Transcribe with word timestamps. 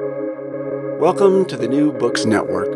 Welcome 0.00 1.44
to 1.44 1.56
the 1.56 1.68
New 1.68 1.92
Books 1.92 2.24
Network. 2.24 2.66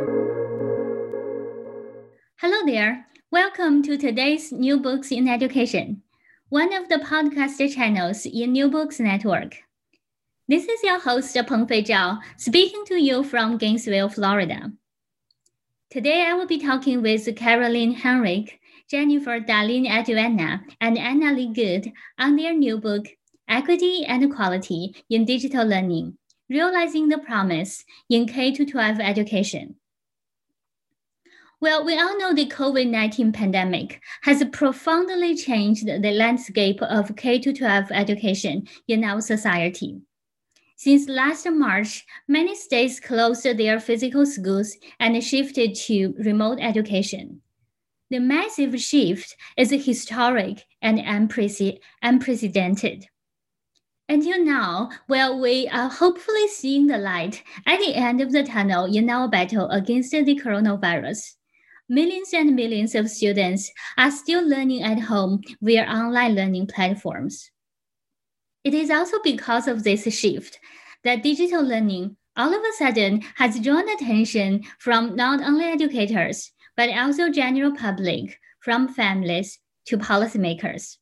Hello 2.37 2.65
there. 2.65 3.07
Welcome 3.33 3.83
to 3.83 3.99
today's 3.99 4.53
New 4.53 4.79
Books 4.79 5.11
in 5.11 5.27
Education, 5.27 6.03
one 6.49 6.73
of 6.73 6.89
the 6.89 6.99
podcast 6.99 7.75
channels 7.75 8.25
in 8.25 8.53
New 8.53 8.71
Books 8.71 9.01
Network. 9.01 9.57
This 10.47 10.67
is 10.67 10.81
your 10.85 11.01
host, 11.01 11.35
Pengfei 11.35 11.85
Zhao, 11.85 12.21
speaking 12.37 12.85
to 12.87 12.95
you 12.95 13.25
from 13.25 13.59
Gainesville, 13.59 14.11
Florida. 14.11 14.71
Today, 15.91 16.25
I 16.25 16.35
will 16.35 16.47
be 16.47 16.61
talking 16.61 17.03
with 17.03 17.35
Caroline 17.35 17.95
Heinrich, 17.95 18.61
Jennifer 18.89 19.41
Darling-Aduana, 19.41 20.61
and 20.81 20.97
Annalee 20.97 21.53
Good 21.53 21.91
on 22.17 22.37
their 22.37 22.55
new 22.55 22.79
book, 22.79 23.09
Equity 23.49 24.05
and 24.05 24.23
Equality 24.23 24.95
in 25.11 25.25
Digital 25.25 25.67
Learning, 25.67 26.17
Realizing 26.49 27.09
the 27.09 27.19
Promise 27.19 27.85
in 28.09 28.27
K-12 28.27 29.01
Education. 29.01 29.77
Well, 31.61 31.85
we 31.85 31.99
all 31.99 32.17
know 32.19 32.33
the 32.33 32.47
COVID 32.47 32.89
19 32.89 33.33
pandemic 33.33 34.01
has 34.23 34.43
profoundly 34.53 35.37
changed 35.37 35.87
the 35.87 36.13
landscape 36.13 36.81
of 36.81 37.17
K 37.17 37.41
12 37.41 37.91
education 37.91 38.69
in 38.87 39.05
our 39.05 39.21
society. 39.21 40.01
Since 40.77 41.09
last 41.09 41.51
March, 41.51 42.07
many 42.29 42.55
states 42.55 43.01
closed 43.01 43.45
their 43.45 43.81
physical 43.81 44.25
schools 44.25 44.77
and 45.01 45.23
shifted 45.23 45.75
to 45.87 46.15
remote 46.19 46.59
education. 46.61 47.43
The 48.09 48.21
massive 48.21 48.81
shift 48.81 49.37
is 49.57 49.71
historic 49.71 50.65
and 50.81 50.99
unprecedented. 50.99 53.09
Until 54.09 54.43
now, 54.43 54.91
well, 55.09 55.39
we 55.39 55.69
are 55.69 55.91
hopefully 55.91 56.49
seeing 56.49 56.87
the 56.87 56.97
light 56.97 57.43
at 57.67 57.79
the 57.79 57.95
end 57.95 58.21
of 58.21 58.33
the 58.33 58.43
tunnel 58.43 58.87
in 58.87 59.11
our 59.11 59.29
battle 59.29 59.69
against 59.71 60.13
the 60.13 60.41
coronavirus 60.43 61.35
millions 61.89 62.35
and 62.35 62.55
millions 62.55 62.95
of 62.95 63.09
students 63.11 63.73
are 63.97 64.11
still 64.11 64.47
learning 64.47 64.83
at 64.83 65.01
home 65.01 65.43
via 65.63 65.85
online 65.85 66.35
learning 66.35 66.67
platforms. 66.67 67.51
It 68.63 68.75
is 68.75 68.91
also 68.91 69.19
because 69.25 69.67
of 69.67 69.85
this 69.85 70.03
shift 70.15 70.59
that 71.05 71.23
digital 71.23 71.63
learning 71.63 72.17
all 72.37 72.55
of 72.55 72.63
a 72.63 72.77
sudden 72.77 73.23
has 73.37 73.59
drawn 73.59 73.89
attention 73.89 74.65
from 74.79 75.17
not 75.17 75.43
only 75.43 75.65
educators, 75.65 76.53
but 76.77 76.91
also 76.91 77.31
general 77.31 77.75
public, 77.75 78.39
from 78.61 78.89
families 78.89 79.59
to 79.87 79.97
policymakers. 79.97 80.99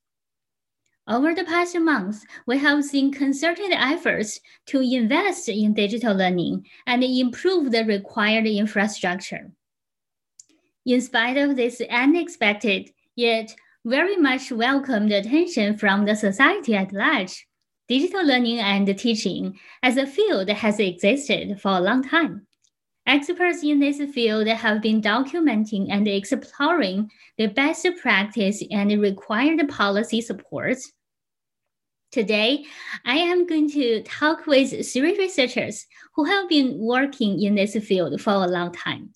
Over 1.08 1.34
the 1.34 1.44
past 1.44 1.78
months, 1.78 2.26
we 2.46 2.58
have 2.58 2.84
seen 2.84 3.12
concerted 3.12 3.70
efforts 3.70 4.40
to 4.66 4.80
invest 4.80 5.48
in 5.48 5.72
digital 5.72 6.16
learning 6.16 6.66
and 6.84 7.04
improve 7.04 7.70
the 7.70 7.84
required 7.84 8.46
infrastructure. 8.46 9.52
In 10.84 11.00
spite 11.00 11.36
of 11.36 11.54
this 11.54 11.80
unexpected 11.90 12.90
yet 13.14 13.54
very 13.84 14.16
much 14.16 14.50
welcomed 14.50 15.12
attention 15.12 15.76
from 15.78 16.06
the 16.06 16.16
society 16.16 16.74
at 16.74 16.92
large, 16.92 17.46
digital 17.88 18.26
learning 18.26 18.58
and 18.58 18.98
teaching 18.98 19.56
as 19.84 19.96
a 19.96 20.06
field 20.08 20.48
has 20.48 20.80
existed 20.80 21.60
for 21.60 21.70
a 21.76 21.80
long 21.80 22.02
time. 22.02 22.46
Experts 23.06 23.62
in 23.62 23.78
this 23.78 24.00
field 24.12 24.48
have 24.48 24.82
been 24.82 25.00
documenting 25.00 25.86
and 25.88 26.08
exploring 26.08 27.08
the 27.38 27.46
best 27.46 27.86
practice 28.02 28.60
and 28.72 29.00
required 29.00 29.68
policy 29.68 30.20
supports. 30.20 30.92
Today, 32.16 32.64
I 33.04 33.16
am 33.16 33.46
going 33.46 33.68
to 33.72 34.00
talk 34.00 34.46
with 34.46 34.70
three 34.90 35.18
researchers 35.18 35.86
who 36.14 36.24
have 36.24 36.48
been 36.48 36.78
working 36.78 37.42
in 37.42 37.56
this 37.56 37.76
field 37.84 38.18
for 38.22 38.32
a 38.32 38.46
long 38.46 38.72
time. 38.72 39.10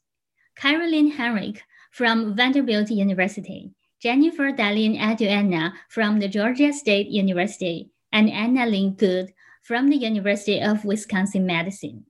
Caroline 0.54 1.10
Heinrich 1.10 1.62
from 1.92 2.36
Vanderbilt 2.36 2.90
University, 2.90 3.70
Jennifer 4.02 4.52
Darling-Aduana 4.52 5.72
from 5.88 6.18
the 6.18 6.28
Georgia 6.28 6.74
State 6.74 7.06
University, 7.06 7.88
and 8.12 8.28
Annalee 8.28 8.94
Good 8.98 9.32
from 9.62 9.88
the 9.88 9.96
University 9.96 10.60
of 10.60 10.84
Wisconsin-Madison. 10.84 12.04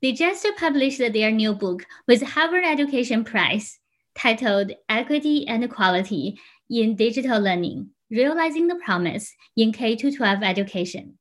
They 0.00 0.12
just 0.12 0.46
published 0.56 1.00
their 1.00 1.32
new 1.32 1.54
book 1.54 1.84
with 2.06 2.22
Harvard 2.22 2.62
Education 2.64 3.24
Press 3.24 3.80
titled 4.14 4.70
Equity 4.88 5.48
and 5.48 5.64
Equality 5.64 6.38
in 6.70 6.94
Digital 6.94 7.40
Learning, 7.40 7.90
Realizing 8.10 8.66
the 8.66 8.74
Promise 8.74 9.36
in 9.56 9.70
K-12 9.70 10.42
Education. 10.42 11.16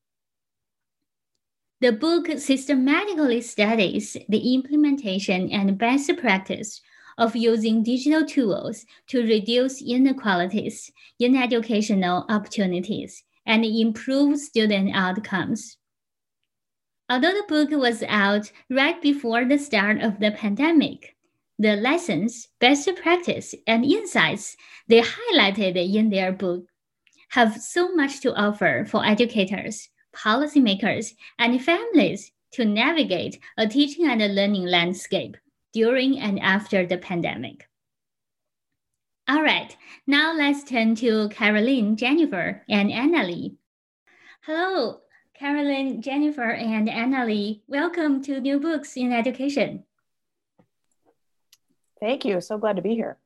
The 1.82 1.92
book 1.92 2.28
systematically 2.40 3.42
studies 3.42 4.18
the 4.28 4.56
implementation 4.56 5.52
and 5.52 5.78
best 5.78 6.10
practice 6.18 6.82
of 7.16 7.36
using 7.36 7.84
digital 7.84 8.26
tools 8.26 8.88
to 9.10 9.22
reduce 9.22 9.84
inequalities 9.84 10.92
in 11.20 11.36
educational 11.36 12.26
opportunities 12.28 13.24
and 13.46 13.64
improve 13.64 14.40
student 14.40 14.90
outcomes. 14.96 15.78
Although 17.08 17.34
the 17.34 17.46
book 17.48 17.70
was 17.70 18.02
out 18.08 18.52
right 18.68 19.00
before 19.00 19.46
the 19.46 19.60
start 19.60 20.02
of 20.02 20.20
the 20.20 20.32
pandemic, 20.32 21.16
the 21.60 21.76
lessons, 21.76 22.48
best 22.60 22.90
practice, 22.96 23.54
and 23.68 23.86
insights 23.86 24.58
they 24.88 25.02
highlighted 25.02 25.76
in 25.76 26.10
their 26.10 26.32
book 26.32 26.66
have 27.30 27.62
so 27.62 27.94
much 27.94 28.22
to 28.22 28.36
offer 28.36 28.86
for 28.86 29.06
educators 29.06 29.90
policymakers, 30.16 31.14
and 31.38 31.64
families 31.64 32.32
to 32.52 32.66
navigate 32.66 33.40
a 33.58 33.68
teaching 33.68 34.08
and 34.08 34.36
learning 34.36 34.66
landscape 34.66 35.38
during 35.74 36.20
and 36.20 36.40
after 36.40 36.86
the 36.86 36.98
pandemic. 36.98 37.68
All 39.28 39.44
right, 39.44 39.76
now 40.08 40.34
let's 40.34 40.64
turn 40.64 40.96
to 40.96 41.30
Caroline, 41.30 41.96
Jennifer, 41.96 42.64
and 42.68 42.90
Annalee. 42.90 43.56
Hello, 44.42 45.02
Caroline, 45.36 46.02
Jennifer, 46.02 46.50
and 46.50 46.88
Annalee. 46.88 47.62
Welcome 47.68 48.24
to 48.24 48.42
New 48.42 48.60
Books 48.60 48.98
in 48.98 49.14
Education. 49.14 49.84
Thank 52.00 52.26
you. 52.26 52.42
So 52.42 52.58
glad 52.58 52.78
to 52.78 52.82
be 52.82 52.96
here. 52.96 53.18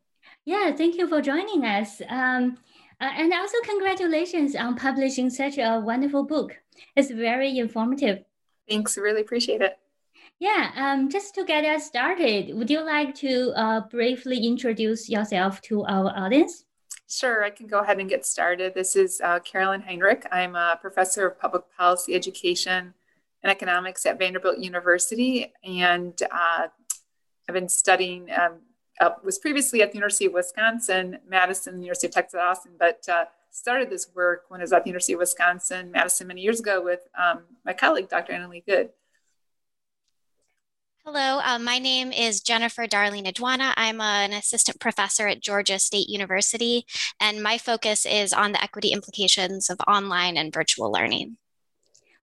Yeah, 0.46 0.74
thank 0.76 0.98
you 0.98 1.08
for 1.08 1.22
joining 1.22 1.64
us. 1.64 2.02
Um, 2.10 2.58
uh, 3.04 3.12
and 3.18 3.34
also, 3.34 3.58
congratulations 3.66 4.56
on 4.56 4.78
publishing 4.78 5.30
such 5.30 5.58
a 5.58 5.82
wonderful 5.84 6.24
book. 6.24 6.58
It's 6.96 7.12
very 7.12 7.60
informative. 7.60 8.24
Thanks, 8.70 8.98
really 8.98 9.20
appreciate 9.20 9.62
it. 9.62 9.78
Yeah, 10.40 10.72
um, 10.78 11.10
just 11.10 11.36
to 11.36 11.44
get 11.44 11.66
us 11.66 11.86
started, 11.86 12.56
would 12.56 12.70
you 12.70 12.80
like 12.80 13.14
to 13.16 13.52
uh, 13.58 13.82
briefly 13.90 14.48
introduce 14.48 15.10
yourself 15.10 15.60
to 15.64 15.84
our 15.84 16.14
audience? 16.16 16.64
Sure, 17.10 17.44
I 17.44 17.50
can 17.50 17.68
go 17.68 17.80
ahead 17.80 18.00
and 18.00 18.10
get 18.10 18.26
started. 18.26 18.74
This 18.74 18.96
is 18.96 19.20
uh, 19.22 19.40
Caroline 19.40 19.82
Heinrich. 19.82 20.26
I'm 20.32 20.56
a 20.56 20.80
professor 20.80 21.28
of 21.28 21.38
public 21.38 21.64
policy 21.78 22.16
education 22.16 22.94
and 23.44 23.52
economics 23.52 24.06
at 24.06 24.18
Vanderbilt 24.18 24.60
University, 24.60 25.52
and 25.62 26.18
uh, 26.32 26.68
I've 27.50 27.54
been 27.54 27.68
studying 27.68 28.30
um, 28.32 28.62
uh, 29.02 29.12
was 29.24 29.40
previously 29.40 29.82
at 29.82 29.92
the 29.92 29.98
University 29.98 30.26
of 30.26 30.34
Wisconsin, 30.34 31.20
Madison, 31.28 31.82
University 31.82 32.08
of 32.08 32.14
Texas 32.14 32.40
Austin, 32.42 32.74
but 32.78 33.08
uh, 33.10 33.26
started 33.50 33.90
this 33.90 34.08
work 34.16 34.46
when 34.50 34.60
I 34.60 34.64
was 34.64 34.74
at 34.74 34.84
the 34.84 34.90
University 34.90 35.14
of 35.14 35.20
Wisconsin, 35.20 35.92
Madison, 35.92 36.28
many 36.28 36.42
years 36.42 36.60
ago 36.60 36.82
with 36.84 37.08
um, 37.18 37.44
my 37.66 37.74
colleague, 37.74 38.10
Dr. 38.10 38.34
Annalee 38.34 38.66
Good. 38.66 38.90
Hello, 41.06 41.42
uh, 41.44 41.60
my 41.60 41.80
name 41.80 42.14
is 42.14 42.40
Jennifer 42.40 42.88
Darling-Aduana. 42.88 43.74
I'm 43.76 44.00
an 44.00 44.32
assistant 44.32 44.80
professor 44.80 45.28
at 45.28 45.42
Georgia 45.42 45.78
State 45.78 46.08
University, 46.08 46.86
and 47.20 47.44
my 47.44 47.58
focus 47.58 48.06
is 48.06 48.32
on 48.32 48.54
the 48.54 48.64
equity 48.64 48.90
implications 48.90 49.70
of 49.70 49.82
online 49.86 50.38
and 50.38 50.54
virtual 50.54 50.90
learning. 50.92 51.38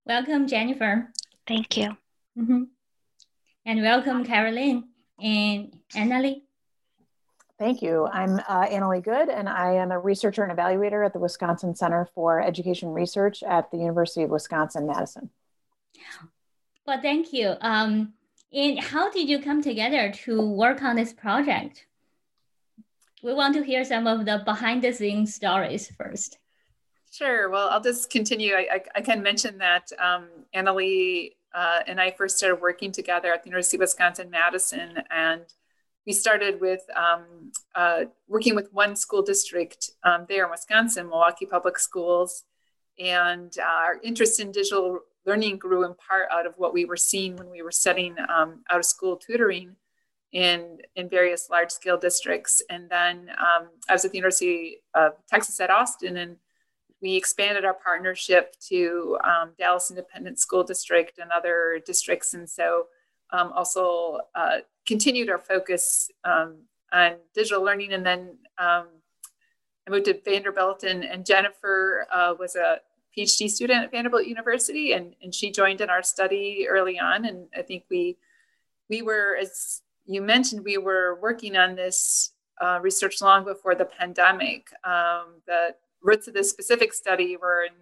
Welcome, 0.07 0.47
Jennifer. 0.47 1.13
Thank 1.47 1.77
you. 1.77 1.97
Mm-hmm. 2.39 2.63
And 3.67 3.83
welcome, 3.83 4.25
Caroline 4.25 4.85
and 5.23 5.77
Annalee. 5.95 6.43
Thank 7.61 7.83
you. 7.83 8.07
I'm 8.07 8.41
uh, 8.49 8.67
Annalee 8.69 9.05
Good, 9.05 9.29
and 9.29 9.47
I 9.47 9.75
am 9.75 9.93
a 9.93 9.99
researcher 9.99 10.43
and 10.43 10.51
evaluator 10.51 11.05
at 11.05 11.13
the 11.13 11.19
Wisconsin 11.19 11.77
Center 11.77 12.09
for 12.15 12.41
Education 12.41 12.89
Research 12.89 13.43
at 13.43 13.71
the 13.71 13.77
University 13.77 14.23
of 14.23 14.31
Wisconsin 14.31 14.87
Madison. 14.87 15.29
Well, 16.87 17.03
thank 17.03 17.35
you. 17.35 17.57
Um, 17.61 18.15
and 18.51 18.81
how 18.81 19.11
did 19.11 19.29
you 19.29 19.43
come 19.43 19.61
together 19.63 20.11
to 20.25 20.41
work 20.41 20.83
on 20.83 20.97
this 20.97 21.13
project? 21.13 21.85
We 23.23 23.35
want 23.35 23.55
to 23.57 23.63
hear 23.63 23.85
some 23.85 24.07
of 24.07 24.25
the 24.25 24.41
behind 24.43 24.81
the 24.81 24.95
scenes 24.95 25.35
stories 25.35 25.93
first. 25.99 26.39
Sure. 27.13 27.51
Well, 27.51 27.69
I'll 27.69 27.83
just 27.83 28.09
continue. 28.09 28.55
I, 28.55 28.69
I, 28.73 28.83
I 28.95 29.01
can 29.03 29.23
mention 29.23 29.59
that 29.59 29.93
um, 29.99 30.29
Annalee 30.55 31.33
uh, 31.53 31.81
and 31.87 32.01
I 32.01 32.13
first 32.13 32.39
started 32.39 32.63
working 32.63 32.91
together 32.91 33.31
at 33.35 33.43
the 33.43 33.51
University 33.51 33.77
of 33.77 33.81
Wisconsin 33.81 34.31
Madison, 34.31 35.03
and 35.11 35.43
we 36.07 36.13
started 36.13 36.61
with 36.61 36.83
um, 36.97 37.53
uh, 37.75 38.05
working 38.27 38.55
with 38.55 38.73
one 38.73 38.97
school 38.97 39.23
district 39.23 39.91
um, 40.03 40.27
there 40.29 40.45
in 40.45 40.51
Wisconsin, 40.51 41.09
Milwaukee 41.09 41.47
Public 41.47 41.79
Schools, 41.79 42.45
and 42.99 43.55
our 43.63 44.01
interest 44.03 44.41
in 44.41 44.53
digital 44.53 45.01
learning 45.27 45.59
grew 45.59 45.85
in 45.85 45.95
part 45.95 46.29
out 46.31 46.47
of 46.47 46.55
what 46.57 46.73
we 46.73 46.85
were 46.85 46.97
seeing 46.97 47.37
when 47.37 47.51
we 47.51 47.63
were 47.63 47.71
setting 47.71 48.17
um, 48.29 48.63
out 48.71 48.79
of 48.79 48.85
school 48.85 49.17
tutoring 49.17 49.77
in 50.33 50.79
in 50.97 51.09
various 51.09 51.51
large 51.51 51.71
scale 51.71 51.99
districts. 51.99 52.63
And 52.71 52.89
then 52.89 53.31
um, 53.39 53.69
I 53.89 53.93
was 53.93 54.05
at 54.05 54.13
the 54.13 54.19
University 54.19 54.79
of 54.95 55.13
Texas 55.29 55.61
at 55.61 55.71
Austin, 55.71 56.17
and 56.17 56.37
we 57.03 57.17
expanded 57.17 57.65
our 57.65 57.75
partnership 57.75 58.57
to 58.69 59.19
um, 59.25 59.53
Dallas 59.59 59.91
Independent 59.91 60.39
School 60.39 60.65
District 60.65 61.19
and 61.19 61.31
other 61.31 61.81
districts, 61.85 62.35
and 62.35 62.49
so 62.49 62.87
um, 63.33 63.53
also 63.53 64.21
uh, 64.35 64.59
continued 64.87 65.31
our 65.31 65.39
focus 65.39 66.11
um, 66.25 66.57
on 66.93 67.17
digital 67.35 67.63
learning. 67.63 67.93
And 67.93 68.05
then 68.05 68.39
um, 68.59 68.87
I 69.87 69.91
moved 69.91 70.07
to 70.07 70.21
Vanderbilt, 70.25 70.83
and, 70.85 71.05
and 71.05 71.25
Jennifer 71.25 72.07
uh, 72.13 72.35
was 72.39 72.57
a 72.57 72.81
PhD 73.17 73.51
student 73.51 73.85
at 73.85 73.91
Vanderbilt 73.91 74.27
University, 74.27 74.93
and, 74.93 75.15
and 75.23 75.35
she 75.35 75.51
joined 75.51 75.81
in 75.81 75.91
our 75.91 76.03
study 76.03 76.67
early 76.69 76.99
on. 76.99 77.25
And 77.25 77.49
I 77.57 77.63
think 77.63 77.85
we 77.91 78.17
we 78.89 79.03
were, 79.03 79.37
as 79.41 79.83
you 80.05 80.21
mentioned, 80.21 80.65
we 80.65 80.77
were 80.77 81.19
working 81.21 81.57
on 81.57 81.77
this 81.77 82.33
uh, 82.61 82.79
research 82.83 83.23
long 83.23 83.45
before 83.45 83.75
the 83.75 83.85
pandemic. 83.85 84.69
Um, 84.85 85.41
the 85.47 85.77
roots 86.03 86.27
of 86.27 86.35
this 86.35 86.51
specific 86.51 86.93
study 86.93 87.37
were 87.37 87.65
in, 87.65 87.73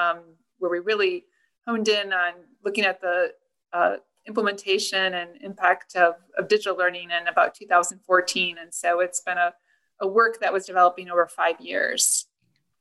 um, 0.00 0.18
where 0.58 0.70
we 0.70 0.80
really 0.80 1.24
honed 1.66 1.88
in 1.88 2.12
on 2.12 2.32
looking 2.64 2.84
at 2.84 3.00
the 3.00 3.32
uh, 3.72 3.96
implementation 4.26 5.14
and 5.14 5.30
impact 5.42 5.96
of, 5.96 6.14
of 6.36 6.48
digital 6.48 6.76
learning 6.76 7.10
in 7.10 7.28
about 7.28 7.54
2014. 7.54 8.56
And 8.60 8.72
so 8.72 9.00
it's 9.00 9.20
been 9.20 9.38
a, 9.38 9.52
a 10.00 10.06
work 10.06 10.40
that 10.40 10.52
was 10.52 10.66
developing 10.66 11.10
over 11.10 11.26
five 11.26 11.60
years. 11.60 12.26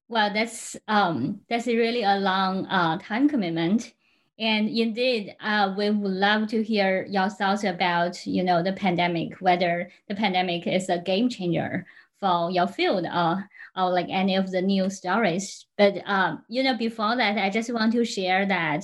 Well, 0.08 0.32
that's 0.34 0.76
um, 0.88 1.42
that's 1.50 1.66
really 1.66 2.04
a 2.04 2.18
long 2.18 2.68
uh, 2.68 3.00
time 3.00 3.28
commitment. 3.28 3.94
And 4.38 4.70
indeed, 4.70 5.36
uh, 5.40 5.74
we 5.78 5.90
would 5.90 6.12
love 6.12 6.50
to 6.50 6.62
hear 6.62 7.06
your 7.10 7.30
thoughts 7.30 7.64
about, 7.64 8.26
you 8.28 8.44
know, 8.44 8.62
the 8.62 8.74
pandemic, 8.74 9.40
whether 9.40 9.90
the 10.10 10.16
pandemic 10.16 10.68
is 10.68 10.90
a 10.90 11.00
game 11.00 11.30
changer 11.30 11.88
for 12.20 12.52
your 12.52 12.68
field 12.68 13.06
or, 13.06 13.50
or 13.78 13.90
like 13.92 14.08
any 14.10 14.36
of 14.36 14.52
the 14.52 14.62
new 14.62 14.90
stories. 14.90 15.66
But, 15.78 16.02
um, 16.06 16.44
you 16.50 16.64
know, 16.64 16.76
before 16.78 17.16
that, 17.16 17.38
I 17.38 17.50
just 17.50 17.74
want 17.74 17.94
to 17.94 18.04
share 18.04 18.46
that 18.46 18.84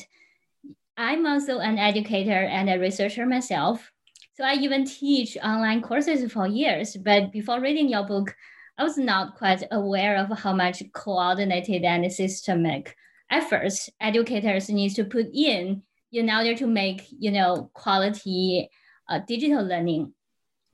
I'm 0.97 1.25
also 1.25 1.59
an 1.59 1.77
educator 1.77 2.31
and 2.31 2.69
a 2.69 2.79
researcher 2.79 3.25
myself. 3.25 3.91
So 4.33 4.43
I 4.43 4.53
even 4.55 4.85
teach 4.85 5.37
online 5.43 5.81
courses 5.81 6.31
for 6.31 6.47
years. 6.47 6.95
But 6.97 7.31
before 7.31 7.61
reading 7.61 7.89
your 7.89 8.05
book, 8.05 8.35
I 8.77 8.83
was 8.83 8.97
not 8.97 9.35
quite 9.35 9.63
aware 9.71 10.17
of 10.17 10.37
how 10.39 10.53
much 10.53 10.83
coordinated 10.93 11.83
and 11.83 12.11
systemic 12.11 12.95
efforts 13.29 13.89
educators 13.99 14.69
need 14.69 14.89
to 14.95 15.05
put 15.05 15.27
in 15.33 15.83
in 16.11 16.29
order 16.29 16.53
to 16.55 16.67
make 16.67 17.03
you 17.17 17.31
know 17.31 17.69
quality 17.73 18.69
uh, 19.09 19.19
digital 19.27 19.63
learning 19.63 20.13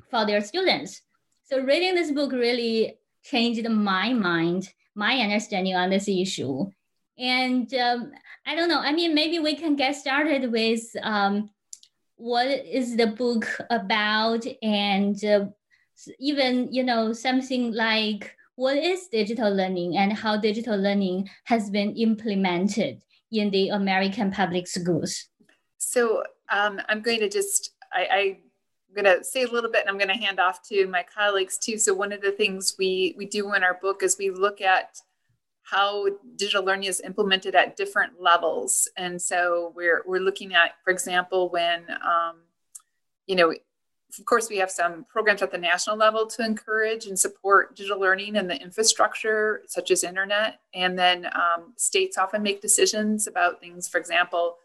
for 0.10 0.26
their 0.26 0.42
students. 0.42 1.02
So 1.44 1.62
reading 1.62 1.96
this 1.96 2.12
book 2.12 2.32
really 2.32 2.98
changed 3.24 3.68
my 3.70 4.14
mind, 4.14 4.70
my 4.96 5.18
understanding 5.20 5.76
on 5.76 5.90
this 5.90 6.08
issue. 6.08 6.66
And 7.18 7.74
um, 7.74 8.12
I 8.46 8.56
don't 8.56 8.70
know. 8.70 8.80
I 8.80 8.94
mean, 8.94 9.16
maybe 9.16 9.40
we 9.40 9.56
can 9.56 9.76
get 9.76 9.96
started 9.96 10.52
with 10.52 10.84
um, 11.02 11.50
what 12.16 12.48
is 12.48 12.96
the 12.96 13.08
book 13.08 13.48
about, 13.70 14.46
and 14.62 15.24
uh, 15.26 15.46
even 16.20 16.72
you 16.72 16.84
know 16.84 17.14
something 17.14 17.74
like 17.74 18.36
what 18.58 18.76
is 18.76 19.08
digital 19.08 19.54
learning 19.54 19.98
and 19.98 20.12
how 20.12 20.36
digital 20.36 20.76
learning 20.78 21.30
has 21.46 21.70
been 21.70 21.96
implemented 21.96 23.04
in 23.32 23.52
the 23.52 23.70
American 23.70 24.32
public 24.32 24.68
schools? 24.68 25.26
So 25.78 26.24
um, 26.50 26.82
I'm 26.90 27.02
going 27.04 27.20
to 27.20 27.30
just, 27.30 27.76
I, 27.94 28.08
I'm 28.12 28.96
going 28.96 29.06
to 29.06 29.24
say 29.24 29.44
a 29.44 29.48
little 29.48 29.72
bit 29.72 29.82
and 29.82 29.90
I'm 29.92 30.00
going 30.00 30.16
to 30.16 30.26
hand 30.26 30.40
off 30.40 30.68
to 30.70 30.88
my 30.88 31.04
colleagues 31.04 31.60
too. 31.60 31.78
So 31.78 31.94
one 31.94 32.12
of 32.12 32.22
the 32.22 32.32
things 32.32 32.76
we, 32.80 33.14
we 33.16 33.28
do 33.28 33.54
in 33.54 33.64
our 33.64 33.78
book 33.80 34.02
is 34.02 34.18
we 34.18 34.32
look 34.32 34.60
at 34.60 34.98
how 35.70 36.08
digital 36.38 36.64
learning 36.64 36.88
is 36.88 37.02
implemented 37.02 37.54
at 37.54 37.76
different 37.76 38.22
levels. 38.22 38.88
And 38.96 39.22
so 39.22 39.74
we're, 39.76 40.02
we're 40.08 40.22
looking 40.22 40.54
at, 40.54 40.76
for 40.84 40.92
example, 40.92 41.50
when, 41.50 41.84
um, 41.90 42.38
you 43.26 43.36
know, 43.36 43.52
of 44.18 44.26
course, 44.26 44.50
we 44.50 44.58
have 44.58 44.72
some 44.72 45.06
programs 45.10 45.42
at 45.42 45.52
the 45.52 45.58
national 45.58 45.98
level 45.98 46.26
to 46.28 46.46
encourage 46.46 47.08
and 47.08 47.20
support 47.20 47.76
digital 47.76 48.00
learning 48.00 48.38
and 48.38 48.50
the 48.50 48.56
infrastructure, 48.62 49.64
such 49.68 49.92
as 49.92 50.06
internet. 50.06 50.62
And 50.74 50.98
then 50.98 51.26
um, 51.26 51.74
states 51.76 52.18
often 52.18 52.42
make 52.42 52.62
decisions 52.62 53.28
about 53.28 53.60
things. 53.60 53.90
For 53.90 53.98
example, 53.98 54.56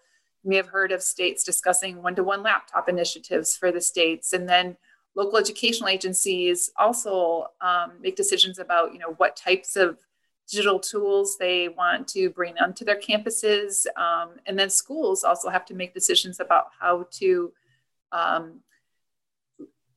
you 0.44 0.50
may 0.50 0.56
have 0.56 0.68
heard 0.68 0.92
of 0.92 1.02
states 1.02 1.42
discussing 1.42 2.00
one 2.00 2.14
to 2.14 2.22
one 2.22 2.44
laptop 2.44 2.88
initiatives 2.88 3.56
for 3.56 3.72
the 3.72 3.80
states. 3.80 4.32
And 4.32 4.48
then 4.48 4.76
local 5.16 5.38
educational 5.38 5.88
agencies 5.88 6.70
also 6.78 7.48
um, 7.60 7.94
make 8.00 8.14
decisions 8.14 8.60
about 8.60 8.92
you 8.92 9.00
know 9.00 9.14
what 9.16 9.36
types 9.36 9.74
of 9.74 9.98
digital 10.50 10.78
tools 10.78 11.36
they 11.38 11.68
want 11.68 12.06
to 12.08 12.30
bring 12.30 12.54
onto 12.58 12.84
their 12.84 12.98
campuses 12.98 13.86
um, 13.96 14.32
and 14.46 14.58
then 14.58 14.68
schools 14.68 15.24
also 15.24 15.48
have 15.48 15.64
to 15.64 15.74
make 15.74 15.94
decisions 15.94 16.40
about 16.40 16.66
how 16.78 17.06
to 17.10 17.52
um, 18.12 18.60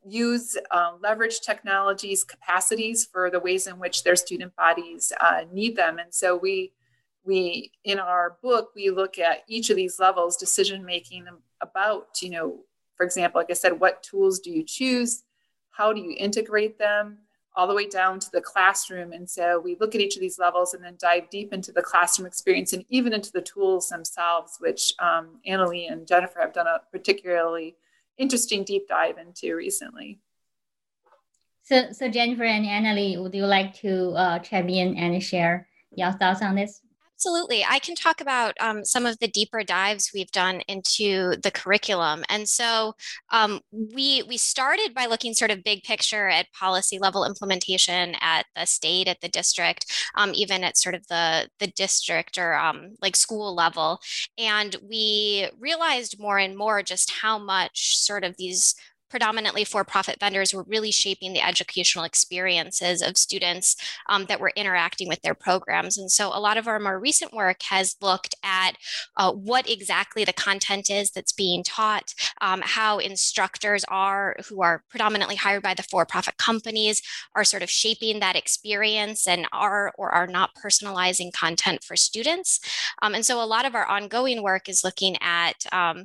use 0.08 0.56
uh, 0.72 0.92
leverage 1.02 1.42
technologies 1.42 2.24
capacities 2.24 3.06
for 3.06 3.30
the 3.30 3.40
ways 3.40 3.68
in 3.68 3.80
which 3.80 4.04
their 4.04 4.16
student 4.16 4.56
bodies 4.56 5.12
uh, 5.20 5.42
need 5.52 5.76
them. 5.76 5.98
And 5.98 6.14
so 6.14 6.36
we 6.36 6.74
we 7.24 7.72
in 7.84 7.98
our 7.98 8.38
book 8.44 8.70
we 8.76 8.92
look 8.92 9.18
at 9.18 9.44
each 9.48 9.72
of 9.72 9.76
these 9.76 10.00
levels 10.00 10.38
decision 10.38 10.86
making 10.86 11.26
about 11.60 12.22
you 12.22 12.30
know 12.30 12.60
for 12.96 13.04
example 13.04 13.40
like 13.40 13.50
i 13.50 13.54
said 13.54 13.80
what 13.80 14.04
tools 14.04 14.40
do 14.40 14.52
you 14.52 14.64
choose? 14.64 15.24
How 15.72 15.92
do 15.92 16.00
you 16.00 16.16
integrate 16.18 16.78
them 16.78 17.18
all 17.56 17.68
the 17.68 17.74
way 17.74 17.88
down 17.88 18.20
to 18.20 18.30
the 18.32 18.42
classroom 18.42 19.14
and 19.14 19.30
so 19.30 19.60
we 19.60 19.78
look 19.80 19.96
at 19.96 20.02
each 20.02 20.16
of 20.16 20.22
these 20.22 20.38
levels 20.40 20.74
and 20.74 20.84
then 20.84 20.96
dive 21.00 21.30
deep 21.30 21.54
into 21.54 21.72
the 21.72 21.82
classroom 21.82 22.26
experience 22.26 22.74
and 22.74 22.84
even 22.90 23.14
into 23.14 23.32
the 23.32 23.42
tools 23.42 23.90
themselves 23.90 24.58
which 24.60 24.94
um, 25.00 25.40
annalee 25.48 25.92
and 25.92 26.08
jennifer 26.08 26.40
have 26.40 26.54
done 26.54 26.68
a 26.68 26.82
particularly 26.92 27.76
interesting 28.18 28.64
deep 28.64 28.88
dive 28.88 29.18
into 29.18 29.56
recently. 29.56 30.20
So, 31.64 31.92
so 31.92 32.10
Jennifer 32.10 32.44
and 32.44 32.66
Annalee, 32.66 33.22
would 33.22 33.34
you 33.34 33.46
like 33.46 33.74
to 33.76 34.12
uh, 34.12 34.40
chime 34.40 34.70
in 34.70 34.98
and 34.98 35.22
share 35.22 35.68
your 35.92 36.12
thoughts 36.12 36.42
on 36.42 36.56
this? 36.56 36.82
Absolutely. 37.18 37.64
I 37.64 37.80
can 37.80 37.96
talk 37.96 38.20
about 38.20 38.56
um, 38.60 38.84
some 38.84 39.06
of 39.06 39.18
the 39.20 39.30
deeper 39.30 39.64
dives 39.64 40.12
we've 40.14 40.32
done 40.32 40.62
into 40.68 41.36
the 41.42 41.50
curriculum. 41.50 42.26
And 42.28 42.48
so 42.48 42.94
um, 43.32 43.62
we, 43.72 44.24
we 44.24 44.36
started 44.36 44.94
by 44.94 45.06
looking 45.06 45.34
sort 45.34 45.50
of 45.50 45.64
big 45.64 45.84
picture 45.84 46.28
at 46.28 46.52
policy 46.52 47.00
level 47.00 47.24
implementation 47.24 48.16
at 48.20 48.48
the 48.54 48.66
state, 48.66 49.08
at 49.08 49.22
the 49.22 49.30
district, 49.30 49.86
um, 50.16 50.32
even 50.34 50.62
at 50.66 50.78
sort 50.78 50.94
of 50.94 51.08
the, 51.08 51.48
the 51.60 51.68
district 51.68 52.38
or 52.38 52.54
um, 52.54 52.96
like 53.02 53.16
school 53.16 53.56
level. 53.56 54.02
And 54.38 54.76
we 54.84 55.50
realized 55.58 56.20
more 56.20 56.38
and 56.38 56.58
more 56.58 56.84
just 56.84 57.12
how 57.12 57.40
much 57.40 57.98
sort 57.98 58.26
of 58.26 58.36
these 58.36 58.76
predominantly 59.16 59.64
for-profit 59.64 60.20
vendors 60.20 60.54
were 60.54 60.66
really 60.68 60.92
shaping 60.92 61.32
the 61.32 61.40
educational 61.42 62.04
experiences 62.04 63.02
of 63.02 63.18
students 63.18 63.78
um, 64.10 64.26
that 64.26 64.42
were 64.42 64.52
interacting 64.58 65.08
with 65.08 65.22
their 65.22 65.34
programs. 65.34 65.98
And 65.98 66.12
so 66.12 66.28
a 66.34 66.44
lot 66.48 66.58
of 66.58 66.68
our 66.68 66.82
more 66.82 67.00
recent 67.00 67.32
work 67.32 67.62
has 67.70 67.96
looked 68.02 68.36
at 68.44 68.74
uh, 69.16 69.32
what 69.32 69.70
exactly 69.70 70.26
the 70.26 70.34
content 70.34 70.90
is 70.90 71.12
that's 71.12 71.32
being 71.32 71.64
taught, 71.64 72.14
um, 72.42 72.62
how 72.62 72.98
instructors 72.98 73.86
are, 73.88 74.36
who 74.50 74.62
are 74.62 74.84
predominantly 74.90 75.38
hired 75.38 75.64
by 75.64 75.74
the 75.74 75.84
for-profit 75.84 76.36
companies, 76.36 77.02
are 77.38 77.46
sort 77.46 77.64
of 77.64 77.70
shaping 77.70 78.20
that 78.20 78.36
experience 78.36 79.30
and 79.30 79.48
are 79.54 79.94
or 79.98 80.12
are 80.12 80.28
not 80.28 80.50
personalizing 80.62 81.32
content 81.32 81.86
for 81.86 81.96
students. 81.96 82.60
Um, 83.02 83.16
and 83.16 83.26
so 83.26 83.42
a 83.42 83.48
lot 83.48 83.66
of 83.66 83.76
our 83.76 83.86
ongoing 83.86 84.44
work 84.44 84.68
is 84.68 84.84
looking 84.84 85.16
at 85.22 85.66
um, 85.72 86.04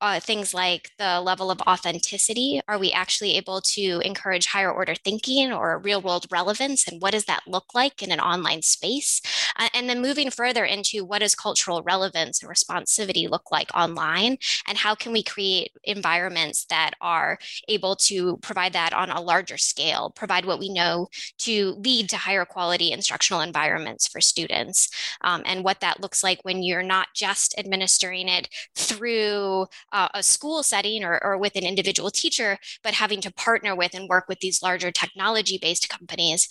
uh, 0.00 0.20
things 0.20 0.54
like 0.54 0.90
the 0.98 1.20
level 1.20 1.50
of 1.50 1.60
authenticity. 1.62 2.60
Are 2.68 2.78
we 2.78 2.92
actually 2.92 3.36
able 3.36 3.60
to 3.62 4.00
encourage 4.04 4.46
higher 4.46 4.70
order 4.70 4.94
thinking 4.94 5.52
or 5.52 5.78
real 5.78 6.00
world 6.00 6.26
relevance? 6.30 6.86
And 6.86 7.02
what 7.02 7.12
does 7.12 7.24
that 7.24 7.42
look 7.46 7.74
like 7.74 8.02
in 8.02 8.12
an 8.12 8.20
online 8.20 8.62
space? 8.62 9.20
Uh, 9.56 9.68
and 9.74 9.88
then 9.88 10.00
moving 10.00 10.30
further 10.30 10.64
into 10.64 11.04
what 11.04 11.20
does 11.20 11.34
cultural 11.34 11.82
relevance 11.82 12.42
and 12.42 12.50
responsivity 12.50 13.28
look 13.28 13.50
like 13.50 13.70
online? 13.74 14.38
And 14.66 14.78
how 14.78 14.94
can 14.94 15.12
we 15.12 15.22
create 15.22 15.72
environments 15.84 16.64
that 16.66 16.92
are 17.00 17.38
able 17.68 17.96
to 17.96 18.36
provide 18.38 18.74
that 18.74 18.92
on 18.92 19.10
a 19.10 19.20
larger 19.20 19.58
scale, 19.58 20.10
provide 20.10 20.44
what 20.44 20.60
we 20.60 20.68
know 20.72 21.08
to 21.38 21.72
lead 21.72 22.08
to 22.10 22.16
higher 22.16 22.44
quality 22.44 22.92
instructional 22.92 23.42
environments 23.42 24.06
for 24.06 24.20
students? 24.20 24.90
Um, 25.22 25.42
and 25.44 25.64
what 25.64 25.80
that 25.80 26.00
looks 26.00 26.22
like 26.22 26.44
when 26.44 26.62
you're 26.62 26.82
not 26.82 27.08
just 27.14 27.58
administering 27.58 28.28
it 28.28 28.48
through 28.76 29.66
uh, 29.92 30.08
a 30.14 30.22
school 30.22 30.62
setting 30.62 31.04
or, 31.04 31.22
or 31.22 31.38
with 31.38 31.56
an 31.56 31.64
individual 31.64 32.10
teacher, 32.10 32.58
but 32.82 32.94
having 32.94 33.20
to 33.20 33.32
partner 33.32 33.74
with 33.74 33.94
and 33.94 34.08
work 34.08 34.28
with 34.28 34.40
these 34.40 34.62
larger 34.62 34.90
technology 34.90 35.58
based 35.60 35.88
companies 35.88 36.48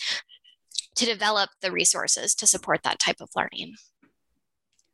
to 0.95 1.05
develop 1.05 1.49
the 1.61 1.71
resources 1.71 2.33
to 2.35 2.47
support 2.47 2.83
that 2.83 2.99
type 2.99 3.21
of 3.21 3.29
learning. 3.35 3.75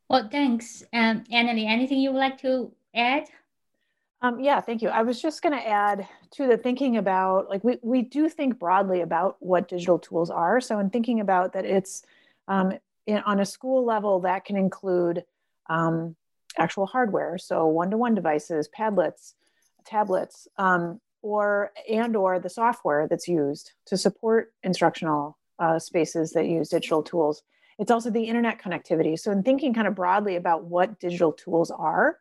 Well, 0.08 0.28
thanks. 0.30 0.82
Um, 0.92 1.24
Annalee, 1.32 1.66
anything 1.66 1.98
you 1.98 2.12
would 2.12 2.18
like 2.18 2.40
to 2.42 2.72
add? 2.94 3.24
Um, 4.20 4.40
yeah, 4.40 4.60
thank 4.60 4.80
you. 4.80 4.88
I 4.88 5.02
was 5.02 5.20
just 5.20 5.42
going 5.42 5.54
to 5.54 5.66
add 5.66 6.06
to 6.32 6.46
the 6.46 6.56
thinking 6.56 6.96
about 6.96 7.50
like 7.50 7.62
we, 7.62 7.78
we 7.82 8.02
do 8.02 8.28
think 8.28 8.58
broadly 8.58 9.02
about 9.02 9.36
what 9.40 9.68
digital 9.68 9.98
tools 9.98 10.30
are. 10.30 10.60
So, 10.60 10.78
in 10.78 10.88
thinking 10.88 11.20
about 11.20 11.52
that, 11.52 11.64
it's 11.66 12.02
um, 12.48 12.72
in, 13.06 13.18
on 13.18 13.40
a 13.40 13.44
school 13.44 13.84
level 13.84 14.20
that 14.20 14.44
can 14.44 14.56
include 14.56 15.24
um, 15.68 16.16
actual 16.58 16.86
hardware, 16.86 17.38
so 17.38 17.66
one-to-one 17.66 18.14
devices, 18.14 18.68
Padlets, 18.68 19.34
tablets, 19.84 20.48
um, 20.56 21.00
or 21.22 21.72
and 21.90 22.16
or 22.16 22.38
the 22.38 22.50
software 22.50 23.08
that's 23.08 23.26
used 23.26 23.72
to 23.86 23.96
support 23.96 24.52
instructional 24.62 25.38
uh, 25.58 25.78
spaces 25.78 26.32
that 26.32 26.46
use 26.46 26.68
digital 26.68 27.02
tools. 27.02 27.42
It's 27.78 27.90
also 27.90 28.10
the 28.10 28.24
internet 28.24 28.60
connectivity. 28.60 29.18
So, 29.18 29.32
in 29.32 29.42
thinking 29.42 29.74
kind 29.74 29.88
of 29.88 29.94
broadly 29.94 30.36
about 30.36 30.64
what 30.64 31.00
digital 31.00 31.32
tools 31.32 31.70
are, 31.70 32.18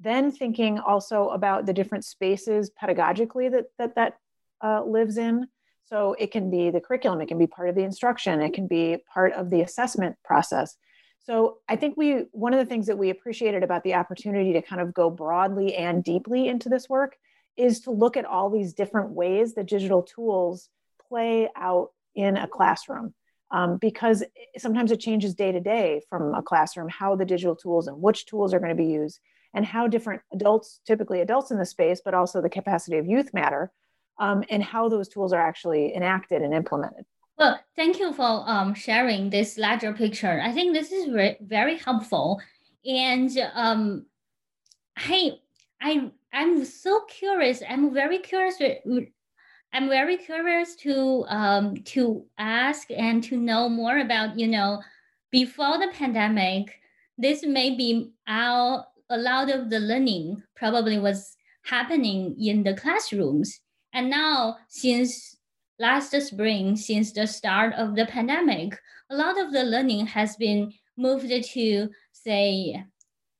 then 0.00 0.30
thinking 0.30 0.78
also 0.78 1.30
about 1.30 1.66
the 1.66 1.72
different 1.72 2.04
spaces 2.04 2.70
pedagogically 2.70 3.50
that 3.50 3.66
that, 3.78 3.94
that 3.94 4.18
uh, 4.62 4.84
lives 4.84 5.16
in. 5.16 5.48
So, 5.84 6.14
it 6.18 6.30
can 6.30 6.50
be 6.50 6.70
the 6.70 6.80
curriculum, 6.80 7.20
it 7.20 7.26
can 7.26 7.38
be 7.38 7.46
part 7.46 7.68
of 7.68 7.74
the 7.74 7.84
instruction, 7.84 8.40
it 8.40 8.52
can 8.52 8.66
be 8.66 8.98
part 9.12 9.32
of 9.32 9.50
the 9.50 9.62
assessment 9.62 10.16
process. 10.24 10.76
So, 11.26 11.58
I 11.68 11.74
think 11.74 11.96
we, 11.96 12.26
one 12.30 12.54
of 12.54 12.60
the 12.60 12.64
things 12.64 12.86
that 12.86 12.98
we 12.98 13.10
appreciated 13.10 13.64
about 13.64 13.82
the 13.82 13.94
opportunity 13.94 14.52
to 14.52 14.62
kind 14.62 14.80
of 14.80 14.94
go 14.94 15.10
broadly 15.10 15.74
and 15.74 16.04
deeply 16.04 16.46
into 16.46 16.68
this 16.68 16.88
work 16.88 17.16
is 17.56 17.80
to 17.80 17.90
look 17.90 18.16
at 18.16 18.24
all 18.24 18.48
these 18.48 18.72
different 18.72 19.10
ways 19.10 19.54
that 19.54 19.66
digital 19.66 20.04
tools 20.04 20.68
play 21.08 21.48
out 21.56 21.90
in 22.14 22.36
a 22.36 22.46
classroom. 22.46 23.12
Um, 23.50 23.76
because 23.78 24.22
sometimes 24.56 24.92
it 24.92 25.00
changes 25.00 25.34
day 25.34 25.50
to 25.50 25.58
day 25.58 26.00
from 26.08 26.32
a 26.34 26.42
classroom 26.42 26.88
how 26.88 27.16
the 27.16 27.24
digital 27.24 27.56
tools 27.56 27.88
and 27.88 28.00
which 28.00 28.26
tools 28.26 28.54
are 28.54 28.60
going 28.60 28.76
to 28.76 28.82
be 28.82 28.90
used 28.90 29.18
and 29.54 29.64
how 29.64 29.86
different 29.86 30.22
adults 30.32 30.80
typically 30.84 31.20
adults 31.20 31.52
in 31.52 31.58
the 31.58 31.64
space 31.64 32.00
but 32.04 32.12
also 32.12 32.42
the 32.42 32.48
capacity 32.48 32.98
of 32.98 33.06
youth 33.06 33.32
matter 33.32 33.70
um, 34.18 34.42
and 34.50 34.64
how 34.64 34.88
those 34.88 35.08
tools 35.08 35.32
are 35.32 35.40
actually 35.40 35.94
enacted 35.94 36.42
and 36.42 36.52
implemented 36.52 37.04
well 37.38 37.60
thank 37.74 37.98
you 37.98 38.12
for 38.12 38.44
um, 38.46 38.74
sharing 38.74 39.30
this 39.30 39.58
larger 39.58 39.92
picture 39.92 40.40
i 40.42 40.52
think 40.52 40.72
this 40.72 40.92
is 40.92 41.10
re- 41.10 41.36
very 41.40 41.78
helpful 41.78 42.40
and 42.84 43.30
um, 43.54 44.06
hey 44.98 45.40
i 45.80 46.10
i'm 46.32 46.64
so 46.64 47.02
curious 47.08 47.62
i'm 47.68 47.92
very 47.92 48.18
curious 48.18 48.60
I'm 49.76 49.90
very 49.90 50.16
curious 50.16 50.74
to 50.76 51.26
um, 51.28 51.76
to 51.92 52.24
ask 52.38 52.90
and 52.90 53.22
to 53.24 53.36
know 53.36 53.68
more 53.68 53.98
about 53.98 54.38
you 54.38 54.48
know 54.48 54.82
before 55.30 55.78
the 55.78 55.88
pandemic. 55.92 56.80
This 57.18 57.44
may 57.44 57.76
be 57.76 58.12
our 58.26 58.86
a 59.10 59.18
lot 59.18 59.50
of 59.50 59.68
the 59.68 59.80
learning 59.80 60.42
probably 60.54 60.98
was 60.98 61.36
happening 61.62 62.36
in 62.40 62.62
the 62.62 62.74
classrooms, 62.74 63.60
and 63.92 64.08
now 64.08 64.56
since 64.68 65.35
last 65.78 66.12
spring, 66.20 66.76
since 66.76 67.12
the 67.12 67.26
start 67.26 67.74
of 67.74 67.94
the 67.96 68.06
pandemic, 68.06 68.78
a 69.10 69.16
lot 69.16 69.38
of 69.38 69.52
the 69.52 69.64
learning 69.64 70.06
has 70.06 70.36
been 70.36 70.72
moved 70.96 71.28
to 71.28 71.88
say 72.12 72.84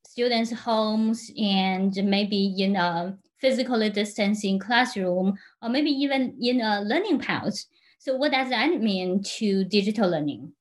students' 0.06 0.52
homes 0.52 1.30
and 1.38 1.94
maybe 2.04 2.36
you 2.36 2.68
know 2.68 3.16
physically 3.40 3.90
distancing 3.90 4.58
classroom, 4.58 5.36
or 5.62 5.68
maybe 5.68 5.90
even 5.90 6.36
in 6.40 6.60
a 6.60 6.80
learning 6.80 7.18
path. 7.18 7.64
So 7.98 8.16
what 8.16 8.32
does 8.32 8.50
that 8.50 8.80
mean 8.80 9.22
to 9.38 9.64
digital 9.64 10.08
learning? 10.08 10.52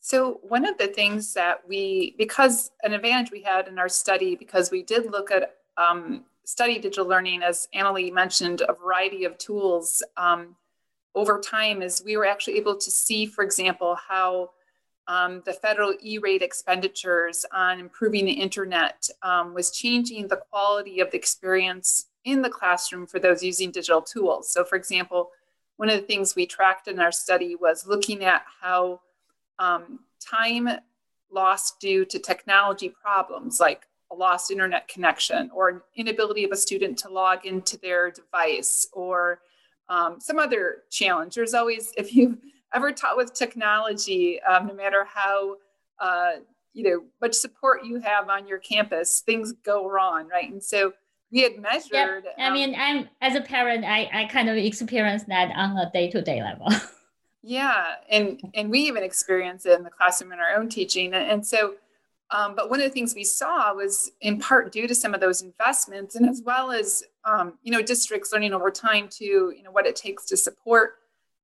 So 0.00 0.40
one 0.42 0.66
of 0.66 0.78
the 0.78 0.88
things 0.88 1.34
that 1.34 1.60
we, 1.68 2.16
because 2.18 2.72
an 2.82 2.92
advantage 2.92 3.30
we 3.30 3.42
had 3.42 3.68
in 3.68 3.78
our 3.78 3.88
study, 3.88 4.34
because 4.34 4.70
we 4.70 4.82
did 4.82 5.12
look 5.12 5.30
at 5.30 5.54
um, 5.76 6.24
study 6.44 6.78
digital 6.78 7.06
learning, 7.06 7.42
as 7.42 7.68
Annalee 7.74 8.12
mentioned, 8.12 8.62
a 8.68 8.72
variety 8.72 9.24
of 9.24 9.38
tools 9.38 10.02
um, 10.16 10.56
over 11.14 11.38
time, 11.38 11.82
is 11.82 12.02
we 12.04 12.16
were 12.16 12.26
actually 12.26 12.56
able 12.56 12.76
to 12.76 12.90
see, 12.90 13.26
for 13.26 13.44
example, 13.44 13.96
how 14.08 14.50
um, 15.08 15.42
the 15.44 15.52
federal 15.52 15.94
E-rate 16.00 16.42
expenditures 16.42 17.44
on 17.52 17.80
improving 17.80 18.24
the 18.24 18.32
internet 18.32 19.08
um, 19.22 19.52
was 19.54 19.70
changing 19.70 20.28
the 20.28 20.36
quality 20.36 21.00
of 21.00 21.10
the 21.10 21.16
experience 21.16 22.06
in 22.24 22.42
the 22.42 22.50
classroom 22.50 23.06
for 23.06 23.18
those 23.18 23.42
using 23.42 23.70
digital 23.70 24.00
tools. 24.00 24.52
So, 24.52 24.64
for 24.64 24.76
example, 24.76 25.30
one 25.76 25.88
of 25.88 26.00
the 26.00 26.06
things 26.06 26.36
we 26.36 26.46
tracked 26.46 26.86
in 26.86 27.00
our 27.00 27.10
study 27.12 27.56
was 27.56 27.86
looking 27.86 28.24
at 28.24 28.44
how 28.60 29.00
um, 29.58 30.00
time 30.20 30.68
lost 31.30 31.80
due 31.80 32.04
to 32.04 32.18
technology 32.18 32.88
problems 32.88 33.58
like 33.58 33.86
a 34.12 34.14
lost 34.14 34.50
internet 34.50 34.86
connection 34.88 35.50
or 35.54 35.68
an 35.68 35.80
inability 35.96 36.44
of 36.44 36.52
a 36.52 36.56
student 36.56 36.98
to 36.98 37.08
log 37.08 37.46
into 37.46 37.78
their 37.78 38.10
device 38.10 38.86
or 38.92 39.40
um, 39.88 40.20
some 40.20 40.38
other 40.38 40.84
challenge. 40.90 41.34
There's 41.34 41.54
always, 41.54 41.92
if 41.96 42.14
you've 42.14 42.38
ever 42.74 42.92
taught 42.92 43.16
with 43.16 43.34
technology, 43.34 44.40
um, 44.42 44.66
no 44.66 44.74
matter 44.74 45.04
how 45.04 45.56
uh, 45.98 46.32
you 46.72 46.84
know 46.84 47.04
much 47.20 47.34
support 47.34 47.84
you 47.84 48.00
have 48.00 48.28
on 48.28 48.46
your 48.46 48.58
campus, 48.58 49.22
things 49.24 49.52
go 49.64 49.88
wrong, 49.88 50.28
right? 50.28 50.50
And 50.50 50.62
so 50.62 50.92
we 51.30 51.40
had 51.40 51.58
measured. 51.58 52.24
Yep. 52.24 52.34
I 52.38 52.46
um, 52.46 52.52
mean, 52.54 52.74
I'm 52.76 53.08
as 53.20 53.34
a 53.34 53.40
parent, 53.40 53.84
I 53.84 54.08
I 54.12 54.24
kind 54.26 54.48
of 54.48 54.56
experience 54.56 55.24
that 55.24 55.52
on 55.54 55.76
a 55.76 55.90
day 55.92 56.10
to 56.10 56.22
day 56.22 56.42
level. 56.42 56.68
yeah, 57.42 57.94
and 58.08 58.40
and 58.54 58.70
we 58.70 58.80
even 58.80 59.02
experience 59.02 59.66
it 59.66 59.76
in 59.78 59.84
the 59.84 59.90
classroom 59.90 60.32
in 60.32 60.38
our 60.38 60.56
own 60.56 60.68
teaching, 60.68 61.14
and, 61.14 61.30
and 61.30 61.46
so. 61.46 61.74
Um, 62.32 62.54
but 62.56 62.70
one 62.70 62.80
of 62.80 62.84
the 62.84 62.90
things 62.90 63.14
we 63.14 63.24
saw 63.24 63.74
was 63.74 64.10
in 64.22 64.38
part 64.38 64.72
due 64.72 64.88
to 64.88 64.94
some 64.94 65.14
of 65.14 65.20
those 65.20 65.42
investments, 65.42 66.16
and 66.16 66.28
as 66.28 66.42
well 66.44 66.72
as 66.72 67.04
um, 67.24 67.58
you 67.62 67.70
know 67.70 67.82
districts 67.82 68.32
learning 68.32 68.54
over 68.54 68.70
time 68.70 69.08
to 69.18 69.24
you 69.24 69.62
know 69.62 69.70
what 69.70 69.86
it 69.86 69.96
takes 69.96 70.24
to 70.26 70.36
support 70.36 70.94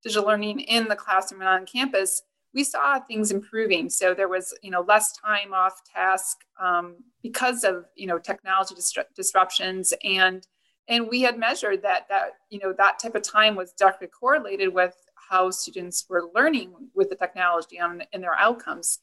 digital 0.02 0.26
learning 0.26 0.60
in 0.60 0.88
the 0.88 0.96
classroom 0.96 1.40
and 1.40 1.50
on 1.50 1.66
campus, 1.66 2.22
we 2.54 2.64
saw 2.64 2.98
things 3.00 3.30
improving. 3.30 3.90
So 3.90 4.14
there 4.14 4.28
was, 4.28 4.56
you 4.62 4.70
know, 4.70 4.80
less 4.80 5.12
time 5.12 5.52
off 5.52 5.82
task 5.84 6.38
um, 6.60 6.96
because 7.22 7.64
of, 7.64 7.84
you 7.94 8.06
know, 8.06 8.18
technology 8.18 8.74
disruptions, 9.14 9.92
and 10.02 10.46
and 10.88 11.06
we 11.08 11.20
had 11.20 11.38
measured 11.38 11.82
that 11.82 12.08
that 12.08 12.30
you 12.50 12.58
know 12.58 12.72
that 12.78 12.98
type 12.98 13.14
of 13.14 13.22
time 13.22 13.54
was 13.56 13.72
directly 13.72 14.08
correlated 14.08 14.72
with 14.72 14.94
how 15.30 15.50
students 15.50 16.06
were 16.08 16.30
learning 16.34 16.72
with 16.94 17.10
the 17.10 17.16
technology 17.16 17.78
on 17.78 18.02
in 18.12 18.22
their 18.22 18.34
outcomes. 18.34 18.98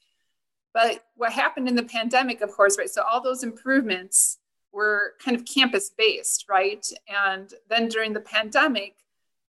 But 0.76 1.06
what 1.14 1.32
happened 1.32 1.68
in 1.68 1.74
the 1.74 1.82
pandemic, 1.82 2.42
of 2.42 2.52
course, 2.52 2.76
right? 2.76 2.90
So 2.90 3.00
all 3.00 3.22
those 3.22 3.42
improvements 3.42 4.36
were 4.74 5.14
kind 5.24 5.34
of 5.34 5.46
campus 5.46 5.90
based, 5.96 6.44
right? 6.50 6.86
And 7.08 7.50
then 7.70 7.88
during 7.88 8.12
the 8.12 8.20
pandemic, 8.20 8.96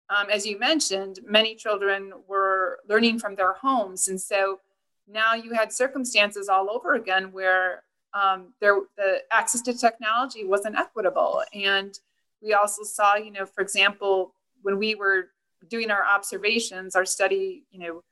um, 0.08 0.30
as 0.30 0.46
you 0.46 0.58
mentioned, 0.58 1.18
many 1.22 1.54
children 1.54 2.14
were 2.26 2.78
learning 2.88 3.18
from 3.18 3.34
their 3.34 3.52
homes. 3.52 4.08
And 4.08 4.18
so 4.18 4.60
now 5.06 5.34
you 5.34 5.52
had 5.52 5.70
circumstances 5.70 6.48
all 6.48 6.70
over 6.70 6.94
again 6.94 7.30
where 7.30 7.82
um, 8.14 8.54
there, 8.62 8.78
the 8.96 9.18
access 9.30 9.60
to 9.62 9.74
technology 9.74 10.46
wasn't 10.46 10.78
equitable. 10.78 11.42
And 11.52 11.92
we 12.40 12.54
also 12.54 12.84
saw, 12.84 13.16
you 13.16 13.32
know, 13.32 13.44
for 13.44 13.60
example, 13.60 14.32
when 14.62 14.78
we 14.78 14.94
were 14.94 15.26
doing 15.68 15.90
our 15.90 16.06
observations, 16.06 16.96
our 16.96 17.04
study, 17.04 17.64
you 17.70 17.80
know, 17.80 18.02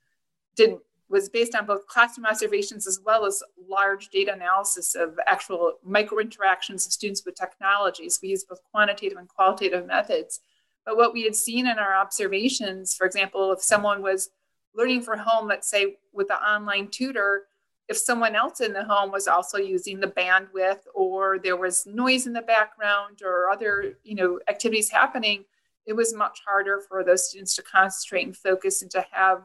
did 0.55 0.77
was 1.09 1.29
based 1.29 1.55
on 1.55 1.67
both 1.67 1.87
classroom 1.87 2.27
observations 2.27 2.87
as 2.87 3.01
well 3.05 3.25
as 3.25 3.43
large 3.69 4.09
data 4.09 4.33
analysis 4.33 4.95
of 4.95 5.19
actual 5.27 5.75
micro 5.85 6.19
interactions 6.19 6.85
of 6.87 6.93
students 6.93 7.25
with 7.25 7.37
technologies. 7.37 8.19
We 8.23 8.31
used 8.31 8.49
both 8.49 8.61
quantitative 8.71 9.19
and 9.19 9.29
qualitative 9.29 9.87
methods. 9.87 10.41
But 10.85 10.97
what 10.97 11.13
we 11.13 11.23
had 11.23 11.37
seen 11.37 11.67
in 11.67 11.79
our 11.79 11.95
observations, 11.95 12.95
for 12.95 13.07
example, 13.07 13.53
if 13.53 13.63
someone 13.63 14.03
was 14.03 14.31
learning 14.75 15.03
from 15.03 15.21
home, 15.21 15.49
let's 15.49 15.69
say 15.69 15.97
with 16.13 16.29
the 16.29 16.43
online 16.43 16.89
tutor, 16.89 17.45
if 17.89 17.97
someone 17.97 18.35
else 18.35 18.61
in 18.61 18.73
the 18.73 18.85
home 18.85 19.13
was 19.13 19.29
also 19.29 19.59
using 19.59 20.01
the 20.01 20.09
bandwidth 20.09 20.81
or 20.95 21.39
there 21.39 21.57
was 21.57 21.87
noise 21.87 22.27
in 22.27 22.33
the 22.33 22.43
background 22.43 23.21
or 23.25 23.49
other 23.51 23.95
you 24.03 24.15
know 24.15 24.41
activities 24.49 24.91
happening 24.91 25.45
it 25.87 25.93
was 25.93 26.13
much 26.13 26.41
harder 26.47 26.81
for 26.89 27.05
those 27.05 27.29
students 27.29 27.55
to 27.55 27.63
concentrate 27.63 28.25
and 28.25 28.37
focus 28.37 28.83
and 28.83 28.91
to 28.91 29.05
have 29.13 29.43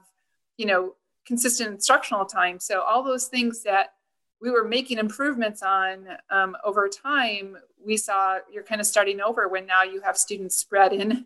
you 0.58 0.65
know 0.65 0.96
consistent 1.25 1.70
instructional 1.70 2.25
time. 2.25 2.60
So 2.60 2.82
all 2.82 3.04
those 3.04 3.28
things 3.28 3.63
that 3.63 3.94
we 4.42 4.50
were 4.50 4.63
making 4.63 4.98
improvements 4.98 5.62
on 5.62 6.08
um, 6.32 6.58
over 6.63 6.90
time 6.90 7.58
we 7.84 7.98
saw 7.98 8.40
you're 8.51 8.63
kind 8.63 8.82
of 8.82 8.88
starting 8.88 9.22
over 9.22 9.48
when 9.48 9.66
now 9.66 9.84
you 9.84 10.01
have 10.01 10.18
students 10.18 10.56
spread 10.56 10.94
in. 10.94 11.25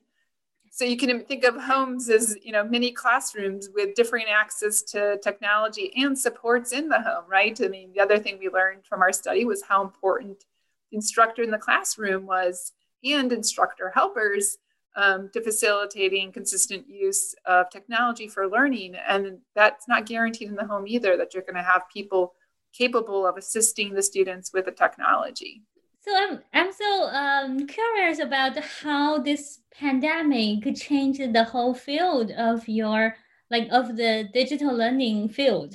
So 0.71 0.83
you 0.83 0.97
can 0.97 1.21
think 1.23 1.45
of 1.45 1.55
homes 1.55 2.09
as 2.09 2.37
you 2.43 2.51
know 2.51 2.63
mini 2.63 2.91
classrooms 2.91 3.69
with 3.73 3.95
differing 3.95 4.25
access 4.27 4.81
to 4.83 5.17
technology 5.23 5.93
and 5.95 6.17
supports 6.17 6.73
in 6.73 6.89
the 6.89 7.01
home 7.01 7.23
right? 7.29 7.59
I 7.61 7.67
mean 7.67 7.91
the 7.93 8.01
other 8.01 8.19
thing 8.19 8.37
we 8.39 8.49
learned 8.49 8.85
from 8.85 9.01
our 9.01 9.13
study 9.13 9.45
was 9.45 9.63
how 9.63 9.83
important 9.83 10.43
instructor 10.91 11.43
in 11.43 11.51
the 11.51 11.57
classroom 11.57 12.25
was 12.25 12.73
and 13.03 13.31
instructor 13.31 13.91
helpers 13.93 14.57
um, 14.95 15.29
to 15.33 15.41
facilitating 15.41 16.31
consistent 16.31 16.87
use 16.87 17.35
of 17.45 17.69
technology 17.69 18.27
for 18.27 18.49
learning. 18.49 18.95
And 19.07 19.39
that's 19.53 19.87
not 19.87 20.05
guaranteed 20.05 20.47
in 20.47 20.55
the 20.55 20.65
home 20.65 20.87
either, 20.87 21.17
that 21.17 21.33
you're 21.33 21.43
going 21.43 21.55
to 21.55 21.61
have 21.63 21.83
people 21.93 22.33
capable 22.73 23.25
of 23.25 23.37
assisting 23.37 23.93
the 23.93 24.03
students 24.03 24.51
with 24.53 24.65
the 24.65 24.71
technology. 24.71 25.61
So 26.01 26.11
I'm, 26.15 26.39
I'm 26.53 26.71
so 26.71 27.03
um, 27.09 27.67
curious 27.67 28.19
about 28.19 28.57
how 28.59 29.17
this 29.17 29.61
pandemic 29.73 30.61
could 30.63 30.75
change 30.75 31.17
the 31.17 31.43
whole 31.43 31.73
field 31.73 32.31
of 32.31 32.67
your, 32.67 33.15
like 33.49 33.67
of 33.71 33.97
the 33.97 34.29
digital 34.33 34.75
learning 34.75 35.29
field. 35.29 35.73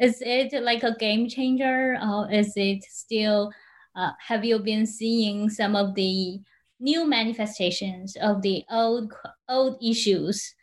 Is 0.00 0.20
it 0.20 0.52
like 0.62 0.82
a 0.82 0.96
game 0.96 1.28
changer 1.28 1.96
or 2.02 2.30
is 2.32 2.54
it 2.56 2.82
still, 2.82 3.52
uh, 3.94 4.10
have 4.26 4.44
you 4.44 4.58
been 4.58 4.84
seeing 4.84 5.48
some 5.48 5.76
of 5.76 5.94
the 5.94 6.40
new 6.82 7.06
manifestations 7.06 8.16
of 8.20 8.42
the 8.42 8.64
old 8.70 9.12
old 9.48 9.78
issues? 9.82 10.54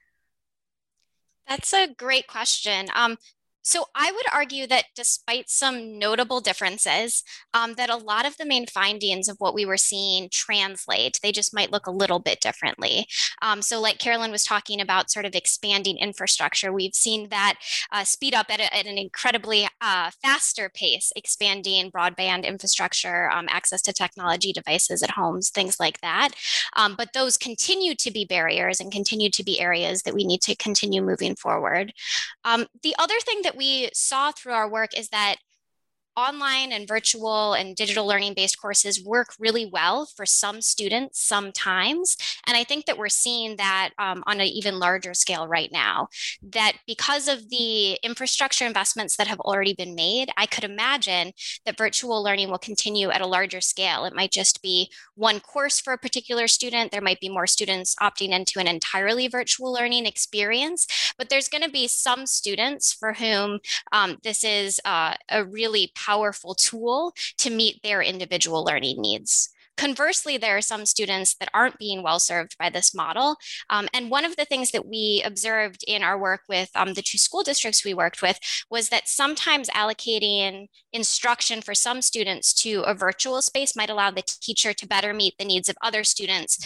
That's 1.47 1.73
a 1.73 1.87
great 1.87 2.27
question. 2.27 2.87
Um, 2.93 3.17
so 3.61 3.85
I 3.95 4.11
would 4.11 4.25
argue 4.33 4.67
that 4.67 4.85
despite 4.95 5.49
some 5.49 5.97
notable 5.99 6.41
differences, 6.41 7.23
um, 7.53 7.75
that 7.75 7.89
a 7.89 7.95
lot 7.95 8.25
of 8.25 8.37
the 8.37 8.45
main 8.45 8.65
findings 8.65 9.27
of 9.27 9.37
what 9.39 9.53
we 9.53 9.65
were 9.65 9.77
seeing 9.77 10.29
translate. 10.31 11.19
They 11.21 11.31
just 11.31 11.53
might 11.53 11.71
look 11.71 11.87
a 11.87 11.91
little 11.91 12.19
bit 12.19 12.41
differently. 12.41 13.07
Um, 13.41 13.61
so, 13.61 13.79
like 13.79 13.99
Carolyn 13.99 14.31
was 14.31 14.43
talking 14.43 14.81
about, 14.81 15.11
sort 15.11 15.25
of 15.25 15.35
expanding 15.35 15.97
infrastructure, 15.97 16.71
we've 16.71 16.95
seen 16.95 17.29
that 17.29 17.55
uh, 17.91 18.03
speed 18.03 18.33
up 18.33 18.47
at, 18.49 18.59
a, 18.59 18.75
at 18.75 18.85
an 18.85 18.97
incredibly 18.97 19.67
uh, 19.81 20.11
faster 20.21 20.69
pace, 20.73 21.11
expanding 21.15 21.91
broadband 21.91 22.45
infrastructure, 22.45 23.29
um, 23.29 23.47
access 23.49 23.81
to 23.83 23.93
technology 23.93 24.51
devices 24.51 25.03
at 25.03 25.11
homes, 25.11 25.49
things 25.49 25.79
like 25.79 25.99
that. 26.01 26.29
Um, 26.75 26.95
but 26.97 27.13
those 27.13 27.37
continue 27.37 27.95
to 27.95 28.11
be 28.11 28.25
barriers 28.25 28.79
and 28.79 28.91
continue 28.91 29.29
to 29.29 29.43
be 29.43 29.59
areas 29.59 30.03
that 30.03 30.13
we 30.13 30.23
need 30.23 30.41
to 30.41 30.55
continue 30.55 31.01
moving 31.01 31.35
forward. 31.35 31.93
Um, 32.43 32.65
the 32.83 32.95
other 32.97 33.19
thing 33.21 33.41
that 33.43 33.48
that 33.49 33.57
we 33.57 33.89
saw 33.93 34.31
through 34.31 34.53
our 34.53 34.69
work 34.69 34.91
is 34.97 35.09
that 35.09 35.37
online 36.19 36.71
and 36.71 36.87
virtual 36.87 37.53
and 37.53 37.75
digital 37.75 38.05
learning 38.05 38.33
based 38.33 38.61
courses 38.61 39.03
work 39.03 39.29
really 39.39 39.65
well 39.65 40.05
for 40.05 40.25
some 40.25 40.61
students 40.61 41.21
sometimes. 41.21 42.17
And 42.45 42.57
I 42.57 42.63
think 42.63 42.85
that 42.85 42.97
we're 42.97 43.09
seeing 43.09 43.55
that 43.55 43.91
um, 43.97 44.23
on 44.27 44.39
an 44.39 44.47
even 44.47 44.79
larger 44.79 45.13
scale 45.13 45.47
right 45.47 45.71
now. 45.71 46.09
That 46.41 46.73
because 46.85 47.27
of 47.27 47.49
the 47.49 47.93
infrastructure 48.03 48.65
investments 48.65 49.15
that 49.15 49.27
have 49.27 49.39
already 49.39 49.73
been 49.73 49.95
made, 49.95 50.29
I 50.37 50.45
could 50.45 50.63
imagine 50.63 51.31
that 51.65 51.77
virtual 51.77 52.21
learning 52.21 52.49
will 52.49 52.57
continue 52.57 53.09
at 53.09 53.21
a 53.21 53.27
larger 53.27 53.61
scale. 53.61 54.05
It 54.05 54.13
might 54.13 54.31
just 54.31 54.61
be 54.61 54.91
one 55.15 55.39
course 55.39 55.79
for 55.79 55.93
a 55.93 55.97
particular 55.97 56.47
student. 56.47 56.91
There 56.91 57.01
might 57.01 57.19
be 57.19 57.29
more 57.29 57.47
students 57.47 57.95
opting 58.01 58.31
into 58.31 58.59
an 58.59 58.67
entirely 58.67 59.27
virtual 59.27 59.71
learning 59.71 60.05
experience, 60.05 60.85
but 61.17 61.29
there's 61.29 61.47
going 61.47 61.63
to 61.63 61.69
be 61.69 61.87
some 61.87 62.25
students 62.25 62.91
for 62.91 63.13
whom 63.13 63.59
um, 63.91 64.17
this 64.23 64.43
is 64.43 64.81
uh, 64.85 65.13
a 65.29 65.43
really 65.43 65.91
powerful 65.95 66.08
powerful 66.09 66.55
tool 66.55 67.13
to 67.37 67.49
meet 67.49 67.81
their 67.83 68.01
individual 68.01 68.63
learning 68.63 68.99
needs. 68.99 69.49
Conversely, 69.77 70.35
there 70.35 70.57
are 70.57 70.61
some 70.61 70.85
students 70.85 71.35
that 71.35 71.49
aren't 71.53 71.77
being 71.77 72.03
well 72.03 72.19
served 72.19 72.57
by 72.57 72.69
this 72.69 72.93
model. 72.93 73.37
Um, 73.69 73.87
and 73.93 74.11
one 74.11 74.25
of 74.25 74.35
the 74.35 74.43
things 74.43 74.71
that 74.71 74.85
we 74.85 75.23
observed 75.25 75.85
in 75.87 76.03
our 76.03 76.19
work 76.19 76.41
with 76.49 76.69
um, 76.75 76.95
the 76.95 77.01
two 77.01 77.17
school 77.17 77.43
districts 77.43 77.85
we 77.85 77.93
worked 77.93 78.21
with 78.21 78.37
was 78.69 78.89
that 78.89 79.07
sometimes 79.07 79.69
allocating 79.69 80.67
instruction 80.91 81.61
for 81.61 81.73
some 81.73 82.01
students 82.01 82.53
to 82.55 82.81
a 82.81 82.93
virtual 82.93 83.41
space 83.41 83.73
might 83.73 83.89
allow 83.89 84.11
the 84.11 84.23
teacher 84.41 84.73
to 84.73 84.85
better 84.85 85.13
meet 85.13 85.35
the 85.37 85.45
needs 85.45 85.69
of 85.69 85.77
other 85.81 86.03
students 86.03 86.57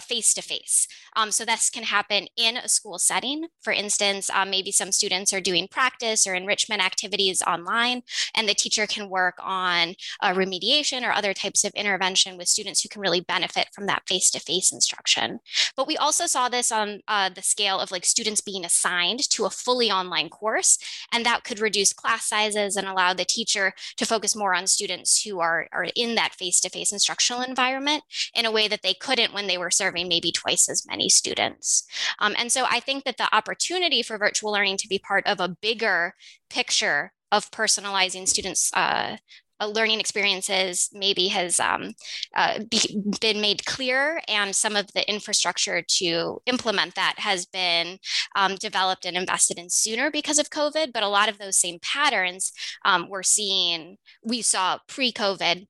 face 0.00 0.34
to 0.34 0.42
face. 0.42 0.86
So 1.30 1.44
this 1.44 1.70
can 1.70 1.84
happen 1.84 2.26
in 2.36 2.56
a 2.56 2.68
school 2.68 2.98
setting. 2.98 3.46
For 3.60 3.72
instance, 3.72 4.30
um, 4.30 4.50
maybe 4.50 4.70
some 4.72 4.92
students 4.92 5.32
are 5.32 5.40
doing 5.40 5.68
practice 5.68 6.26
or 6.26 6.34
enrichment 6.34 6.84
activities 6.84 7.42
online, 7.46 8.02
and 8.34 8.48
the 8.48 8.54
teacher 8.54 8.86
can 8.86 9.08
work 9.08 9.36
on 9.40 9.94
uh, 10.20 10.32
remediation 10.32 11.02
or 11.02 11.12
other 11.12 11.34
types 11.34 11.64
of 11.64 11.72
intervention 11.74 12.36
with 12.36 12.48
students 12.48 12.82
who 12.82 12.88
can 12.88 13.00
really 13.00 13.20
benefit 13.20 13.68
from 13.72 13.86
that 13.86 14.02
face 14.06 14.30
to 14.30 14.40
face 14.40 14.72
instruction. 14.72 15.40
But 15.76 15.86
we 15.86 15.96
also 15.96 16.26
saw 16.26 16.48
this 16.48 16.70
on 16.70 17.00
uh, 17.08 17.30
the 17.30 17.42
scale 17.42 17.80
of 17.80 17.90
like 17.90 18.04
students 18.04 18.40
being 18.40 18.64
assigned 18.64 19.28
to 19.30 19.44
a 19.44 19.50
fully 19.50 19.90
online 19.90 20.28
course, 20.28 20.78
and 21.12 21.24
that 21.24 21.44
could 21.44 21.60
reduce 21.60 21.92
class 21.92 22.26
sizes 22.28 22.76
and 22.76 22.86
allow 22.86 23.14
the 23.14 23.24
teacher 23.24 23.72
to 23.96 24.06
focus 24.06 24.36
more 24.36 24.54
on 24.54 24.66
students 24.66 25.22
who 25.22 25.40
are, 25.40 25.68
are 25.72 25.88
in 25.96 26.14
that 26.14 26.34
face 26.34 26.60
to 26.60 26.70
face 26.70 26.92
instructional 26.92 27.42
environment 27.42 28.04
in 28.34 28.46
a 28.46 28.52
way 28.52 28.68
that 28.68 28.82
they 28.82 28.94
couldn't 28.94 29.34
when 29.34 29.46
they 29.46 29.58
were 29.58 29.63
serving 29.70 30.08
maybe 30.08 30.32
twice 30.32 30.68
as 30.68 30.86
many 30.86 31.08
students. 31.08 31.84
Um, 32.18 32.34
and 32.38 32.50
so 32.50 32.66
I 32.70 32.80
think 32.80 33.04
that 33.04 33.16
the 33.16 33.34
opportunity 33.34 34.02
for 34.02 34.18
virtual 34.18 34.52
learning 34.52 34.78
to 34.78 34.88
be 34.88 34.98
part 34.98 35.26
of 35.26 35.40
a 35.40 35.48
bigger 35.48 36.14
picture 36.50 37.12
of 37.32 37.50
personalizing 37.50 38.28
students' 38.28 38.70
uh, 38.74 39.16
uh, 39.60 39.68
learning 39.68 40.00
experiences 40.00 40.90
maybe 40.92 41.28
has 41.28 41.60
um, 41.60 41.92
uh, 42.34 42.58
be, 42.70 43.00
been 43.20 43.40
made 43.40 43.64
clear 43.64 44.20
and 44.26 44.54
some 44.54 44.74
of 44.74 44.92
the 44.94 45.08
infrastructure 45.08 45.82
to 45.86 46.40
implement 46.46 46.94
that 46.96 47.14
has 47.18 47.46
been 47.46 47.98
um, 48.34 48.56
developed 48.56 49.04
and 49.06 49.16
invested 49.16 49.58
in 49.58 49.70
sooner 49.70 50.10
because 50.10 50.40
of 50.40 50.50
covid 50.50 50.92
but 50.92 51.04
a 51.04 51.08
lot 51.08 51.28
of 51.28 51.38
those 51.38 51.56
same 51.56 51.78
patterns 51.82 52.52
um, 52.84 53.08
we're 53.08 53.22
seeing 53.22 53.96
we 54.24 54.42
saw 54.42 54.78
pre-covid 54.88 55.66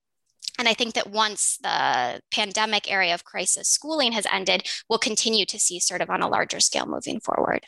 and 0.58 0.68
I 0.68 0.74
think 0.74 0.94
that 0.94 1.10
once 1.10 1.58
the 1.62 2.20
pandemic 2.30 2.90
area 2.90 3.14
of 3.14 3.24
crisis 3.24 3.68
schooling 3.68 4.12
has 4.12 4.26
ended, 4.32 4.68
we'll 4.88 4.98
continue 4.98 5.44
to 5.46 5.58
see 5.58 5.80
sort 5.80 6.00
of 6.00 6.10
on 6.10 6.22
a 6.22 6.28
larger 6.28 6.60
scale 6.60 6.86
moving 6.86 7.20
forward. 7.20 7.60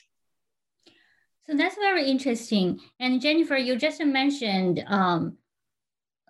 So 1.46 1.56
that's 1.56 1.76
very 1.76 2.10
interesting. 2.10 2.80
And 2.98 3.20
Jennifer, 3.20 3.56
you 3.56 3.76
just 3.76 4.04
mentioned, 4.04 4.84
um, 4.88 5.36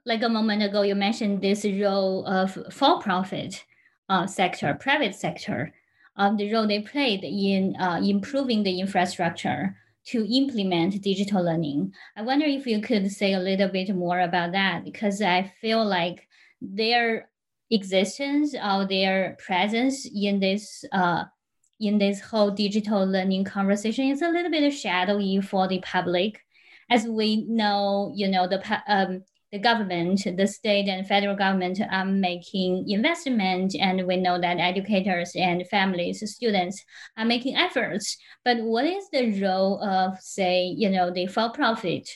like 0.05 0.23
a 0.23 0.29
moment 0.29 0.63
ago, 0.63 0.83
you 0.83 0.95
mentioned 0.95 1.41
this 1.41 1.65
role 1.65 2.27
of 2.27 2.57
for-profit 2.71 3.65
uh, 4.09 4.27
sector, 4.27 4.75
private 4.75 5.15
sector, 5.15 5.75
um, 6.17 6.37
the 6.37 6.53
role 6.53 6.67
they 6.67 6.81
played 6.81 7.25
in 7.25 7.77
uh, 7.77 8.01
improving 8.03 8.63
the 8.63 8.79
infrastructure 8.79 9.77
to 10.07 10.25
implement 10.33 11.03
digital 11.03 11.43
learning. 11.43 11.93
I 12.17 12.23
wonder 12.23 12.47
if 12.47 12.67
you 12.67 12.81
could 12.81 13.11
say 13.11 13.33
a 13.33 13.41
little 13.41 13.69
bit 13.69 13.95
more 13.95 14.21
about 14.21 14.53
that 14.53 14.85
because 14.85 15.21
I 15.21 15.53
feel 15.61 15.85
like 15.85 16.26
their 16.61 17.29
existence 17.71 18.55
or 18.55 18.87
their 18.87 19.37
presence 19.45 20.07
in 20.07 20.41
this 20.41 20.85
uh, 20.93 21.25
in 21.79 21.99
this 21.99 22.21
whole 22.21 22.51
digital 22.51 23.05
learning 23.05 23.45
conversation 23.45 24.09
is 24.09 24.23
a 24.23 24.29
little 24.29 24.51
bit 24.51 24.73
shadowy 24.73 25.41
for 25.41 25.69
the 25.69 25.81
public, 25.81 26.41
as 26.91 27.07
we 27.07 27.45
know. 27.49 28.13
You 28.15 28.29
know 28.29 28.49
the 28.49 28.63
um, 28.89 29.23
the 29.53 29.59
government, 29.59 30.27
the 30.37 30.47
state 30.47 30.89
and 30.89 31.07
federal 31.07 31.37
government 31.37 31.81
are 31.91 32.05
making 32.05 32.89
investment, 32.89 33.75
and 33.79 34.07
we 34.07 34.17
know 34.17 34.41
that 34.41 34.59
educators 34.59 35.33
and 35.37 35.67
families, 35.69 36.23
students 36.35 36.83
are 37.17 37.25
making 37.25 37.57
efforts. 37.57 38.17
But 38.45 38.59
what 38.59 38.85
is 38.85 39.09
the 39.13 39.41
role 39.41 39.83
of, 39.83 40.21
say, 40.21 40.75
you 40.77 40.91
know, 40.91 41.13
the 41.13 41.27
for-profit, 41.29 42.09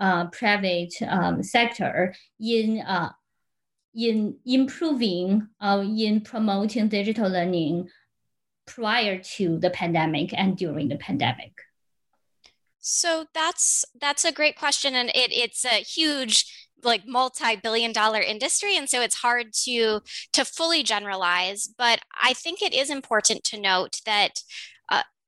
uh, 0.00 0.26
private 0.30 0.94
um, 1.06 1.42
sector 1.42 2.14
in 2.40 2.80
uh, 2.80 3.10
in 3.94 4.36
improving 4.46 5.48
uh, 5.60 5.84
in 5.84 6.20
promoting 6.20 6.88
digital 6.88 7.30
learning 7.30 7.88
prior 8.66 9.18
to 9.18 9.58
the 9.58 9.70
pandemic 9.70 10.32
and 10.32 10.56
during 10.56 10.88
the 10.88 10.96
pandemic? 10.96 11.52
So 12.78 13.26
that's 13.34 13.84
that's 14.00 14.24
a 14.24 14.32
great 14.32 14.56
question, 14.56 14.94
and 14.94 15.08
it, 15.10 15.32
it's 15.32 15.64
a 15.64 15.82
huge 15.82 16.68
like 16.84 17.06
multi-billion 17.06 17.92
dollar 17.92 18.20
industry 18.20 18.76
and 18.76 18.88
so 18.90 19.00
it's 19.00 19.14
hard 19.14 19.52
to 19.52 20.00
to 20.32 20.44
fully 20.44 20.82
generalize 20.82 21.68
but 21.78 22.00
i 22.20 22.32
think 22.32 22.60
it 22.60 22.74
is 22.74 22.90
important 22.90 23.44
to 23.44 23.60
note 23.60 24.00
that 24.04 24.40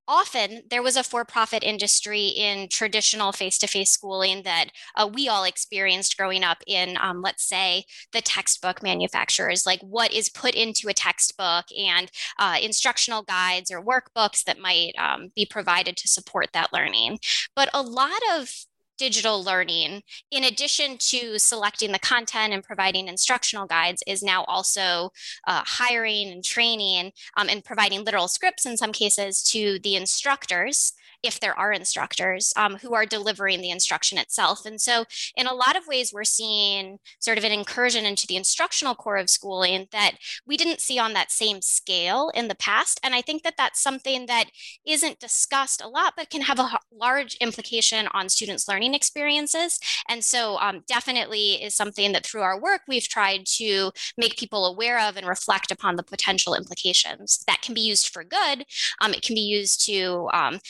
often 0.06 0.62
there 0.70 0.82
was 0.82 0.96
a 0.96 1.02
for-profit 1.02 1.62
industry 1.62 2.28
in 2.28 2.68
traditional 2.68 3.32
face-to-face 3.32 3.90
schooling 3.90 4.42
that 4.42 4.66
uh, 4.96 5.08
we 5.12 5.28
all 5.28 5.44
experienced 5.44 6.16
growing 6.16 6.44
up 6.44 6.58
in 6.66 6.96
um, 7.00 7.22
let's 7.22 7.46
say 7.48 7.84
the 8.12 8.20
textbook 8.20 8.82
manufacturers. 8.82 9.66
Like 9.66 9.80
what 9.80 10.12
is 10.12 10.28
put 10.28 10.54
into 10.54 10.88
a 10.88 10.94
textbook 10.94 11.66
and 11.76 12.10
uh, 12.38 12.56
instructional 12.62 13.22
guides 13.22 13.70
or 13.70 13.84
workbooks 13.84 14.44
that 14.44 14.58
might 14.58 14.92
um, 14.98 15.30
be 15.34 15.46
provided 15.46 15.96
to 15.96 16.08
support 16.08 16.48
that 16.52 16.72
learning. 16.72 17.18
But 17.54 17.68
a 17.72 17.82
lot 17.82 18.20
of 18.36 18.50
digital 18.98 19.42
learning, 19.42 20.02
in 20.30 20.44
addition 20.44 20.96
to 20.98 21.38
selecting 21.38 21.92
the 21.92 21.98
content 21.98 22.52
and 22.52 22.62
providing 22.62 23.08
instructional 23.08 23.66
guides, 23.66 24.02
is 24.06 24.22
now 24.22 24.44
also 24.44 25.10
uh, 25.46 25.62
hiring 25.64 26.30
and 26.30 26.44
training 26.44 27.12
um, 27.36 27.48
and 27.48 27.64
providing 27.64 28.04
literal 28.04 28.28
scripts 28.28 28.66
in 28.66 28.76
some 28.76 28.92
cases 28.92 29.42
to 29.42 29.78
the 29.80 29.96
instructors 29.96 30.92
if 31.24 31.40
there 31.40 31.58
are 31.58 31.72
instructors 31.72 32.52
um, 32.56 32.76
who 32.76 32.94
are 32.94 33.06
delivering 33.06 33.60
the 33.60 33.70
instruction 33.70 34.18
itself. 34.18 34.66
And 34.66 34.80
so, 34.80 35.04
in 35.36 35.46
a 35.46 35.54
lot 35.54 35.76
of 35.76 35.86
ways, 35.86 36.12
we're 36.12 36.24
seeing 36.24 36.98
sort 37.18 37.38
of 37.38 37.44
an 37.44 37.52
incursion 37.52 38.04
into 38.04 38.26
the 38.26 38.36
instructional 38.36 38.94
core 38.94 39.16
of 39.16 39.30
schooling 39.30 39.88
that 39.90 40.12
we 40.46 40.56
didn't 40.56 40.80
see 40.80 40.98
on 40.98 41.14
that 41.14 41.32
same 41.32 41.62
scale 41.62 42.30
in 42.34 42.48
the 42.48 42.54
past. 42.54 43.00
And 43.02 43.14
I 43.14 43.22
think 43.22 43.42
that 43.42 43.54
that's 43.56 43.82
something 43.82 44.26
that 44.26 44.50
isn't 44.86 45.18
discussed 45.18 45.82
a 45.82 45.88
lot, 45.88 46.14
but 46.16 46.30
can 46.30 46.42
have 46.42 46.58
a 46.58 46.78
large 46.92 47.36
implication 47.36 48.06
on 48.12 48.28
students' 48.28 48.68
learning 48.68 48.94
experiences. 48.94 49.78
And 50.08 50.24
so, 50.24 50.58
um, 50.58 50.82
definitely 50.86 51.62
is 51.62 51.74
something 51.74 52.12
that 52.12 52.26
through 52.26 52.42
our 52.42 52.60
work, 52.60 52.82
we've 52.86 53.08
tried 53.08 53.46
to 53.46 53.90
make 54.18 54.36
people 54.36 54.66
aware 54.66 55.00
of 55.00 55.16
and 55.16 55.26
reflect 55.26 55.70
upon 55.70 55.96
the 55.96 56.02
potential 56.02 56.54
implications 56.54 57.42
that 57.46 57.62
can 57.62 57.74
be 57.74 57.80
used 57.80 58.08
for 58.08 58.24
good. 58.24 58.64
Um, 59.00 59.14
it 59.14 59.22
can 59.22 59.34
be 59.34 59.40
used 59.40 59.84
to 59.86 60.28
um, 60.32 60.60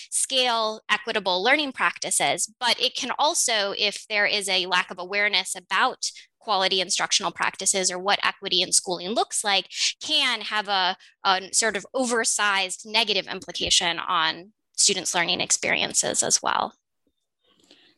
scale 0.44 0.80
equitable 0.90 1.42
learning 1.42 1.72
practices, 1.72 2.52
but 2.60 2.78
it 2.80 2.94
can 2.94 3.10
also, 3.18 3.74
if 3.78 4.04
there 4.08 4.26
is 4.26 4.48
a 4.48 4.66
lack 4.66 4.90
of 4.90 4.98
awareness 4.98 5.54
about 5.56 6.10
quality 6.38 6.80
instructional 6.80 7.32
practices 7.32 7.90
or 7.90 7.98
what 7.98 8.18
equity 8.22 8.60
in 8.60 8.70
schooling 8.70 9.10
looks 9.10 9.42
like 9.42 9.66
can 10.02 10.42
have 10.42 10.68
a, 10.68 10.96
a 11.24 11.48
sort 11.52 11.76
of 11.76 11.86
oversized 11.94 12.82
negative 12.84 13.26
implication 13.26 13.98
on 13.98 14.52
students' 14.76 15.14
learning 15.14 15.40
experiences 15.40 16.22
as 16.22 16.42
well. 16.42 16.74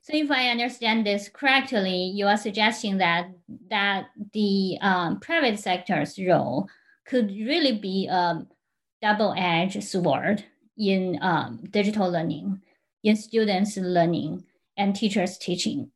So 0.02 0.12
if 0.14 0.30
I 0.30 0.50
understand 0.50 1.04
this 1.04 1.28
correctly, 1.28 2.12
you 2.14 2.28
are 2.28 2.36
suggesting 2.36 2.98
that 2.98 3.26
that 3.70 4.06
the 4.32 4.78
um, 4.80 5.18
private 5.18 5.58
sector's 5.58 6.16
role 6.16 6.68
could 7.08 7.30
really 7.30 7.76
be 7.76 8.06
a 8.06 8.46
double-edged 9.02 9.82
sword 9.82 10.44
in 10.78 11.18
um, 11.22 11.64
digital 11.70 12.10
learning, 12.10 12.60
in 13.02 13.16
students' 13.16 13.76
learning, 13.76 14.44
and 14.76 14.94
teachers' 14.94 15.38
teaching. 15.38 15.90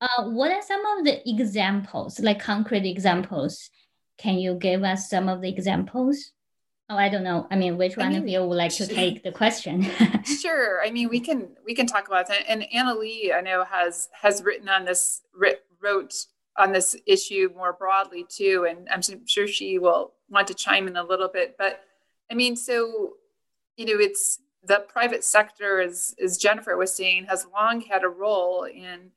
Uh, 0.00 0.24
what 0.24 0.50
are 0.50 0.62
some 0.62 0.84
of 0.98 1.04
the 1.04 1.28
examples, 1.28 2.20
like 2.20 2.40
concrete 2.40 2.86
examples? 2.86 3.70
Can 4.18 4.38
you 4.38 4.54
give 4.54 4.82
us 4.82 5.08
some 5.08 5.28
of 5.28 5.40
the 5.40 5.48
examples? 5.48 6.32
Oh, 6.88 6.96
I 6.96 7.08
don't 7.08 7.24
know. 7.24 7.48
I 7.50 7.56
mean, 7.56 7.76
which 7.76 7.96
one 7.96 8.06
I 8.06 8.10
mean, 8.10 8.22
of 8.22 8.28
you 8.28 8.44
would 8.44 8.56
like 8.56 8.72
to 8.74 8.86
take 8.86 9.24
the 9.24 9.32
question? 9.32 9.86
sure. 10.24 10.80
I 10.84 10.90
mean, 10.90 11.08
we 11.08 11.18
can 11.18 11.48
we 11.64 11.74
can 11.74 11.86
talk 11.86 12.06
about 12.06 12.28
that. 12.28 12.44
And 12.48 12.62
Annalee, 12.74 13.34
I 13.34 13.40
know 13.40 13.64
has 13.64 14.08
has 14.20 14.42
written 14.42 14.68
on 14.68 14.84
this 14.84 15.22
wrote 15.82 16.14
on 16.58 16.72
this 16.72 16.96
issue 17.06 17.50
more 17.56 17.72
broadly 17.72 18.24
too, 18.28 18.66
and 18.68 18.88
I'm 18.88 19.26
sure 19.26 19.48
she 19.48 19.78
will 19.78 20.12
want 20.28 20.46
to 20.48 20.54
chime 20.54 20.86
in 20.86 20.96
a 20.96 21.04
little 21.04 21.28
bit. 21.28 21.56
But 21.58 21.80
I 22.30 22.34
mean, 22.34 22.54
so 22.54 23.14
you 23.76 23.86
know, 23.86 24.00
it's 24.00 24.40
the 24.64 24.84
private 24.88 25.24
sector, 25.24 25.80
as 25.80 26.14
as 26.22 26.38
Jennifer 26.38 26.76
was 26.76 26.94
saying, 26.94 27.26
has 27.26 27.46
long 27.52 27.80
had 27.80 28.04
a 28.04 28.08
role 28.08 28.64
in 28.64 29.10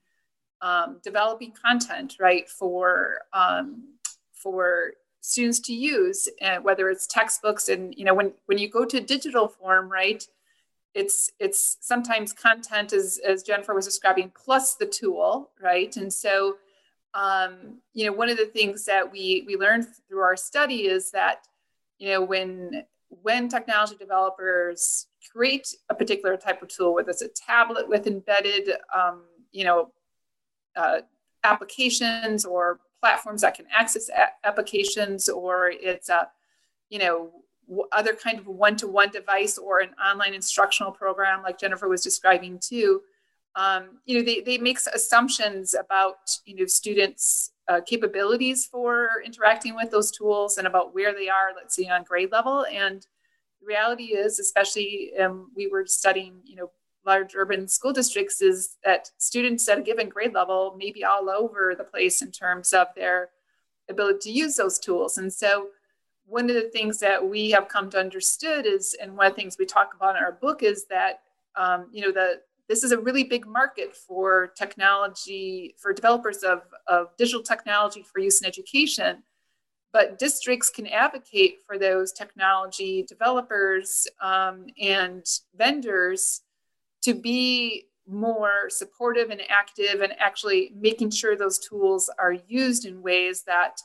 um, 0.61 0.99
developing 1.03 1.51
content, 1.51 2.17
right, 2.19 2.49
for 2.49 3.21
um, 3.33 3.95
for 4.33 4.93
students 5.21 5.59
to 5.59 5.73
use, 5.73 6.29
uh, 6.41 6.57
whether 6.57 6.89
it's 6.89 7.05
textbooks 7.05 7.69
and 7.69 7.93
you 7.95 8.05
know 8.05 8.13
when 8.13 8.33
when 8.45 8.57
you 8.57 8.69
go 8.69 8.85
to 8.85 8.99
digital 8.99 9.47
form, 9.47 9.89
right, 9.89 10.27
it's 10.93 11.31
it's 11.39 11.77
sometimes 11.81 12.33
content 12.33 12.93
as 12.93 13.19
as 13.25 13.43
Jennifer 13.43 13.73
was 13.73 13.85
describing 13.85 14.31
plus 14.35 14.75
the 14.75 14.85
tool, 14.85 15.51
right, 15.61 15.95
and 15.97 16.11
so 16.11 16.57
um, 17.13 17.79
you 17.93 18.05
know 18.05 18.13
one 18.13 18.29
of 18.29 18.37
the 18.37 18.45
things 18.45 18.85
that 18.85 19.11
we 19.11 19.43
we 19.47 19.55
learned 19.55 19.87
through 20.07 20.21
our 20.21 20.35
study 20.35 20.87
is 20.87 21.11
that 21.11 21.47
you 21.97 22.09
know 22.09 22.21
when 22.21 22.83
when 23.09 23.49
technology 23.49 23.95
developers 23.95 25.07
create 25.31 25.75
a 25.89 25.95
particular 25.95 26.37
type 26.37 26.61
of 26.61 26.67
tool, 26.67 26.93
whether 26.93 27.09
it's 27.09 27.21
a 27.21 27.27
tablet 27.29 27.87
with 27.87 28.07
embedded, 28.07 28.69
um, 28.95 29.23
you 29.51 29.63
know, 29.63 29.91
uh, 30.75 30.99
applications 31.43 32.45
or 32.45 32.79
platforms 32.99 33.41
that 33.41 33.55
can 33.55 33.65
access 33.75 34.09
a- 34.09 34.47
applications, 34.47 35.29
or 35.29 35.69
it's 35.69 36.09
a, 36.09 36.29
you 36.89 36.99
know, 36.99 37.31
other 37.91 38.13
kind 38.13 38.39
of 38.39 38.47
one-to-one 38.47 39.09
device 39.09 39.57
or 39.57 39.79
an 39.79 39.91
online 40.03 40.33
instructional 40.33 40.91
program 40.91 41.43
like 41.43 41.59
Jennifer 41.59 41.87
was 41.87 42.03
describing 42.03 42.59
too. 42.59 43.01
Um, 43.55 43.99
you 44.05 44.17
know, 44.17 44.23
they, 44.23 44.41
they 44.41 44.57
make 44.57 44.79
assumptions 44.93 45.73
about, 45.73 46.17
you 46.45 46.55
know, 46.55 46.65
students' 46.65 47.51
uh, 47.69 47.81
capabilities 47.81 48.65
for 48.65 49.09
interacting 49.23 49.75
with 49.75 49.91
those 49.91 50.11
tools 50.11 50.57
and 50.57 50.67
about 50.67 50.93
where 50.95 51.13
they 51.13 51.29
are, 51.29 51.51
let's 51.55 51.75
say 51.75 51.87
on 51.87 52.03
grade 52.03 52.31
level. 52.31 52.65
And 52.65 53.05
the 53.61 53.67
reality 53.67 54.15
is, 54.15 54.39
especially 54.39 55.11
um, 55.21 55.51
we 55.55 55.67
were 55.67 55.85
studying, 55.85 56.41
you 56.43 56.55
know, 56.55 56.71
large 57.05 57.33
urban 57.35 57.67
school 57.67 57.93
districts 57.93 58.41
is 58.41 58.77
that 58.83 59.11
students 59.17 59.69
at 59.69 59.77
a 59.77 59.81
given 59.81 60.09
grade 60.09 60.33
level 60.33 60.75
may 60.77 60.91
be 60.91 61.03
all 61.03 61.29
over 61.29 61.73
the 61.77 61.83
place 61.83 62.21
in 62.21 62.31
terms 62.31 62.73
of 62.73 62.87
their 62.95 63.29
ability 63.89 64.19
to 64.19 64.31
use 64.31 64.55
those 64.55 64.79
tools. 64.79 65.17
And 65.17 65.31
so 65.31 65.69
one 66.25 66.49
of 66.49 66.55
the 66.55 66.69
things 66.69 66.99
that 66.99 67.27
we 67.27 67.51
have 67.51 67.67
come 67.67 67.89
to 67.91 67.99
understood 67.99 68.65
is, 68.65 68.95
and 69.01 69.15
one 69.15 69.27
of 69.27 69.33
the 69.33 69.41
things 69.41 69.57
we 69.57 69.65
talk 69.65 69.93
about 69.95 70.15
in 70.15 70.23
our 70.23 70.33
book 70.33 70.61
is 70.61 70.85
that, 70.85 71.21
um, 71.55 71.87
you 71.91 72.01
know, 72.01 72.11
the 72.11 72.41
this 72.69 72.83
is 72.83 72.91
a 72.91 72.99
really 72.99 73.23
big 73.23 73.47
market 73.47 73.95
for 73.95 74.53
technology, 74.55 75.75
for 75.79 75.91
developers 75.91 76.43
of, 76.43 76.61
of 76.87 77.07
digital 77.17 77.41
technology 77.41 78.03
for 78.03 78.19
use 78.19 78.41
in 78.41 78.47
education. 78.47 79.23
But 79.91 80.19
districts 80.19 80.69
can 80.69 80.85
advocate 80.85 81.57
for 81.65 81.79
those 81.79 82.13
technology 82.13 83.03
developers 83.07 84.07
um, 84.21 84.67
and 84.79 85.25
vendors 85.57 86.41
to 87.01 87.15
be 87.15 87.87
more 88.07 88.69
supportive 88.69 89.31
and 89.31 89.41
active 89.49 90.01
and 90.01 90.13
actually 90.19 90.71
making 90.79 91.09
sure 91.09 91.35
those 91.35 91.57
tools 91.57 92.07
are 92.19 92.33
used 92.47 92.85
in 92.85 93.01
ways 93.01 93.43
that 93.47 93.77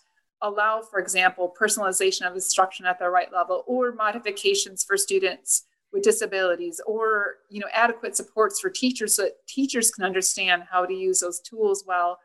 allow, 0.43 0.83
for 0.83 0.99
example, 0.99 1.55
personalization 1.59 2.29
of 2.29 2.35
instruction 2.35 2.85
at 2.85 2.99
the 2.99 3.09
right 3.09 3.33
level 3.33 3.65
or 3.67 3.93
modifications 3.93 4.85
for 4.85 4.99
students 4.99 5.65
with 5.95 6.03
disabilities 6.03 6.81
or 6.87 7.37
you 7.49 7.61
know 7.61 7.69
adequate 7.73 8.17
supports 8.17 8.61
for 8.61 8.69
teachers 8.69 9.15
so 9.15 9.23
that 9.23 9.47
teachers 9.47 9.93
can 9.93 10.05
understand 10.05 10.65
how 10.71 10.85
to 10.85 10.93
use 10.93 11.21
those 11.21 11.41
tools 11.41 11.85
well 11.87 12.19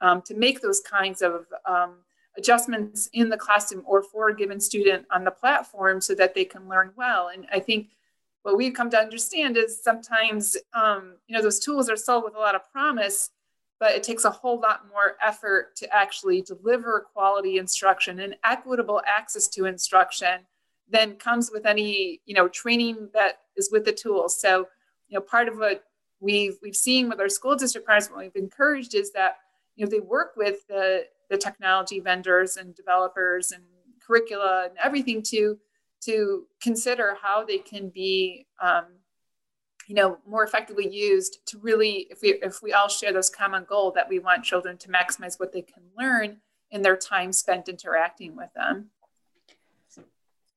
um, 0.00 0.22
to 0.22 0.34
make 0.34 0.62
those 0.62 0.80
kinds 0.80 1.20
of 1.20 1.46
um, 1.66 1.96
adjustments 2.38 3.10
in 3.12 3.28
the 3.28 3.36
classroom 3.36 3.82
or 3.84 4.02
for 4.02 4.28
a 4.28 4.36
given 4.36 4.60
student 4.60 5.04
on 5.10 5.24
the 5.24 5.30
platform 5.30 6.00
so 6.00 6.14
that 6.14 6.34
they 6.34 6.44
can 6.44 6.68
learn 6.68 6.92
well. 6.96 7.28
And 7.34 7.46
i 7.52 7.58
think 7.58 7.88
what 8.44 8.56
we've 8.56 8.74
come 8.74 8.90
to 8.90 8.98
understand 8.98 9.56
is 9.56 9.82
sometimes 9.82 10.56
um, 10.72 11.16
you 11.26 11.36
know 11.36 11.42
those 11.42 11.58
tools 11.58 11.90
are 11.90 11.96
sold 11.96 12.24
with 12.24 12.36
a 12.36 12.38
lot 12.38 12.54
of 12.54 12.70
promise 12.72 13.30
but 13.78 13.92
it 13.92 14.02
takes 14.02 14.24
a 14.24 14.30
whole 14.30 14.58
lot 14.58 14.88
more 14.88 15.16
effort 15.22 15.76
to 15.76 15.94
actually 15.94 16.40
deliver 16.40 17.06
quality 17.12 17.58
instruction 17.58 18.20
and 18.20 18.36
equitable 18.42 19.02
access 19.06 19.48
to 19.48 19.66
instruction 19.66 20.40
than 20.90 21.16
comes 21.16 21.50
with 21.52 21.66
any 21.66 22.20
you 22.26 22.34
know 22.34 22.48
training 22.48 23.08
that 23.14 23.40
is 23.56 23.70
with 23.70 23.84
the 23.84 23.92
tools. 23.92 24.40
So 24.40 24.68
you 25.08 25.18
know 25.18 25.20
part 25.20 25.48
of 25.48 25.58
what 25.58 25.84
we've 26.20 26.56
we've 26.62 26.76
seen 26.76 27.08
with 27.08 27.20
our 27.20 27.28
school 27.28 27.56
district 27.56 27.86
partners 27.86 28.10
what 28.10 28.20
we've 28.20 28.42
encouraged 28.42 28.94
is 28.94 29.12
that 29.12 29.36
you 29.74 29.84
know 29.84 29.90
they 29.90 30.00
work 30.00 30.32
with 30.36 30.66
the 30.68 31.04
the 31.28 31.36
technology 31.36 32.00
vendors 32.00 32.56
and 32.56 32.74
developers 32.74 33.52
and 33.52 33.62
curricula 34.06 34.66
and 34.68 34.78
everything 34.82 35.22
to 35.22 35.58
to 36.00 36.46
consider 36.60 37.16
how 37.20 37.44
they 37.44 37.58
can 37.58 37.88
be 37.88 38.46
um, 38.62 38.84
you 39.86 39.94
know 39.94 40.18
more 40.26 40.44
effectively 40.44 40.88
used 40.88 41.38
to 41.46 41.58
really 41.58 42.06
if 42.10 42.22
we 42.22 42.34
if 42.42 42.62
we 42.62 42.72
all 42.72 42.88
share 42.88 43.12
this 43.12 43.28
common 43.28 43.64
goal 43.68 43.90
that 43.92 44.08
we 44.08 44.18
want 44.18 44.44
children 44.44 44.76
to 44.76 44.88
maximize 44.88 45.38
what 45.38 45.52
they 45.52 45.62
can 45.62 45.82
learn 45.98 46.38
in 46.70 46.82
their 46.82 46.96
time 46.96 47.32
spent 47.32 47.68
interacting 47.68 48.36
with 48.36 48.52
them 48.54 48.90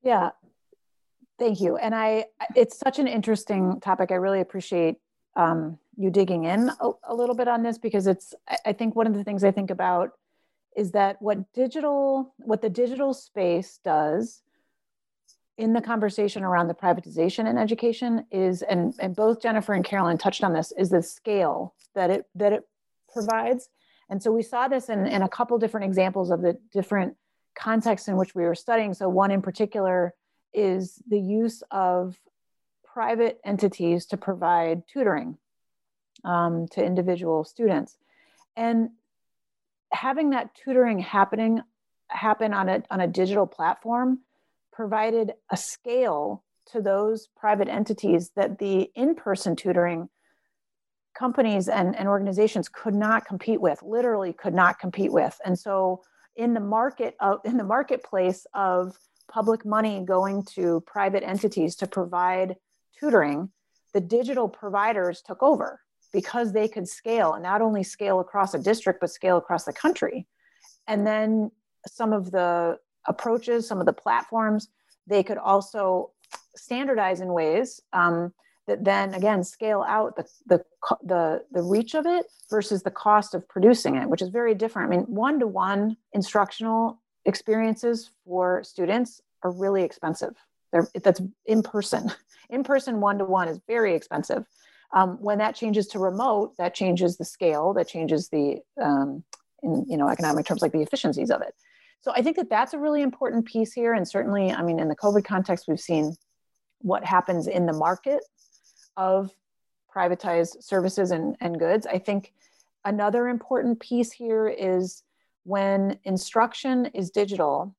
yeah. 0.04 0.32
Thank 1.38 1.62
you. 1.62 1.78
And 1.78 1.96
i 1.96 2.26
it's 2.56 2.78
such 2.78 3.00
an 3.00 3.08
interesting 3.08 3.80
topic. 3.80 4.12
I 4.12 4.16
really 4.16 4.42
appreciate 4.42 4.98
um, 5.36 5.78
you 5.96 6.10
digging 6.10 6.46
in 6.46 6.70
a, 6.82 6.92
a, 7.08 7.16
little 7.16 7.36
bit 7.36 7.48
on 7.48 7.62
this 7.62 7.78
because 7.78 8.08
it's 8.08 8.34
i 8.66 8.74
think 8.74 8.96
one 8.96 9.06
of 9.06 9.14
the 9.14 9.24
things 9.24 9.44
i 9.44 9.52
think 9.52 9.70
about 9.70 10.12
is 10.76 10.92
that 10.92 11.22
what 11.22 11.54
digital 11.54 12.34
what 12.40 12.62
the 12.62 12.70
digital 12.70 13.14
space 13.14 13.80
does 13.84 14.42
in 15.60 15.74
the 15.74 15.82
conversation 15.82 16.42
around 16.42 16.70
the 16.70 16.74
privatization 16.74 17.46
in 17.46 17.58
education 17.58 18.26
is, 18.32 18.62
and, 18.62 18.94
and 18.98 19.14
both 19.14 19.42
Jennifer 19.42 19.74
and 19.74 19.84
Carolyn 19.84 20.18
touched 20.18 20.42
on 20.42 20.54
this, 20.54 20.72
is 20.78 20.90
the 20.90 21.04
scale 21.04 21.76
that 21.96 22.10
it 22.10 22.26
that 22.36 22.54
it 22.54 22.64
provides. 23.14 23.68
And 24.10 24.24
so 24.24 24.32
we 24.32 24.42
saw 24.42 24.70
this 24.70 24.88
in, 24.88 25.06
in 25.06 25.22
a 25.22 25.28
couple 25.28 25.58
different 25.60 25.86
examples 25.86 26.32
of 26.32 26.42
the 26.42 26.58
different 26.72 27.18
contexts 27.60 28.08
in 28.08 28.16
which 28.16 28.34
we 28.34 28.44
were 28.44 28.56
studying. 28.56 28.94
So 28.94 29.10
one 29.10 29.32
in 29.32 29.42
particular 29.42 30.14
is 30.54 31.02
the 31.08 31.20
use 31.20 31.62
of 31.72 32.18
private 32.84 33.40
entities 33.44 34.06
to 34.08 34.18
provide 34.18 34.84
tutoring 34.88 35.38
um, 36.24 36.68
to 36.70 36.84
individual 36.84 37.44
students. 37.44 37.98
And 38.56 38.90
having 39.92 40.32
that 40.32 40.56
tutoring 40.56 41.00
happening 41.00 41.62
happen 42.08 42.54
on 42.54 42.70
a, 42.70 42.84
on 42.90 43.02
a 43.02 43.08
digital 43.08 43.46
platform 43.46 44.20
provided 44.72 45.34
a 45.52 45.58
scale 45.58 46.44
to 46.72 46.82
those 46.82 47.28
private 47.36 47.68
entities 47.68 48.32
that 48.36 48.60
the 48.60 48.90
in-person 48.96 49.56
tutoring 49.56 50.10
companies 51.18 51.68
and, 51.68 51.96
and 51.96 52.08
organizations 52.08 52.70
could 52.70 52.94
not 52.94 53.26
compete 53.26 53.60
with 53.60 53.82
literally 53.84 54.32
could 54.32 54.54
not 54.54 54.80
compete 54.80 55.12
with 55.12 55.38
and 55.44 55.58
so 55.58 56.02
in 56.40 56.54
the 56.54 56.60
market 56.62 57.16
of 57.20 57.42
in 57.44 57.58
the 57.58 57.64
marketplace 57.66 58.48
of 58.54 58.98
public 59.30 59.66
money 59.66 60.04
going 60.06 60.42
to 60.44 60.82
private 60.88 61.22
entities 61.22 61.76
to 61.76 61.86
provide 61.86 62.56
tutoring 62.98 63.50
the 63.94 64.00
digital 64.00 64.48
providers 64.48 65.22
took 65.22 65.44
over 65.44 65.82
because 66.14 66.54
they 66.54 66.68
could 66.68 66.88
scale 66.88 67.34
and 67.34 67.44
not 67.44 67.62
only 67.62 67.84
scale 67.84 68.22
across 68.22 68.54
a 68.54 68.60
district 68.60 69.02
but 69.02 69.12
scale 69.12 69.38
across 69.38 69.66
the 69.66 69.74
country. 69.74 70.26
And 70.88 71.06
then 71.06 71.52
some 71.88 72.14
of 72.14 72.32
the 72.32 72.78
approaches 73.06 73.68
some 73.68 73.82
of 73.82 73.86
the 73.86 73.94
platforms 73.94 74.70
they 75.08 75.24
could 75.24 75.38
also 75.38 76.12
standardize 76.56 77.20
in 77.20 77.34
ways 77.34 77.82
um, 77.92 78.34
that 78.70 78.86
then 78.86 79.14
again 79.14 79.44
scale 79.44 79.84
out 79.88 80.16
the, 80.16 80.26
the 80.46 80.64
the 81.04 81.44
the 81.52 81.62
reach 81.62 81.96
of 81.96 82.06
it 82.06 82.28
versus 82.50 82.84
the 82.84 82.92
cost 82.92 83.34
of 83.34 83.48
producing 83.50 83.96
it 83.96 84.08
which 84.08 84.22
is 84.22 84.30
very 84.30 84.56
different. 84.56 84.88
I 84.92 84.96
mean 84.96 85.06
one-to-one 85.08 85.98
instructional 86.14 87.02
experiences 87.26 88.12
for 88.26 88.64
students 88.64 89.22
are 89.44 89.52
really 89.52 89.84
expensive. 89.84 90.36
They're, 90.72 90.88
that's 91.04 91.22
in 91.46 91.64
person. 91.64 92.12
In 92.52 92.64
person 92.64 93.00
one-to-one 93.00 93.48
is 93.48 93.60
very 93.68 93.94
expensive. 93.94 94.44
Um, 94.92 95.22
when 95.22 95.38
that 95.38 95.54
changes 95.56 95.86
to 95.90 96.00
remote 96.00 96.58
that 96.58 96.74
changes 96.74 97.16
the 97.16 97.26
scale 97.26 97.74
that 97.74 97.88
changes 97.88 98.30
the 98.30 98.58
um, 98.82 99.24
in 99.62 99.86
you 99.88 99.98
know 99.98 100.08
economic 100.10 100.46
terms 100.48 100.64
like 100.64 100.72
the 100.72 100.82
efficiencies 100.82 101.30
of 101.30 101.42
it. 101.42 101.54
So 102.02 102.12
i 102.16 102.22
think 102.22 102.38
that 102.38 102.50
that's 102.50 102.74
a 102.74 102.80
really 102.80 103.02
important 103.02 103.46
piece 103.46 103.74
here 103.74 103.94
and 103.94 104.08
certainly 104.08 104.52
i 104.52 104.64
mean 104.64 104.80
in 104.80 104.88
the 104.88 104.96
covid 104.96 105.26
context 105.26 105.66
we've 105.68 105.80
seen 105.80 106.16
what 106.82 107.04
happens 107.04 107.48
in 107.48 107.66
the 107.66 107.74
market 107.74 108.24
of 109.00 109.32
privatized 109.96 110.62
services 110.62 111.12
and, 111.12 111.38
and 111.40 111.58
goods. 111.58 111.88
I 111.88 111.98
think 111.98 112.34
another 112.84 113.30
important 113.30 113.80
piece 113.80 114.12
here 114.12 114.48
is 114.48 115.04
when 115.46 115.98
instruction 116.04 116.88
is 116.88 117.10
digital 117.10 117.74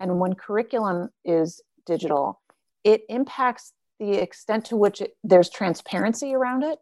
and 0.00 0.18
when 0.18 0.34
curriculum 0.34 1.10
is 1.24 1.60
digital, 1.86 2.40
it 2.84 3.02
impacts 3.10 3.74
the 4.00 4.14
extent 4.14 4.64
to 4.64 4.76
which 4.76 5.02
it, 5.02 5.14
there's 5.22 5.50
transparency 5.50 6.34
around 6.34 6.64
it. 6.64 6.78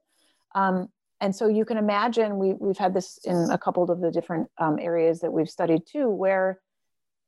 Um, 0.54 0.88
and 1.20 1.34
so 1.34 1.48
you 1.48 1.64
can 1.64 1.76
imagine 1.76 2.38
we, 2.38 2.54
we've 2.54 2.78
had 2.78 2.94
this 2.94 3.18
in 3.24 3.50
a 3.50 3.58
couple 3.58 3.90
of 3.90 4.00
the 4.00 4.10
different 4.10 4.48
um, 4.56 4.78
areas 4.80 5.20
that 5.20 5.32
we've 5.32 5.50
studied 5.50 5.82
too, 5.84 6.08
where 6.08 6.60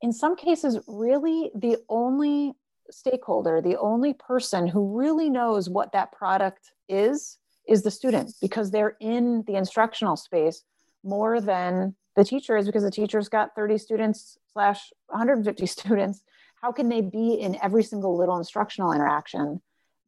in 0.01 0.11
some 0.11 0.35
cases, 0.35 0.79
really 0.87 1.51
the 1.53 1.77
only 1.89 2.53
stakeholder, 2.91 3.61
the 3.61 3.77
only 3.77 4.13
person 4.13 4.67
who 4.67 4.97
really 4.97 5.29
knows 5.29 5.69
what 5.69 5.91
that 5.93 6.11
product 6.11 6.71
is, 6.89 7.37
is 7.67 7.81
the 7.81 7.91
student 7.91 8.33
because 8.41 8.71
they're 8.71 8.97
in 8.99 9.43
the 9.47 9.55
instructional 9.55 10.15
space 10.15 10.63
more 11.03 11.39
than 11.39 11.95
the 12.15 12.23
teacher 12.23 12.57
is 12.57 12.65
because 12.65 12.83
the 12.83 12.91
teacher's 12.91 13.29
got 13.29 13.55
30 13.55 13.77
students 13.77 14.37
slash 14.51 14.91
150 15.07 15.65
students. 15.65 16.23
How 16.61 16.71
can 16.71 16.89
they 16.89 17.01
be 17.01 17.33
in 17.33 17.57
every 17.61 17.83
single 17.83 18.17
little 18.17 18.37
instructional 18.37 18.93
interaction 18.93 19.61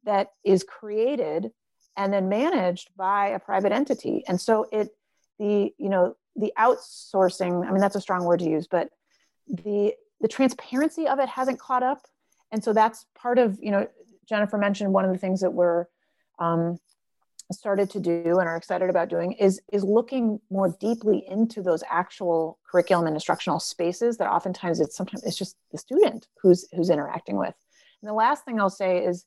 that 0.04 0.32
is 0.44 0.64
created 0.64 1.50
and 1.96 2.12
then 2.12 2.28
managed 2.28 2.90
by 2.96 3.28
a 3.28 3.38
private 3.38 3.72
entity? 3.72 4.24
And 4.28 4.40
so 4.40 4.66
it, 4.72 4.90
the, 5.38 5.74
you 5.78 5.88
know, 5.88 6.16
the 6.36 6.52
outsourcing, 6.58 7.66
I 7.66 7.70
mean, 7.70 7.80
that's 7.80 7.96
a 7.96 8.00
strong 8.00 8.24
word 8.24 8.40
to 8.40 8.48
use, 8.48 8.66
but 8.66 8.90
the 9.48 9.94
the 10.20 10.28
transparency 10.28 11.06
of 11.06 11.18
it 11.18 11.28
hasn't 11.28 11.58
caught 11.58 11.82
up 11.82 12.06
and 12.52 12.62
so 12.62 12.72
that's 12.72 13.06
part 13.14 13.38
of 13.38 13.58
you 13.60 13.70
know 13.70 13.86
jennifer 14.28 14.58
mentioned 14.58 14.92
one 14.92 15.04
of 15.04 15.12
the 15.12 15.18
things 15.18 15.40
that 15.40 15.52
we're 15.52 15.86
um, 16.38 16.78
started 17.52 17.88
to 17.90 18.00
do 18.00 18.38
and 18.38 18.48
are 18.48 18.56
excited 18.56 18.90
about 18.90 19.08
doing 19.08 19.32
is 19.32 19.60
is 19.72 19.84
looking 19.84 20.40
more 20.50 20.76
deeply 20.80 21.24
into 21.28 21.62
those 21.62 21.82
actual 21.88 22.58
curriculum 22.68 23.06
and 23.06 23.16
instructional 23.16 23.60
spaces 23.60 24.16
that 24.16 24.28
oftentimes 24.28 24.80
it's 24.80 24.96
sometimes 24.96 25.22
it's 25.22 25.36
just 25.36 25.56
the 25.72 25.78
student 25.78 26.26
who's 26.42 26.68
who's 26.72 26.90
interacting 26.90 27.36
with. 27.36 27.54
And 28.02 28.08
the 28.08 28.14
last 28.14 28.44
thing 28.44 28.60
i'll 28.60 28.70
say 28.70 29.04
is 29.04 29.24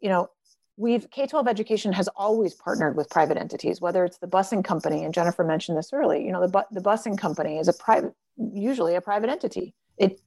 you 0.00 0.08
know 0.08 0.28
we've 0.76 1.10
k-12 1.10 1.48
education 1.48 1.92
has 1.92 2.08
always 2.08 2.54
partnered 2.54 2.96
with 2.96 3.08
private 3.08 3.38
entities 3.38 3.80
whether 3.80 4.04
it's 4.04 4.18
the 4.18 4.26
busing 4.26 4.64
company 4.64 5.04
and 5.04 5.14
jennifer 5.14 5.44
mentioned 5.44 5.78
this 5.78 5.92
early 5.92 6.24
you 6.24 6.32
know 6.32 6.40
the, 6.40 6.48
bu- 6.48 6.74
the 6.74 6.80
busing 6.80 7.16
company 7.16 7.58
is 7.58 7.68
a 7.68 7.72
private 7.72 8.12
usually 8.36 8.94
a 8.94 9.00
private 9.00 9.30
entity. 9.30 9.74
It 9.96 10.20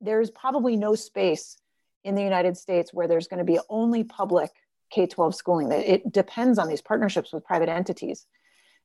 there's 0.00 0.30
probably 0.30 0.76
no 0.76 0.94
space 0.94 1.56
in 2.06 2.14
the 2.14 2.22
United 2.22 2.56
States 2.56 2.94
where 2.94 3.08
there's 3.08 3.26
going 3.26 3.38
to 3.38 3.44
be 3.44 3.58
only 3.68 4.04
public 4.04 4.50
K 4.90 5.06
12 5.06 5.34
schooling. 5.34 5.72
It 5.72 6.12
depends 6.12 6.58
on 6.58 6.68
these 6.68 6.80
partnerships 6.80 7.32
with 7.32 7.44
private 7.44 7.68
entities. 7.68 8.26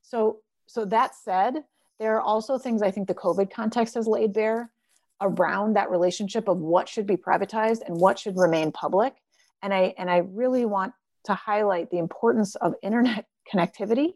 So, 0.02 0.38
so 0.66 0.84
that 0.86 1.14
said, 1.14 1.62
there 2.00 2.16
are 2.16 2.20
also 2.20 2.58
things 2.58 2.82
I 2.82 2.90
think 2.90 3.06
the 3.06 3.14
COVID 3.14 3.52
context 3.52 3.94
has 3.94 4.08
laid 4.08 4.32
bare 4.32 4.72
around 5.20 5.76
that 5.76 5.90
relationship 5.90 6.48
of 6.48 6.58
what 6.58 6.88
should 6.88 7.06
be 7.06 7.16
privatized 7.16 7.86
and 7.86 7.96
what 7.96 8.18
should 8.18 8.36
remain 8.36 8.72
public. 8.72 9.14
And 9.62 9.72
I, 9.72 9.94
and 9.96 10.10
I 10.10 10.18
really 10.18 10.64
want 10.64 10.92
to 11.26 11.34
highlight 11.34 11.90
the 11.90 11.98
importance 11.98 12.56
of 12.56 12.74
internet 12.82 13.26
connectivity 13.54 14.14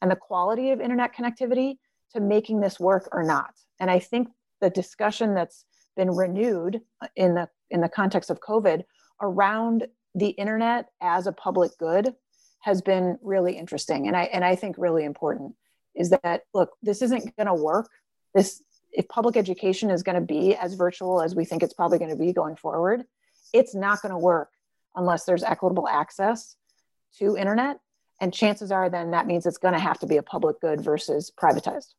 and 0.00 0.10
the 0.10 0.16
quality 0.16 0.70
of 0.70 0.80
internet 0.80 1.14
connectivity 1.14 1.76
to 2.14 2.20
making 2.20 2.60
this 2.60 2.80
work 2.80 3.08
or 3.12 3.22
not. 3.22 3.54
And 3.78 3.90
I 3.90 3.98
think 3.98 4.28
the 4.62 4.70
discussion 4.70 5.34
that's 5.34 5.66
been 5.96 6.10
renewed 6.10 6.80
in 7.16 7.34
the 7.34 7.48
in 7.70 7.80
the 7.80 7.88
context 7.88 8.30
of 8.30 8.40
COVID 8.40 8.84
around 9.20 9.86
the 10.14 10.28
internet 10.28 10.88
as 11.00 11.26
a 11.26 11.32
public 11.32 11.72
good 11.78 12.14
has 12.60 12.82
been 12.82 13.18
really 13.22 13.56
interesting. 13.56 14.06
And 14.06 14.16
I 14.16 14.24
and 14.24 14.44
I 14.44 14.56
think 14.56 14.76
really 14.78 15.04
important 15.04 15.54
is 15.94 16.10
that 16.10 16.42
look 16.54 16.70
this 16.82 17.02
isn't 17.02 17.36
going 17.36 17.46
to 17.46 17.54
work. 17.54 17.88
This 18.34 18.62
if 18.92 19.08
public 19.08 19.36
education 19.36 19.90
is 19.90 20.02
going 20.02 20.14
to 20.14 20.26
be 20.26 20.54
as 20.54 20.74
virtual 20.74 21.20
as 21.20 21.34
we 21.34 21.44
think 21.44 21.62
it's 21.62 21.74
probably 21.74 21.98
going 21.98 22.10
to 22.10 22.16
be 22.16 22.32
going 22.32 22.56
forward 22.56 23.04
it's 23.52 23.74
not 23.74 24.02
going 24.02 24.12
to 24.12 24.18
work 24.18 24.50
unless 24.94 25.24
there's 25.24 25.42
equitable 25.42 25.88
access 25.88 26.56
to 27.18 27.36
internet. 27.36 27.78
And 28.20 28.32
chances 28.32 28.72
are 28.72 28.88
then 28.88 29.10
that 29.10 29.26
means 29.26 29.46
it's 29.46 29.58
going 29.58 29.74
to 29.74 29.80
have 29.80 29.98
to 30.00 30.06
be 30.06 30.16
a 30.16 30.22
public 30.22 30.60
good 30.60 30.80
versus 30.80 31.30
privatized. 31.30 31.94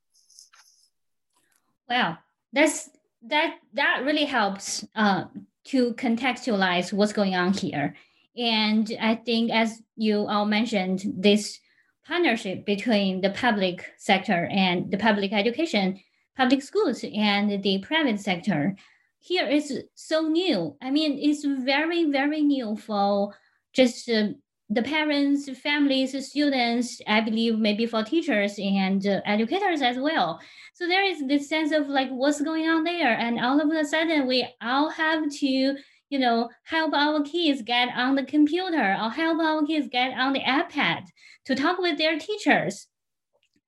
Wow. 1.89 2.17
That's 2.53 2.89
that 3.23 3.55
that 3.73 4.03
really 4.03 4.25
helps 4.25 4.85
uh, 4.95 5.25
to 5.67 5.93
contextualize 5.93 6.93
what's 6.93 7.13
going 7.13 7.35
on 7.35 7.53
here. 7.53 7.95
And 8.37 8.95
I 8.99 9.15
think, 9.15 9.51
as 9.51 9.81
you 9.95 10.27
all 10.27 10.45
mentioned, 10.45 11.03
this 11.17 11.59
partnership 12.05 12.65
between 12.65 13.21
the 13.21 13.31
public 13.31 13.85
sector 13.97 14.47
and 14.51 14.89
the 14.91 14.97
public 14.97 15.33
education, 15.33 15.99
public 16.37 16.61
schools, 16.61 17.03
and 17.03 17.63
the 17.63 17.79
private 17.79 18.19
sector 18.19 18.75
here 19.19 19.47
is 19.47 19.83
so 19.95 20.21
new. 20.27 20.77
I 20.81 20.91
mean, 20.91 21.17
it's 21.19 21.43
very, 21.43 22.05
very 22.05 22.41
new 22.41 22.77
for 22.77 23.33
just 23.73 24.09
uh, 24.09 24.29
the 24.69 24.83
parents, 24.83 25.49
families, 25.59 26.11
students, 26.27 26.99
I 27.07 27.21
believe 27.21 27.57
maybe 27.57 27.85
for 27.85 28.03
teachers 28.03 28.59
and 28.59 29.05
uh, 29.07 29.21
educators 29.25 29.81
as 29.81 29.97
well. 29.97 30.41
So 30.73 30.87
there 30.87 31.05
is 31.05 31.25
this 31.25 31.47
sense 31.47 31.71
of 31.71 31.87
like 31.87 32.09
what's 32.09 32.41
going 32.41 32.67
on 32.67 32.83
there, 32.83 33.17
and 33.17 33.39
all 33.39 33.61
of 33.61 33.71
a 33.71 33.85
sudden 33.85 34.27
we 34.27 34.47
all 34.61 34.89
have 34.89 35.29
to, 35.29 35.75
you 36.09 36.19
know, 36.19 36.49
help 36.63 36.93
our 36.93 37.23
kids 37.23 37.61
get 37.61 37.89
on 37.95 38.15
the 38.15 38.23
computer 38.23 38.97
or 39.01 39.09
help 39.09 39.39
our 39.39 39.65
kids 39.65 39.87
get 39.89 40.11
on 40.17 40.33
the 40.33 40.41
iPad 40.41 41.03
to 41.45 41.55
talk 41.55 41.79
with 41.79 41.97
their 41.97 42.19
teachers. 42.19 42.87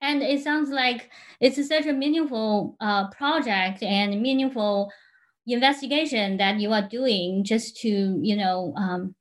And 0.02 0.22
it 0.22 0.44
sounds 0.44 0.70
like 0.70 1.10
it's 1.42 1.66
such 1.68 1.86
a 1.86 1.94
meaningful 1.94 2.76
uh, 2.80 3.10
project 3.10 3.84
and 3.84 4.22
meaningful 4.22 4.92
investigation 5.48 6.38
that 6.38 6.60
you 6.60 6.72
are 6.72 6.88
doing 6.88 7.44
just 7.44 7.78
to, 7.78 8.20
you 8.22 8.36
know, 8.36 8.74
um, 8.78 9.16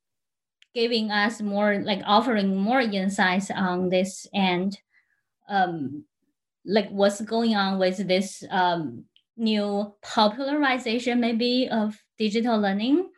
giving 0.75 1.11
us 1.11 1.41
more 1.41 1.81
like 1.81 2.03
offering 2.07 2.57
more 2.57 2.81
insights 2.81 3.51
on 3.51 3.89
this 3.89 4.27
and 4.35 4.79
um, 5.49 6.05
like 6.65 6.89
what's 6.91 7.21
going 7.23 7.57
on 7.57 7.79
with 7.79 8.07
this 8.07 8.45
um, 8.51 9.05
new 9.37 9.93
popularization 10.03 11.21
maybe 11.21 11.69
of 11.71 11.97
digital 12.19 12.59
learning. 12.59 13.09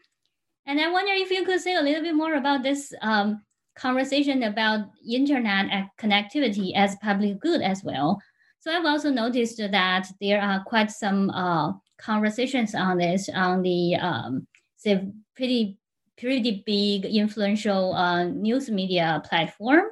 And 0.66 0.80
i 0.80 0.90
wonder 0.90 1.12
if 1.14 1.30
you 1.30 1.44
could 1.44 1.60
say 1.60 1.74
a 1.74 1.82
little 1.82 2.02
bit 2.02 2.14
more 2.14 2.34
about 2.34 2.62
this 2.62 2.92
um, 3.02 3.42
conversation 3.74 4.44
about 4.44 4.88
internet 5.08 5.66
and 5.70 5.86
connectivity 5.98 6.72
as 6.76 6.96
public 7.02 7.40
good 7.40 7.62
as 7.62 7.82
well. 7.82 8.20
So 8.60 8.70
i've 8.70 8.84
also 8.84 9.10
noticed 9.10 9.58
that 9.58 10.06
there 10.20 10.40
are 10.40 10.62
quite 10.64 10.90
some 10.90 11.30
uh, 11.30 11.72
conversations 11.98 12.74
on 12.74 12.98
this 12.98 13.28
on 13.34 13.62
the 13.62 13.96
um, 13.96 14.46
say 14.76 15.08
pretty 15.34 15.79
pretty 16.20 16.62
big 16.66 17.06
influential 17.06 17.94
uh, 17.94 18.24
news 18.24 18.70
media 18.70 19.22
platform. 19.28 19.84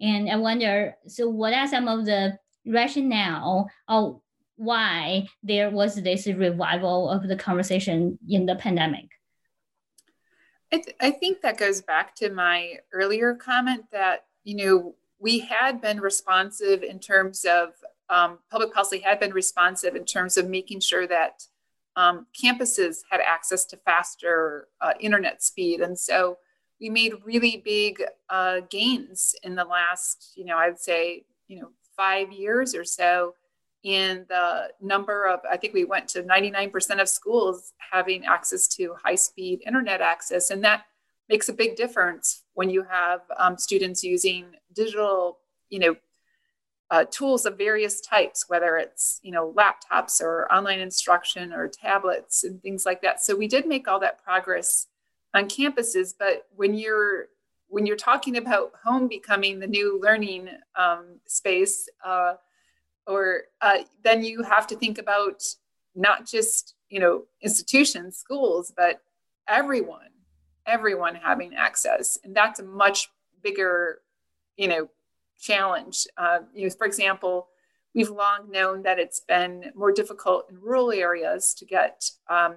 And 0.00 0.30
I 0.30 0.36
wonder, 0.36 0.94
so 1.06 1.28
what 1.28 1.52
are 1.52 1.66
some 1.66 1.88
of 1.88 2.04
the 2.04 2.38
rationale 2.66 3.68
of 3.88 4.20
why 4.56 5.26
there 5.42 5.70
was 5.70 5.94
this 5.94 6.26
revival 6.26 7.08
of 7.08 7.26
the 7.26 7.36
conversation 7.36 8.18
in 8.28 8.46
the 8.46 8.56
pandemic? 8.56 9.08
I, 10.72 10.76
th- 10.76 10.96
I 11.00 11.10
think 11.10 11.40
that 11.40 11.58
goes 11.58 11.80
back 11.80 12.14
to 12.16 12.30
my 12.30 12.76
earlier 12.92 13.34
comment 13.34 13.86
that, 13.90 14.26
you 14.44 14.56
know, 14.56 14.94
we 15.18 15.40
had 15.40 15.80
been 15.80 16.00
responsive 16.00 16.82
in 16.82 16.98
terms 16.98 17.44
of 17.44 17.70
um, 18.08 18.38
public 18.50 18.72
policy 18.72 18.98
had 18.98 19.20
been 19.20 19.32
responsive 19.32 19.94
in 19.94 20.04
terms 20.04 20.36
of 20.36 20.48
making 20.48 20.80
sure 20.80 21.06
that 21.06 21.46
um, 21.96 22.26
campuses 22.40 22.98
had 23.10 23.20
access 23.20 23.64
to 23.66 23.76
faster 23.78 24.68
uh, 24.80 24.92
internet 25.00 25.42
speed. 25.42 25.80
And 25.80 25.98
so 25.98 26.38
we 26.80 26.88
made 26.88 27.14
really 27.24 27.62
big 27.64 28.02
uh, 28.28 28.60
gains 28.70 29.34
in 29.42 29.54
the 29.54 29.64
last, 29.64 30.32
you 30.36 30.44
know, 30.44 30.56
I'd 30.56 30.78
say, 30.78 31.24
you 31.48 31.60
know, 31.60 31.70
five 31.96 32.32
years 32.32 32.74
or 32.74 32.84
so 32.84 33.34
in 33.82 34.26
the 34.28 34.68
number 34.80 35.26
of, 35.26 35.40
I 35.50 35.56
think 35.56 35.74
we 35.74 35.84
went 35.84 36.08
to 36.08 36.22
99% 36.22 37.00
of 37.00 37.08
schools 37.08 37.72
having 37.92 38.24
access 38.24 38.68
to 38.76 38.94
high 39.02 39.14
speed 39.14 39.62
internet 39.66 40.00
access. 40.00 40.50
And 40.50 40.62
that 40.64 40.84
makes 41.28 41.48
a 41.48 41.52
big 41.52 41.76
difference 41.76 42.42
when 42.54 42.68
you 42.68 42.82
have 42.82 43.20
um, 43.38 43.56
students 43.56 44.02
using 44.02 44.46
digital, 44.74 45.38
you 45.70 45.78
know, 45.78 45.96
uh, 46.90 47.04
tools 47.10 47.46
of 47.46 47.56
various 47.56 48.00
types, 48.00 48.48
whether 48.48 48.76
it's 48.76 49.20
you 49.22 49.30
know 49.30 49.52
laptops 49.52 50.20
or 50.20 50.52
online 50.52 50.80
instruction 50.80 51.52
or 51.52 51.68
tablets 51.68 52.44
and 52.44 52.60
things 52.62 52.84
like 52.84 53.00
that. 53.02 53.22
So 53.22 53.36
we 53.36 53.46
did 53.46 53.66
make 53.66 53.86
all 53.86 54.00
that 54.00 54.22
progress 54.22 54.86
on 55.32 55.48
campuses, 55.48 56.12
but 56.18 56.46
when 56.56 56.74
you're 56.74 57.28
when 57.68 57.86
you're 57.86 57.96
talking 57.96 58.36
about 58.36 58.72
home 58.82 59.06
becoming 59.06 59.60
the 59.60 59.66
new 59.66 60.00
learning 60.00 60.48
um, 60.74 61.20
space, 61.26 61.88
uh, 62.04 62.34
or 63.06 63.42
uh, 63.60 63.78
then 64.02 64.24
you 64.24 64.42
have 64.42 64.66
to 64.66 64.76
think 64.76 64.98
about 64.98 65.44
not 65.94 66.26
just 66.26 66.74
you 66.88 66.98
know 66.98 67.24
institutions, 67.40 68.16
schools, 68.16 68.72
but 68.76 69.00
everyone, 69.46 70.10
everyone 70.66 71.14
having 71.14 71.54
access, 71.54 72.18
and 72.24 72.34
that's 72.34 72.58
a 72.58 72.64
much 72.64 73.08
bigger 73.42 74.00
you 74.56 74.66
know 74.66 74.88
challenge. 75.40 76.06
Uh, 76.16 76.40
you 76.54 76.64
know, 76.64 76.74
for 76.76 76.86
example, 76.86 77.48
we've 77.94 78.10
long 78.10 78.50
known 78.50 78.82
that 78.82 78.98
it's 78.98 79.20
been 79.20 79.72
more 79.74 79.92
difficult 79.92 80.46
in 80.50 80.60
rural 80.60 80.92
areas 80.92 81.54
to 81.54 81.64
get 81.64 82.10
um, 82.28 82.56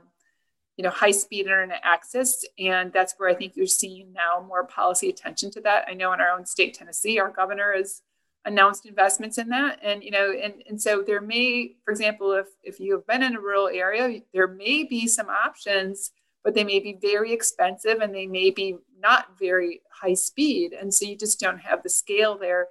you 0.77 0.83
know 0.83 0.89
high-speed 0.89 1.41
internet 1.41 1.81
access 1.83 2.43
and 2.57 2.91
that's 2.91 3.13
where 3.17 3.29
i 3.29 3.33
think 3.33 3.55
you're 3.55 3.67
seeing 3.67 4.11
now 4.11 4.43
more 4.47 4.65
policy 4.65 5.09
attention 5.09 5.51
to 5.51 5.61
that 5.61 5.85
i 5.87 5.93
know 5.93 6.13
in 6.13 6.19
our 6.19 6.29
own 6.29 6.45
state 6.45 6.73
tennessee 6.73 7.19
our 7.19 7.29
governor 7.29 7.73
has 7.75 8.01
announced 8.45 8.85
investments 8.85 9.37
in 9.37 9.49
that 9.49 9.79
and 9.83 10.03
you 10.03 10.11
know 10.11 10.31
and, 10.31 10.55
and 10.67 10.81
so 10.81 11.01
there 11.05 11.21
may 11.21 11.75
for 11.85 11.91
example 11.91 12.31
if 12.33 12.47
if 12.63 12.79
you 12.79 12.93
have 12.93 13.05
been 13.07 13.23
in 13.23 13.35
a 13.35 13.39
rural 13.39 13.67
area 13.67 14.21
there 14.33 14.47
may 14.47 14.83
be 14.83 15.07
some 15.07 15.29
options 15.29 16.11
but 16.43 16.53
they 16.53 16.63
may 16.63 16.79
be 16.79 16.97
very 17.01 17.31
expensive 17.31 17.99
and 18.01 18.13
they 18.13 18.27
may 18.27 18.49
be 18.49 18.77
not 18.99 19.37
very 19.39 19.81
high 19.91 20.13
speed. 20.13 20.73
And 20.73 20.93
so 20.93 21.05
you 21.05 21.15
just 21.15 21.39
don't 21.39 21.59
have 21.59 21.83
the 21.83 21.89
scale 21.89 22.37
there 22.37 22.67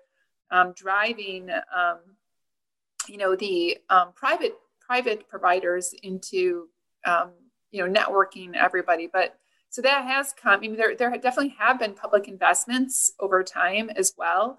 um, 0.51 0.75
driving, 0.77 1.51
um, 1.51 1.99
you 3.09 3.17
know, 3.17 3.35
the 3.35 3.79
um, 3.89 4.13
private 4.15 4.55
private 4.81 5.27
providers 5.29 5.95
into, 6.03 6.69
um, 7.07 7.31
you 7.71 7.87
know, 7.87 8.01
networking 8.01 8.55
everybody. 8.55 9.09
But 9.11 9.39
so 9.71 9.81
that 9.81 10.05
has 10.05 10.35
come. 10.35 10.53
I 10.53 10.59
mean, 10.59 10.77
there, 10.77 10.95
there 10.95 11.11
definitely 11.13 11.57
have 11.59 11.79
been 11.79 11.95
public 11.95 12.29
investments 12.29 13.11
over 13.19 13.43
time 13.43 13.89
as 13.97 14.13
well 14.19 14.59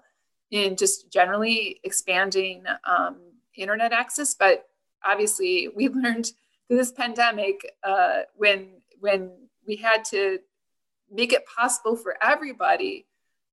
in 0.50 0.76
just 0.76 1.12
generally 1.12 1.80
expanding 1.84 2.64
um, 2.84 3.18
internet 3.54 3.92
access. 3.92 4.34
But 4.34 4.66
obviously, 5.04 5.68
we 5.68 5.88
learned 5.88 6.32
through 6.66 6.78
this 6.78 6.90
pandemic 6.90 7.60
uh, 7.84 8.22
when 8.34 8.70
when 9.00 9.32
we 9.66 9.76
had 9.76 10.04
to 10.06 10.38
make 11.10 11.32
it 11.32 11.44
possible 11.46 11.96
for 11.96 12.16
everybody 12.22 13.06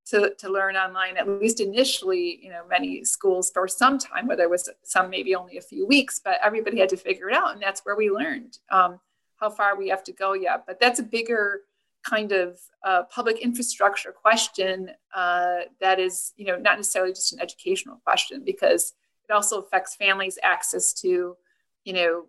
to, 0.08 0.34
to 0.40 0.50
learn 0.50 0.76
online, 0.76 1.18
at 1.18 1.28
least 1.28 1.60
initially, 1.60 2.40
you 2.42 2.50
know, 2.50 2.64
many 2.70 3.04
schools 3.04 3.52
for 3.52 3.68
some 3.68 3.98
time, 3.98 4.28
whether 4.28 4.44
it 4.44 4.50
was 4.50 4.70
some 4.84 5.10
maybe 5.10 5.36
only 5.36 5.58
a 5.58 5.62
few 5.62 5.86
weeks, 5.86 6.20
but 6.24 6.40
everybody 6.44 6.80
had 6.80 6.90
to 6.90 6.98
figure 6.98 7.30
it 7.30 7.36
out. 7.36 7.54
And 7.54 7.62
that's 7.62 7.82
where 7.82 7.96
we 7.96 8.10
learned 8.10 8.58
um, 8.72 9.00
how 9.38 9.50
far 9.50 9.78
we 9.78 9.90
have 9.90 10.04
to 10.06 10.12
go 10.12 10.34
yet. 10.34 10.64
But 10.66 10.80
that's 10.80 11.00
a 11.00 11.04
bigger 11.04 11.62
kind 12.04 12.32
of 12.32 12.60
uh, 12.84 13.04
public 13.04 13.40
infrastructure 13.40 14.12
question 14.12 14.90
uh, 15.16 15.60
that 15.80 16.00
is, 16.00 16.34
you 16.36 16.46
know, 16.46 16.58
not 16.58 16.78
necessarily 16.78 17.14
just 17.14 17.34
an 17.34 17.40
educational 17.40 18.02
question 18.04 18.44
because 18.44 18.94
it 19.30 19.32
also 19.32 19.60
affects 19.62 19.96
families' 19.96 20.40
access 20.42 20.94
to, 20.94 21.38
you 21.86 21.94
know, 21.94 22.26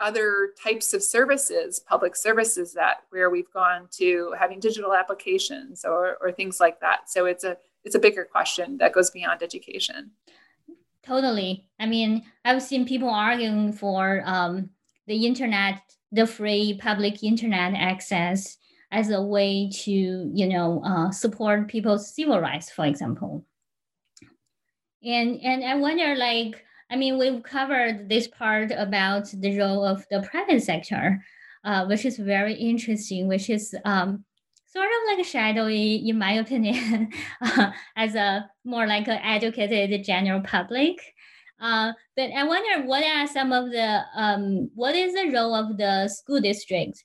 other 0.00 0.50
types 0.62 0.92
of 0.92 1.02
services, 1.02 1.80
public 1.80 2.16
services 2.16 2.72
that 2.72 2.98
where 3.10 3.30
we've 3.30 3.52
gone 3.52 3.88
to 3.92 4.34
having 4.38 4.60
digital 4.60 4.92
applications 4.92 5.84
or, 5.84 6.16
or 6.20 6.32
things 6.32 6.60
like 6.60 6.80
that. 6.80 7.08
So 7.08 7.26
it's 7.26 7.44
a 7.44 7.56
it's 7.84 7.94
a 7.94 7.98
bigger 7.98 8.24
question 8.24 8.78
that 8.78 8.92
goes 8.92 9.10
beyond 9.10 9.42
education. 9.42 10.10
Totally. 11.06 11.66
I 11.78 11.86
mean, 11.86 12.24
I've 12.44 12.62
seen 12.62 12.86
people 12.86 13.10
arguing 13.10 13.74
for 13.74 14.22
um, 14.24 14.70
the 15.06 15.26
internet, 15.26 15.82
the 16.10 16.26
free 16.26 16.78
public 16.80 17.22
internet 17.22 17.74
access 17.74 18.56
as 18.90 19.10
a 19.10 19.20
way 19.20 19.68
to, 19.70 19.90
you 19.90 20.48
know, 20.48 20.82
uh, 20.84 21.10
support 21.10 21.68
people's 21.68 22.14
civil 22.14 22.40
rights, 22.40 22.70
for 22.70 22.86
example. 22.86 23.44
And 25.02 25.40
and 25.42 25.62
I 25.62 25.74
wonder, 25.74 26.14
like, 26.16 26.64
I 26.90 26.96
mean, 26.96 27.18
we've 27.18 27.42
covered 27.42 28.08
this 28.08 28.28
part 28.28 28.70
about 28.70 29.28
the 29.32 29.58
role 29.58 29.84
of 29.84 30.04
the 30.10 30.20
private 30.22 30.62
sector, 30.62 31.22
uh, 31.64 31.86
which 31.86 32.04
is 32.04 32.18
very 32.18 32.54
interesting, 32.54 33.26
which 33.26 33.48
is 33.48 33.74
um, 33.84 34.24
sort 34.66 34.86
of 34.86 35.16
like 35.16 35.24
shadowy, 35.24 36.08
in 36.08 36.18
my 36.18 36.32
opinion, 36.44 37.10
uh, 37.40 37.70
as 37.96 38.14
a 38.14 38.48
more 38.64 38.86
like 38.86 39.08
an 39.08 39.20
educated 39.22 40.04
general 40.04 40.40
public. 40.40 40.96
Uh, 41.60 41.92
but 42.16 42.30
I 42.36 42.44
wonder 42.44 42.86
what 42.86 43.04
are 43.04 43.26
some 43.26 43.52
of 43.52 43.70
the 43.70 44.02
um, 44.14 44.70
what 44.74 44.94
is 44.94 45.14
the 45.14 45.30
role 45.30 45.54
of 45.54 45.78
the 45.78 46.08
school 46.08 46.40
district? 46.40 47.04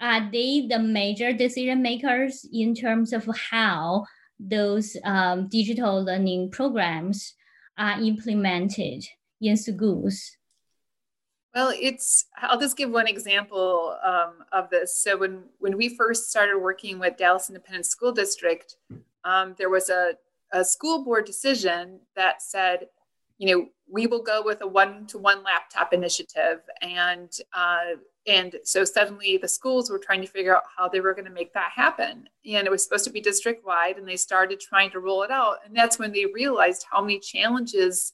Are 0.00 0.30
they 0.30 0.66
the 0.68 0.78
major 0.78 1.32
decision 1.32 1.82
makers 1.82 2.46
in 2.52 2.74
terms 2.74 3.12
of 3.12 3.28
how 3.50 4.04
those 4.38 4.96
um, 5.04 5.48
digital 5.48 6.04
learning 6.04 6.50
programs 6.52 7.34
are 7.78 8.00
implemented 8.00 9.04
in 9.40 9.56
schools? 9.56 10.36
Well, 11.54 11.72
it's, 11.74 12.26
I'll 12.36 12.60
just 12.60 12.76
give 12.76 12.90
one 12.90 13.06
example 13.06 13.96
um, 14.04 14.44
of 14.52 14.68
this. 14.70 15.02
So 15.02 15.16
when, 15.16 15.44
when 15.58 15.76
we 15.76 15.96
first 15.96 16.30
started 16.30 16.58
working 16.58 16.98
with 16.98 17.16
Dallas 17.16 17.48
Independent 17.48 17.86
School 17.86 18.12
District, 18.12 18.76
um, 19.24 19.54
there 19.58 19.70
was 19.70 19.88
a, 19.88 20.12
a 20.52 20.64
school 20.64 21.04
board 21.04 21.24
decision 21.24 22.00
that 22.16 22.42
said, 22.42 22.88
you 23.38 23.56
know, 23.56 23.66
we 23.90 24.06
will 24.06 24.22
go 24.22 24.42
with 24.44 24.60
a 24.60 24.66
one-to-one 24.66 25.42
laptop 25.42 25.92
initiative, 25.92 26.60
and 26.82 27.30
uh, 27.54 27.96
and 28.28 28.56
so 28.64 28.84
suddenly 28.84 29.36
the 29.36 29.48
schools 29.48 29.90
were 29.90 29.98
trying 29.98 30.20
to 30.20 30.26
figure 30.26 30.54
out 30.54 30.64
how 30.76 30.88
they 30.88 31.00
were 31.00 31.14
going 31.14 31.24
to 31.24 31.30
make 31.30 31.52
that 31.54 31.70
happen, 31.74 32.28
and 32.46 32.66
it 32.66 32.70
was 32.70 32.84
supposed 32.84 33.04
to 33.04 33.10
be 33.10 33.20
district-wide, 33.20 33.96
and 33.96 34.06
they 34.06 34.16
started 34.16 34.60
trying 34.60 34.90
to 34.90 35.00
roll 35.00 35.22
it 35.22 35.30
out, 35.30 35.58
and 35.64 35.76
that's 35.76 35.98
when 35.98 36.12
they 36.12 36.26
realized 36.26 36.86
how 36.90 37.00
many 37.00 37.18
challenges 37.18 38.12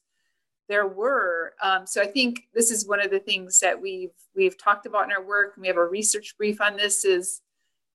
there 0.69 0.87
were. 0.87 1.55
Um, 1.63 1.87
so 1.87 2.03
I 2.03 2.07
think 2.07 2.49
this 2.55 2.71
is 2.71 2.87
one 2.87 3.01
of 3.01 3.11
the 3.11 3.19
things 3.19 3.61
that 3.61 3.81
we've 3.81 4.13
we've 4.35 4.57
talked 4.57 4.87
about 4.87 5.05
in 5.05 5.13
our 5.13 5.23
work. 5.23 5.53
And 5.55 5.63
we 5.63 5.69
have 5.69 5.77
a 5.77 5.85
research 5.85 6.37
brief 6.37 6.61
on 6.61 6.77
this. 6.77 7.05
Is 7.05 7.43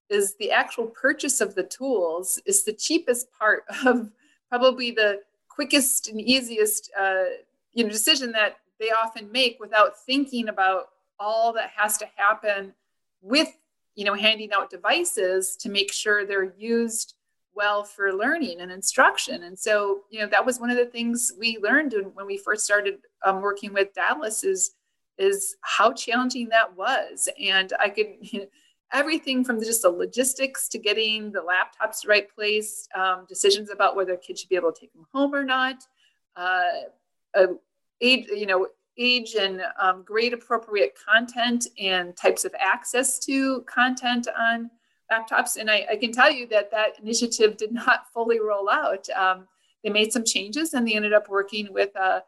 is 0.08 0.34
the 0.38 0.50
actual 0.50 0.86
purchase 0.86 1.40
of 1.40 1.54
the 1.54 1.62
tools 1.62 2.40
is 2.44 2.64
the 2.64 2.72
cheapest 2.72 3.28
part 3.32 3.64
of 3.86 4.10
probably 4.48 4.90
the 4.90 5.20
quickest 5.48 6.08
and 6.08 6.20
easiest 6.20 6.90
uh, 6.98 7.24
you 7.72 7.84
know 7.84 7.90
decision 7.90 8.32
that 8.32 8.58
they 8.78 8.90
often 8.90 9.30
make 9.30 9.58
without 9.60 9.98
thinking 10.04 10.48
about 10.48 10.88
all 11.20 11.52
that 11.52 11.70
has 11.76 11.96
to 11.98 12.08
happen 12.16 12.74
with 13.22 13.48
you 13.94 14.04
know 14.04 14.14
handing 14.14 14.50
out 14.52 14.70
devices 14.70 15.54
to 15.56 15.68
make 15.68 15.92
sure 15.92 16.26
they're 16.26 16.52
used 16.58 17.14
well 17.54 17.82
for 17.84 18.12
learning 18.12 18.60
and 18.60 18.70
instruction. 18.70 19.42
And 19.42 19.58
so, 19.58 20.02
you 20.10 20.20
know, 20.20 20.26
that 20.28 20.44
was 20.44 20.60
one 20.60 20.70
of 20.70 20.76
the 20.76 20.86
things 20.86 21.32
we 21.38 21.58
learned 21.58 21.94
when 22.14 22.26
we 22.26 22.38
first 22.38 22.64
started 22.64 22.98
um, 23.24 23.40
working 23.40 23.72
with 23.72 23.92
Dallas 23.92 24.44
is, 24.44 24.72
is 25.18 25.56
how 25.60 25.92
challenging 25.92 26.48
that 26.50 26.76
was. 26.76 27.28
And 27.42 27.72
I 27.78 27.88
could, 27.90 28.06
you 28.20 28.38
know, 28.40 28.46
everything 28.92 29.44
from 29.44 29.60
just 29.60 29.82
the 29.82 29.90
logistics 29.90 30.68
to 30.68 30.78
getting 30.78 31.30
the 31.30 31.40
laptops 31.40 32.02
the 32.02 32.08
right 32.08 32.34
place, 32.34 32.88
um, 32.94 33.24
decisions 33.28 33.70
about 33.70 33.94
whether 33.94 34.16
kids 34.16 34.40
should 34.40 34.48
be 34.48 34.56
able 34.56 34.72
to 34.72 34.80
take 34.80 34.92
them 34.92 35.06
home 35.12 35.34
or 35.34 35.44
not, 35.44 35.84
uh, 36.36 37.46
age, 38.00 38.26
you 38.34 38.46
know, 38.46 38.66
age 38.98 39.34
and 39.34 39.62
um, 39.80 40.02
grade 40.02 40.32
appropriate 40.32 40.96
content 41.08 41.66
and 41.78 42.16
types 42.16 42.44
of 42.44 42.54
access 42.58 43.18
to 43.20 43.62
content 43.62 44.28
on 44.38 44.70
laptops. 45.10 45.56
And 45.56 45.70
I, 45.70 45.86
I, 45.90 45.96
can 45.96 46.12
tell 46.12 46.30
you 46.30 46.46
that 46.48 46.70
that 46.70 46.98
initiative 47.00 47.56
did 47.56 47.72
not 47.72 48.08
fully 48.14 48.40
roll 48.40 48.68
out. 48.68 49.08
Um, 49.10 49.46
they 49.82 49.90
made 49.90 50.12
some 50.12 50.24
changes 50.24 50.74
and 50.74 50.86
they 50.86 50.94
ended 50.94 51.12
up 51.12 51.28
working 51.28 51.72
with 51.72 51.94
a, 51.96 52.22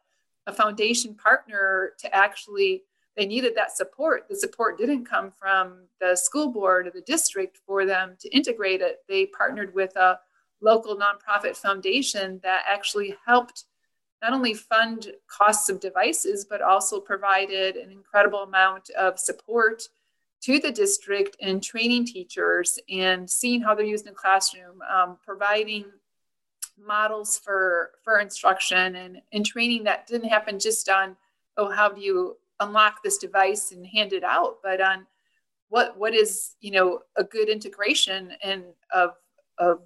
a, 0.46 0.52
foundation 0.52 1.14
partner 1.14 1.92
to 1.98 2.14
actually 2.14 2.82
they 3.16 3.26
needed 3.26 3.54
that 3.56 3.76
support. 3.76 4.26
The 4.28 4.36
support 4.36 4.78
didn't 4.78 5.04
come 5.04 5.32
from 5.38 5.84
the 6.00 6.16
school 6.16 6.50
board 6.50 6.86
or 6.86 6.90
the 6.90 7.02
district 7.02 7.58
for 7.66 7.84
them 7.84 8.16
to 8.20 8.34
integrate 8.34 8.80
it. 8.80 9.00
They 9.06 9.26
partnered 9.26 9.74
with 9.74 9.94
a 9.96 10.18
local 10.62 10.96
nonprofit 10.96 11.56
foundation 11.56 12.40
that 12.42 12.64
actually 12.66 13.16
helped 13.26 13.64
not 14.22 14.32
only 14.32 14.54
fund 14.54 15.08
costs 15.26 15.68
of 15.68 15.80
devices, 15.80 16.46
but 16.48 16.62
also 16.62 17.00
provided 17.00 17.76
an 17.76 17.90
incredible 17.90 18.44
amount 18.44 18.88
of 18.90 19.18
support 19.18 19.82
to 20.42 20.60
the 20.60 20.70
district 20.70 21.36
and 21.40 21.62
training 21.62 22.06
teachers 22.06 22.78
and 22.88 23.28
seeing 23.28 23.60
how 23.60 23.74
they're 23.74 23.84
used 23.84 24.06
in 24.06 24.14
classroom, 24.14 24.80
um, 24.90 25.18
providing 25.24 25.84
models 26.78 27.38
for 27.38 27.90
for 28.02 28.18
instruction 28.18 28.96
and, 28.96 29.20
and 29.32 29.46
training 29.46 29.84
that 29.84 30.06
didn't 30.06 30.28
happen 30.28 30.58
just 30.58 30.88
on 30.88 31.16
oh 31.56 31.70
how 31.70 31.88
do 31.88 32.00
you 32.00 32.36
unlock 32.60 33.02
this 33.02 33.18
device 33.18 33.72
and 33.72 33.86
hand 33.86 34.12
it 34.12 34.24
out 34.24 34.56
but 34.62 34.80
on 34.80 35.06
what 35.68 35.96
what 35.98 36.14
is 36.14 36.54
you 36.60 36.70
know 36.70 37.00
a 37.16 37.24
good 37.24 37.48
integration 37.48 38.32
and 38.42 38.64
of 38.92 39.10
of 39.58 39.80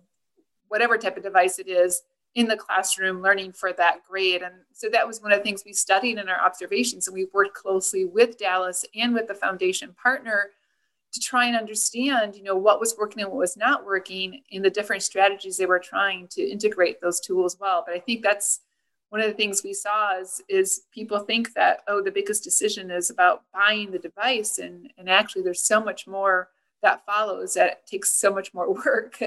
whatever 0.68 0.96
type 0.96 1.16
of 1.16 1.22
device 1.22 1.58
it 1.58 1.68
is 1.68 2.02
in 2.36 2.46
the 2.46 2.56
classroom 2.56 3.22
learning 3.22 3.50
for 3.50 3.72
that 3.72 4.04
grade. 4.06 4.42
And 4.42 4.54
so 4.70 4.88
that 4.90 5.06
was 5.06 5.22
one 5.22 5.32
of 5.32 5.38
the 5.38 5.42
things 5.42 5.64
we 5.64 5.72
studied 5.72 6.18
in 6.18 6.28
our 6.28 6.38
observations. 6.38 7.08
And 7.08 7.14
we 7.14 7.26
worked 7.32 7.54
closely 7.54 8.04
with 8.04 8.38
dallas 8.38 8.84
and 8.94 9.14
with 9.14 9.26
the 9.26 9.34
foundation 9.34 9.94
partner 10.00 10.50
to 11.12 11.20
try 11.20 11.46
and 11.46 11.56
understand 11.56 12.36
you 12.36 12.42
know 12.42 12.56
what 12.56 12.78
was 12.78 12.94
working 12.98 13.22
and 13.22 13.30
what 13.30 13.38
was 13.38 13.56
not 13.56 13.86
working 13.86 14.42
in 14.50 14.60
the 14.60 14.68
different 14.68 15.02
strategies 15.02 15.56
they 15.56 15.64
were 15.64 15.78
trying 15.78 16.28
to 16.28 16.42
integrate 16.42 17.00
those 17.00 17.20
tools 17.20 17.56
well. 17.58 17.82
But 17.86 17.96
i 17.96 17.98
think 17.98 18.22
that's 18.22 18.60
one 19.08 19.22
of 19.22 19.28
the 19.28 19.34
things 19.34 19.62
we 19.64 19.72
saw 19.72 20.18
is, 20.18 20.42
is 20.48 20.82
people 20.92 21.20
think 21.20 21.54
that 21.54 21.80
oh 21.88 22.02
the 22.02 22.10
biggest 22.10 22.44
decision 22.44 22.90
is 22.90 23.08
about 23.08 23.44
buying 23.54 23.90
the 23.90 23.98
device. 23.98 24.58
And 24.58 24.92
and 24.98 25.08
actually 25.08 25.42
there's 25.42 25.66
so 25.66 25.82
much 25.82 26.06
more 26.06 26.50
that 26.82 27.06
follows 27.06 27.54
that 27.54 27.66
it 27.66 27.86
takes 27.86 28.10
so 28.10 28.30
much 28.30 28.52
more 28.52 28.74
work. 28.86 29.18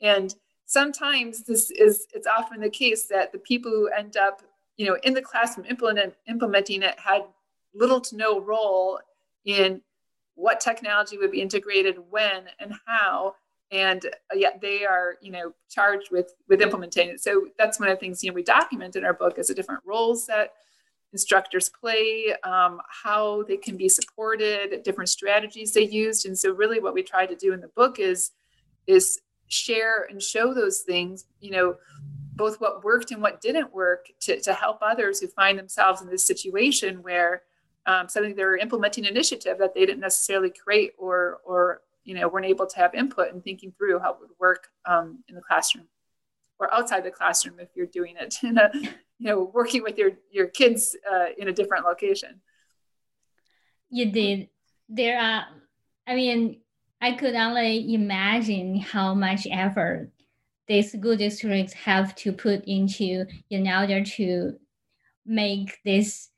And 0.00 0.34
sometimes 0.66 1.44
this 1.44 1.70
is 1.70 2.06
it's 2.12 2.26
often 2.26 2.60
the 2.60 2.70
case 2.70 3.06
that 3.06 3.32
the 3.32 3.38
people 3.38 3.70
who 3.70 3.88
end 3.88 4.16
up 4.16 4.42
you 4.76 4.86
know 4.86 4.96
in 5.02 5.14
the 5.14 5.22
classroom 5.22 5.66
implement, 5.66 6.14
implementing 6.28 6.82
it 6.82 6.98
had 6.98 7.22
little 7.74 8.00
to 8.00 8.16
no 8.16 8.40
role 8.40 9.00
in 9.44 9.80
what 10.34 10.60
technology 10.60 11.16
would 11.16 11.30
be 11.30 11.40
integrated 11.40 11.96
when 12.10 12.44
and 12.60 12.74
how 12.86 13.34
and 13.72 14.06
uh, 14.06 14.10
yet 14.34 14.60
they 14.60 14.84
are 14.84 15.16
you 15.22 15.32
know 15.32 15.52
charged 15.70 16.08
with 16.10 16.34
with 16.48 16.60
implementing 16.60 17.08
it. 17.08 17.20
So 17.22 17.48
that's 17.58 17.80
one 17.80 17.88
of 17.88 17.96
the 17.96 18.00
things 18.00 18.22
you 18.22 18.30
know 18.30 18.34
we 18.34 18.42
document 18.42 18.96
in 18.96 19.04
our 19.04 19.14
book 19.14 19.38
as 19.38 19.48
the 19.48 19.54
different 19.54 19.82
roles 19.84 20.26
that 20.26 20.52
instructors 21.12 21.70
play 21.70 22.34
um, 22.42 22.80
how 23.04 23.44
they 23.44 23.56
can 23.56 23.76
be 23.76 23.88
supported 23.88 24.82
different 24.82 25.08
strategies 25.08 25.72
they 25.72 25.86
used. 25.86 26.26
And 26.26 26.36
so 26.38 26.52
really 26.52 26.80
what 26.80 26.92
we 26.92 27.02
try 27.02 27.24
to 27.24 27.36
do 27.36 27.52
in 27.52 27.60
the 27.60 27.68
book 27.68 27.98
is 27.98 28.32
is 28.86 29.20
share 29.48 30.06
and 30.10 30.22
show 30.22 30.52
those 30.52 30.80
things 30.80 31.26
you 31.40 31.50
know 31.50 31.76
both 32.34 32.60
what 32.60 32.84
worked 32.84 33.12
and 33.12 33.22
what 33.22 33.40
didn't 33.40 33.72
work 33.72 34.08
to, 34.20 34.38
to 34.40 34.52
help 34.52 34.78
others 34.82 35.20
who 35.20 35.26
find 35.26 35.58
themselves 35.58 36.02
in 36.02 36.08
this 36.08 36.24
situation 36.24 37.02
where 37.02 37.42
um, 37.86 38.08
something 38.08 38.34
they're 38.34 38.56
implementing 38.56 39.06
an 39.06 39.10
initiative 39.10 39.58
that 39.58 39.74
they 39.74 39.86
didn't 39.86 40.00
necessarily 40.00 40.50
create 40.50 40.92
or 40.98 41.40
or 41.44 41.82
you 42.04 42.14
know 42.14 42.28
weren't 42.28 42.46
able 42.46 42.66
to 42.66 42.76
have 42.76 42.94
input 42.94 43.32
in 43.32 43.40
thinking 43.40 43.72
through 43.78 43.98
how 43.98 44.12
it 44.12 44.18
would 44.20 44.30
work 44.38 44.68
um, 44.86 45.22
in 45.28 45.34
the 45.34 45.40
classroom 45.40 45.86
or 46.58 46.72
outside 46.72 47.04
the 47.04 47.10
classroom 47.10 47.58
if 47.60 47.68
you're 47.74 47.86
doing 47.86 48.16
it 48.18 48.38
in 48.42 48.58
a 48.58 48.70
you 48.74 49.26
know 49.26 49.50
working 49.54 49.82
with 49.82 49.96
your 49.96 50.12
your 50.30 50.48
kids 50.48 50.96
uh, 51.10 51.26
in 51.38 51.48
a 51.48 51.52
different 51.52 51.84
location. 51.84 52.40
You 53.88 54.10
did. 54.10 54.48
There 54.88 55.18
are 55.18 55.46
i 56.06 56.14
mean 56.14 56.60
i 57.00 57.12
could 57.12 57.34
only 57.34 57.94
imagine 57.94 58.76
how 58.78 59.14
much 59.14 59.46
effort 59.50 60.10
the 60.68 60.82
school 60.82 61.16
districts 61.16 61.72
have 61.72 62.14
to 62.16 62.32
put 62.32 62.64
into 62.66 63.24
in 63.50 63.68
order 63.68 64.04
to 64.04 64.58
make 65.24 65.78
this 65.84 66.30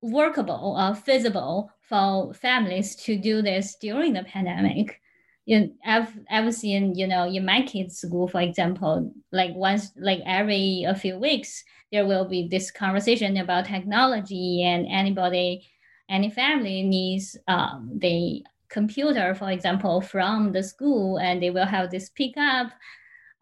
workable 0.00 0.76
or 0.78 0.94
feasible 0.94 1.70
for 1.80 2.34
families 2.34 2.96
to 2.96 3.16
do 3.16 3.42
this 3.42 3.76
during 3.76 4.14
the 4.14 4.24
pandemic. 4.24 5.00
You, 5.44 5.74
I've 5.84 6.12
I've 6.30 6.54
seen 6.54 6.94
you 6.94 7.06
know 7.06 7.26
in 7.26 7.44
my 7.44 7.62
kids' 7.62 7.98
school, 7.98 8.28
for 8.28 8.40
example, 8.40 9.12
like 9.32 9.54
once 9.54 9.90
like 9.96 10.20
every 10.24 10.84
a 10.86 10.94
few 10.94 11.18
weeks 11.18 11.64
there 11.90 12.06
will 12.06 12.26
be 12.26 12.48
this 12.48 12.70
conversation 12.70 13.36
about 13.36 13.66
technology 13.66 14.62
and 14.62 14.86
anybody, 14.88 15.66
any 16.08 16.30
family 16.30 16.82
needs 16.82 17.36
um, 17.48 17.90
the 17.98 18.44
computer, 18.72 19.34
for 19.34 19.50
example, 19.50 20.00
from 20.00 20.52
the 20.52 20.62
school, 20.62 21.18
and 21.18 21.42
they 21.42 21.50
will 21.50 21.66
have 21.66 21.90
this 21.90 22.08
pickup. 22.10 22.72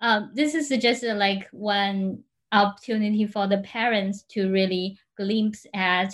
Um, 0.01 0.31
this 0.35 0.55
is 0.55 0.68
just 0.83 1.05
uh, 1.05 1.14
like 1.14 1.49
one 1.53 2.24
opportunity 2.53 3.26
for 3.26 3.47
the 3.47 3.59
parents 3.59 4.22
to 4.31 4.51
really 4.51 4.99
glimpse 5.16 5.66
at 5.72 6.12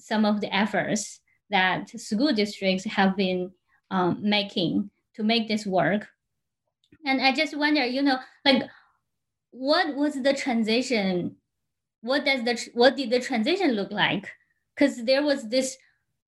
some 0.00 0.24
of 0.24 0.40
the 0.40 0.54
efforts 0.54 1.20
that 1.50 1.88
school 2.00 2.32
districts 2.32 2.84
have 2.84 3.16
been 3.16 3.50
um, 3.90 4.18
making 4.22 4.90
to 5.14 5.22
make 5.22 5.48
this 5.48 5.66
work. 5.66 6.08
And 7.04 7.20
I 7.20 7.32
just 7.32 7.56
wonder, 7.56 7.84
you 7.84 8.02
know, 8.02 8.18
like 8.44 8.62
what 9.50 9.94
was 9.94 10.22
the 10.22 10.34
transition? 10.34 11.36
What 12.00 12.24
does 12.24 12.44
the 12.44 12.70
what 12.74 12.96
did 12.96 13.10
the 13.10 13.20
transition 13.20 13.72
look 13.72 13.90
like? 13.90 14.30
Because 14.74 15.04
there 15.04 15.22
was 15.22 15.48
this 15.48 15.76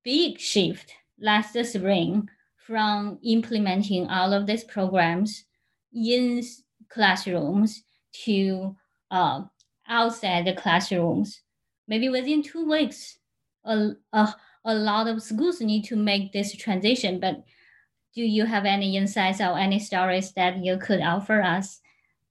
big 0.05 0.39
shift 0.39 0.95
last 1.21 1.57
spring 1.65 2.29
from 2.57 3.19
implementing 3.23 4.07
all 4.09 4.33
of 4.33 4.47
these 4.47 4.65
programs 4.65 5.45
in 5.93 6.43
classrooms 6.89 7.83
to 8.25 8.77
uh, 9.11 9.43
outside 9.89 10.47
the 10.47 10.55
classrooms. 10.55 11.41
Maybe 11.87 12.09
within 12.09 12.43
two 12.43 12.69
weeks, 12.69 13.19
a, 13.65 13.93
a, 14.13 14.35
a 14.65 14.75
lot 14.75 15.09
of 15.09 15.23
schools 15.23 15.61
need 15.61 15.85
to 15.85 15.97
make 15.97 16.33
this 16.33 16.55
transition. 16.55 17.21
But 17.21 17.45
do 18.15 18.23
you 18.23 18.45
have 18.45 18.65
any 18.65 18.97
insights 18.97 19.41
or 19.41 19.59
any 19.59 19.79
stories 19.79 20.33
that 20.33 20.63
you 20.65 20.77
could 20.79 21.01
offer 21.01 21.41
us 21.41 21.81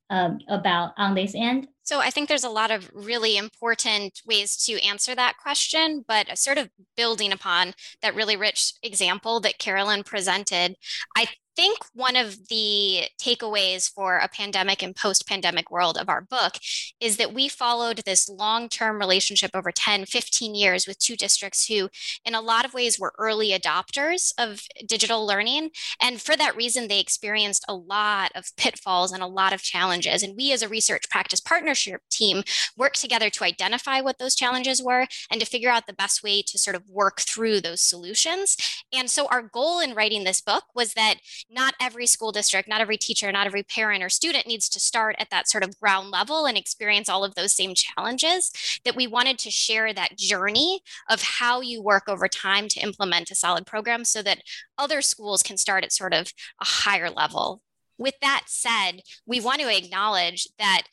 um, 0.10 0.40
about 0.48 0.94
on 0.98 1.16
this 1.16 1.34
end? 1.36 1.68
So 1.88 2.02
I 2.02 2.10
think 2.10 2.28
there's 2.28 2.44
a 2.44 2.50
lot 2.50 2.70
of 2.70 2.92
really 2.94 3.38
important 3.38 4.20
ways 4.26 4.58
to 4.66 4.86
answer 4.86 5.16
that 5.16 5.38
question, 5.38 6.04
but 6.06 6.30
uh, 6.30 6.36
sort 6.36 6.58
of 6.58 6.68
building 6.98 7.32
upon 7.32 7.76
that 8.02 8.14
really 8.14 8.36
rich 8.36 8.74
example 8.84 9.40
that 9.40 9.58
Carolyn 9.58 10.04
presented, 10.04 10.76
I 11.16 11.28
think 11.58 11.80
one 11.96 12.16
of 12.16 12.50
the 12.50 13.06
takeaways 13.20 13.92
for 13.92 14.18
a 14.18 14.28
pandemic 14.28 14.84
and 14.84 14.96
post 14.96 15.28
pandemic 15.28 15.72
world 15.72 15.98
of 15.98 16.08
our 16.08 16.22
book 16.22 16.54
is 17.02 17.18
that 17.18 17.34
we 17.34 17.50
followed 17.50 18.04
this 18.06 18.30
long 18.30 18.70
term 18.70 19.00
relationship 19.00 19.50
over 19.56 19.72
10, 19.72 20.06
15 20.06 20.54
years 20.54 20.86
with 20.86 21.00
two 21.00 21.16
districts 21.16 21.66
who, 21.66 21.90
in 22.24 22.36
a 22.36 22.42
lot 22.42 22.64
of 22.64 22.76
ways, 22.76 23.00
were 23.00 23.14
early 23.18 23.50
adopters 23.50 24.32
of 24.38 24.68
digital 24.86 25.26
learning. 25.26 25.72
And 26.00 26.22
for 26.22 26.38
that 26.38 26.56
reason, 26.56 26.88
they 26.88 27.00
experienced 27.00 27.66
a 27.68 27.74
lot 27.74 28.32
of 28.36 28.56
pitfalls 28.56 29.12
and 29.12 29.24
a 29.24 29.28
lot 29.28 29.52
of 29.52 29.64
challenges. 29.64 30.22
And 30.22 30.38
we, 30.38 30.52
as 30.52 30.62
a 30.62 30.70
research 30.70 31.10
practice 31.10 31.40
partnership 31.40 32.02
team, 32.12 32.44
worked 32.78 33.02
together 33.02 33.32
to 33.32 33.44
identify 33.44 34.00
what 34.00 34.20
those 34.20 34.36
challenges 34.36 34.84
were 34.84 35.08
and 35.32 35.42
to 35.42 35.48
figure 35.48 35.72
out 35.72 35.88
the 35.88 35.94
best 35.94 36.22
way 36.22 36.44
to 36.44 36.60
sort 36.60 36.76
of 36.76 36.88
work 36.88 37.22
through 37.22 37.62
those 37.62 37.82
solutions. 37.82 38.58
And 38.94 39.10
so, 39.10 39.26
our 39.32 39.42
goal 39.42 39.80
in 39.80 39.96
writing 39.96 40.24
this 40.24 40.40
book 40.40 40.66
was 40.76 40.94
that 40.94 41.16
not 41.50 41.76
every 41.80 42.06
school 42.06 42.32
district, 42.32 42.68
not 42.68 42.82
every 42.82 42.98
teacher, 42.98 43.32
not 43.32 43.48
every 43.48 43.64
parent 43.64 44.04
or 44.04 44.10
student 44.10 44.48
needs 44.48 44.68
to 44.70 44.80
start 44.80 45.16
at 45.20 45.30
that 45.30 45.48
sort 45.48 45.64
of 45.64 45.80
ground 45.80 46.12
level 46.12 46.46
and 46.46 46.58
experience 46.58 47.08
all 47.08 47.24
of 47.24 47.36
those 47.36 47.54
same 47.54 47.74
challenges. 47.74 48.52
That 48.84 48.96
we 48.96 49.08
wanted 49.08 49.40
to 49.40 49.52
share 49.52 49.94
that 49.94 50.18
journey 50.18 50.82
of 51.10 51.22
how 51.22 51.62
you 51.62 51.82
work 51.82 52.04
over 52.08 52.28
time 52.28 52.68
to 52.70 52.80
implement 52.80 53.32
a 53.32 53.36
solid 53.36 53.66
program 53.66 54.04
so 54.04 54.22
that 54.24 54.42
other 54.78 55.02
schools 55.02 55.42
can 55.42 55.58
start 55.58 55.84
at 55.84 55.92
sort 55.92 56.14
of 56.14 56.34
a 56.62 56.66
higher 56.66 57.10
level. 57.10 57.62
With 57.98 58.16
that 58.22 58.44
said, 58.48 59.02
we 59.26 59.40
want 59.40 59.62
to 59.62 59.76
acknowledge 59.76 60.48
that 60.60 60.84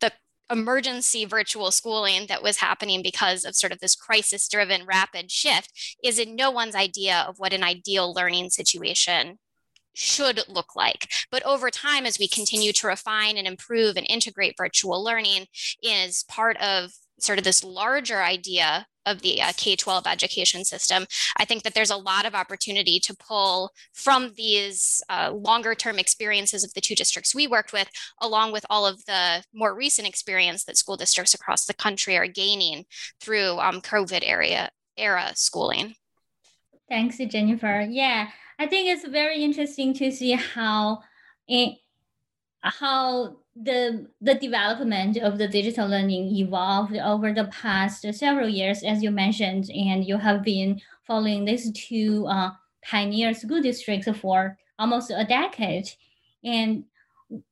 the 0.00 0.12
emergency 0.50 1.24
virtual 1.24 1.70
schooling 1.70 2.26
that 2.28 2.42
was 2.42 2.58
happening 2.58 3.02
because 3.02 3.44
of 3.44 3.54
sort 3.54 3.72
of 3.72 3.80
this 3.80 3.94
crisis 3.94 4.48
driven 4.48 4.84
rapid 4.84 5.30
shift 5.30 5.96
is 6.02 6.18
in 6.18 6.36
no 6.36 6.50
one's 6.50 6.74
idea 6.74 7.24
of 7.26 7.38
what 7.38 7.54
an 7.54 7.62
ideal 7.62 8.12
learning 8.12 8.50
situation 8.50 9.38
should 9.94 10.42
look 10.48 10.76
like. 10.76 11.10
But 11.30 11.44
over 11.44 11.70
time, 11.70 12.06
as 12.06 12.18
we 12.18 12.28
continue 12.28 12.72
to 12.72 12.86
refine 12.86 13.36
and 13.36 13.46
improve 13.46 13.96
and 13.96 14.06
integrate 14.08 14.56
virtual 14.56 15.02
learning, 15.02 15.46
is 15.82 16.24
part 16.28 16.56
of 16.58 16.92
sort 17.18 17.38
of 17.38 17.44
this 17.44 17.64
larger 17.64 18.22
idea 18.22 18.86
of 19.06 19.20
the 19.20 19.40
uh, 19.40 19.52
K 19.56 19.76
12 19.76 20.06
education 20.06 20.64
system, 20.64 21.06
I 21.38 21.44
think 21.44 21.62
that 21.62 21.74
there's 21.74 21.90
a 21.90 21.96
lot 21.96 22.24
of 22.24 22.34
opportunity 22.34 22.98
to 23.00 23.16
pull 23.16 23.70
from 23.92 24.32
these 24.36 25.02
uh, 25.08 25.32
longer 25.32 25.74
term 25.74 25.98
experiences 25.98 26.64
of 26.64 26.72
the 26.74 26.80
two 26.80 26.94
districts 26.94 27.34
we 27.34 27.46
worked 27.46 27.72
with, 27.72 27.90
along 28.20 28.52
with 28.52 28.64
all 28.70 28.86
of 28.86 29.04
the 29.06 29.42
more 29.52 29.74
recent 29.74 30.08
experience 30.08 30.64
that 30.64 30.76
school 30.76 30.96
districts 30.96 31.34
across 31.34 31.66
the 31.66 31.74
country 31.74 32.16
are 32.16 32.26
gaining 32.26 32.84
through 33.20 33.58
um, 33.58 33.80
COVID 33.80 34.22
area 34.22 34.70
era 34.96 35.32
schooling. 35.34 35.94
Thanks, 36.88 37.18
Jennifer. 37.18 37.86
Yeah, 37.88 38.28
I 38.58 38.66
think 38.66 38.88
it's 38.88 39.06
very 39.08 39.42
interesting 39.42 39.94
to 39.94 40.10
see 40.10 40.32
how 40.32 41.00
it, 41.48 41.78
how 42.62 43.36
the 43.56 44.08
the 44.20 44.34
development 44.34 45.16
of 45.18 45.38
the 45.38 45.48
digital 45.48 45.88
learning 45.88 46.34
evolved 46.36 46.96
over 46.96 47.32
the 47.32 47.44
past 47.46 48.06
several 48.14 48.48
years, 48.48 48.82
as 48.82 49.02
you 49.02 49.10
mentioned, 49.10 49.70
and 49.70 50.04
you 50.04 50.18
have 50.18 50.42
been 50.42 50.80
following 51.06 51.44
these 51.44 51.70
two 51.72 52.26
uh, 52.26 52.50
pioneer 52.82 53.34
school 53.34 53.60
districts 53.60 54.08
for 54.18 54.56
almost 54.78 55.10
a 55.10 55.24
decade. 55.24 55.88
And 56.42 56.84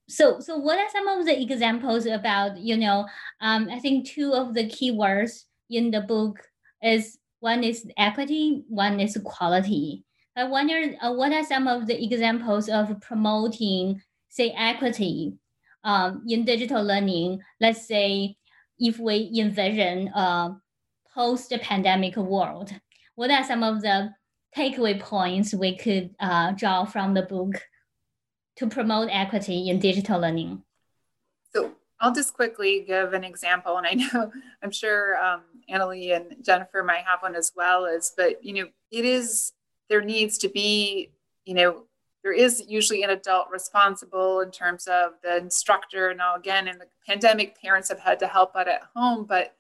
so, 0.09 0.41
so 0.41 0.57
what 0.57 0.79
are 0.79 0.91
some 0.91 1.09
of 1.09 1.27
the 1.27 1.41
examples 1.41 2.07
about, 2.07 2.59
you 2.59 2.77
know, 2.77 3.07
um, 3.41 3.69
I 3.71 3.79
think 3.79 4.07
two 4.07 4.33
of 4.35 4.55
the 4.55 4.69
keywords 4.69 5.45
in 5.71 5.91
the 5.91 6.01
book 6.01 6.41
is 6.83 7.19
one 7.41 7.65
is 7.65 7.87
equity, 7.97 8.65
one 8.69 9.01
is 9.01 9.19
quality. 9.25 10.05
I 10.35 10.45
wonder 10.45 10.95
uh, 11.01 11.13
what 11.13 11.33
are 11.33 11.45
some 11.45 11.69
of 11.69 11.87
the 11.87 12.03
examples 12.03 12.69
of 12.69 13.01
promoting, 13.01 14.01
say, 14.31 14.51
equity 14.57 15.35
um, 15.85 16.25
in 16.27 16.45
digital 16.45 16.83
learning? 16.83 17.41
Let's 17.61 17.87
say 17.87 18.37
if 18.79 18.99
we 18.99 19.31
envision 19.39 20.09
a 20.09 20.57
post-pandemic 21.15 22.17
world, 22.17 22.73
what 23.15 23.31
are 23.31 23.45
some 23.45 23.63
of 23.63 23.83
the 23.83 24.15
takeaway 24.57 24.99
points 24.99 25.55
we 25.55 25.77
could 25.77 26.15
uh, 26.19 26.53
draw 26.53 26.85
from 26.85 27.13
the 27.13 27.23
book 27.23 27.61
to 28.57 28.67
promote 28.67 29.09
equity 29.11 29.69
in 29.69 29.81
digital 29.81 30.21
learning? 30.21 30.63
So 31.55 31.73
I'll 32.01 32.15
just 32.15 32.33
quickly 32.33 32.85
give 32.87 33.13
an 33.13 33.23
example, 33.23 33.77
and 33.77 33.87
I 33.87 33.93
know 33.93 34.33
I'm 34.63 34.71
sure 34.71 35.23
um, 35.23 35.43
Annalee 35.71 36.17
and 36.17 36.43
Jennifer 36.43 36.83
might 36.83 37.05
have 37.05 37.21
one 37.21 37.37
as 37.37 37.53
well. 37.55 37.85
Is 37.85 38.13
but 38.17 38.43
you 38.43 38.55
know 38.55 38.69
it 38.91 39.05
is 39.05 39.53
there 39.93 40.01
needs 40.01 40.39
to 40.39 40.49
be 40.49 41.11
you 41.45 41.53
know 41.53 41.83
there 42.23 42.33
is 42.33 42.65
usually 42.67 43.03
an 43.03 43.11
adult 43.11 43.49
responsible 43.51 44.41
in 44.41 44.51
terms 44.51 44.87
of 44.87 45.15
the 45.23 45.37
instructor. 45.37 46.15
Now 46.15 46.37
again, 46.37 46.67
in 46.67 46.79
the 46.79 46.87
pandemic, 47.07 47.61
parents 47.61 47.91
have 47.91 47.99
had 47.99 48.19
to 48.21 48.27
help 48.27 48.57
out 48.57 48.69
at 48.69 48.85
home, 48.95 49.27
but 49.29 49.55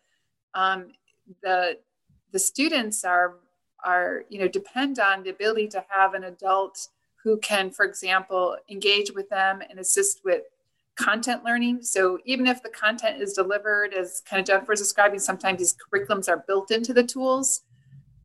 um, 0.54 0.92
the 1.42 1.76
the 2.32 2.38
students 2.38 3.04
are 3.04 3.34
are 3.84 4.24
you 4.30 4.38
know 4.38 4.48
depend 4.48 4.98
on 4.98 5.22
the 5.22 5.28
ability 5.28 5.68
to 5.68 5.84
have 5.88 6.14
an 6.14 6.24
adult 6.24 6.88
who 7.22 7.36
can 7.38 7.70
for 7.70 7.84
example 7.84 8.56
engage 8.70 9.12
with 9.12 9.28
them 9.28 9.60
and 9.68 9.78
assist 9.78 10.20
with 10.24 10.42
content 10.94 11.42
learning 11.42 11.82
so 11.82 12.18
even 12.24 12.46
if 12.46 12.62
the 12.62 12.68
content 12.68 13.20
is 13.20 13.32
delivered 13.32 13.92
as 13.94 14.22
kind 14.28 14.38
of 14.40 14.46
Jennifer 14.46 14.60
jennifer's 14.60 14.78
describing 14.78 15.18
sometimes 15.18 15.58
these 15.58 15.74
curriculums 15.74 16.28
are 16.28 16.44
built 16.46 16.70
into 16.70 16.92
the 16.92 17.02
tools 17.02 17.62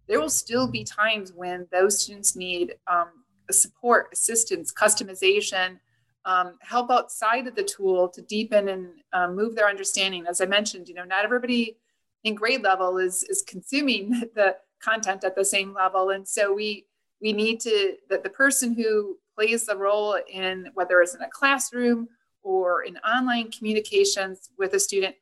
there 0.07 0.19
will 0.19 0.29
still 0.29 0.67
be 0.67 0.83
times 0.83 1.33
when 1.33 1.67
those 1.71 2.01
students 2.01 2.35
need 2.35 2.75
um, 2.87 3.09
support 3.51 4.09
assistance 4.13 4.73
customization 4.73 5.79
um, 6.25 6.57
help 6.61 6.91
outside 6.91 7.47
of 7.47 7.55
the 7.55 7.63
tool 7.63 8.09
to 8.09 8.21
deepen 8.21 8.67
and 8.69 8.87
um, 9.13 9.35
move 9.35 9.55
their 9.55 9.69
understanding. 9.69 10.25
As 10.27 10.41
i 10.41 10.45
mentioned 10.45 10.87
you 10.87 10.95
know 10.95 11.05
not 11.05 11.23
everybody 11.23 11.77
in 12.23 12.35
grade 12.35 12.63
level 12.63 12.97
is 12.97 13.23
is 13.23 13.43
consuming 13.43 14.09
the 14.35 14.55
content 14.81 15.23
at 15.23 15.35
the 15.35 15.45
same 15.45 15.73
level. 15.73 16.09
And 16.11 16.27
so 16.27 16.53
we 16.53 16.85
we 17.21 17.33
need 17.33 17.59
to 17.61 17.95
that 18.09 18.23
the 18.23 18.29
person 18.29 18.73
who 18.73 19.17
plays 19.35 19.65
the 19.65 19.77
role 19.77 20.17
in 20.29 20.69
whether 20.73 21.01
it's 21.01 21.15
in 21.15 21.21
a 21.21 21.29
classroom 21.29 22.07
or 22.43 22.83
in 22.83 22.97
online 22.97 23.51
communications 23.51 24.49
with 24.57 24.73
a 24.73 24.79
student 24.79 25.15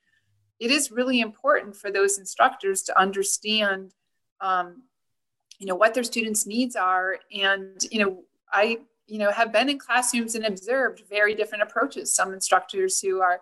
it 0.60 0.72
is 0.72 0.92
really 0.92 1.20
important 1.20 1.76
for 1.76 1.92
those 1.92 2.18
instructors 2.18 2.82
to 2.84 2.98
understand 3.00 3.94
um, 4.42 4.84
you 5.60 5.68
know 5.68 5.76
what 5.76 5.94
their 5.94 6.04
students 6.04 6.46
needs 6.46 6.76
are 6.76 7.18
and 7.34 7.86
you 7.92 8.04
know 8.04 8.24
i 8.52 8.78
you 9.08 9.18
know 9.18 9.32
have 9.32 9.54
been 9.54 9.70
in 9.70 9.80
classrooms 9.80 10.36
and 10.36 10.46
observed 10.46 11.04
very 11.10 11.34
different 11.34 11.64
approaches 11.64 12.14
some 12.14 12.34
instructors 12.34 13.00
who 13.00 13.22
are 13.22 13.42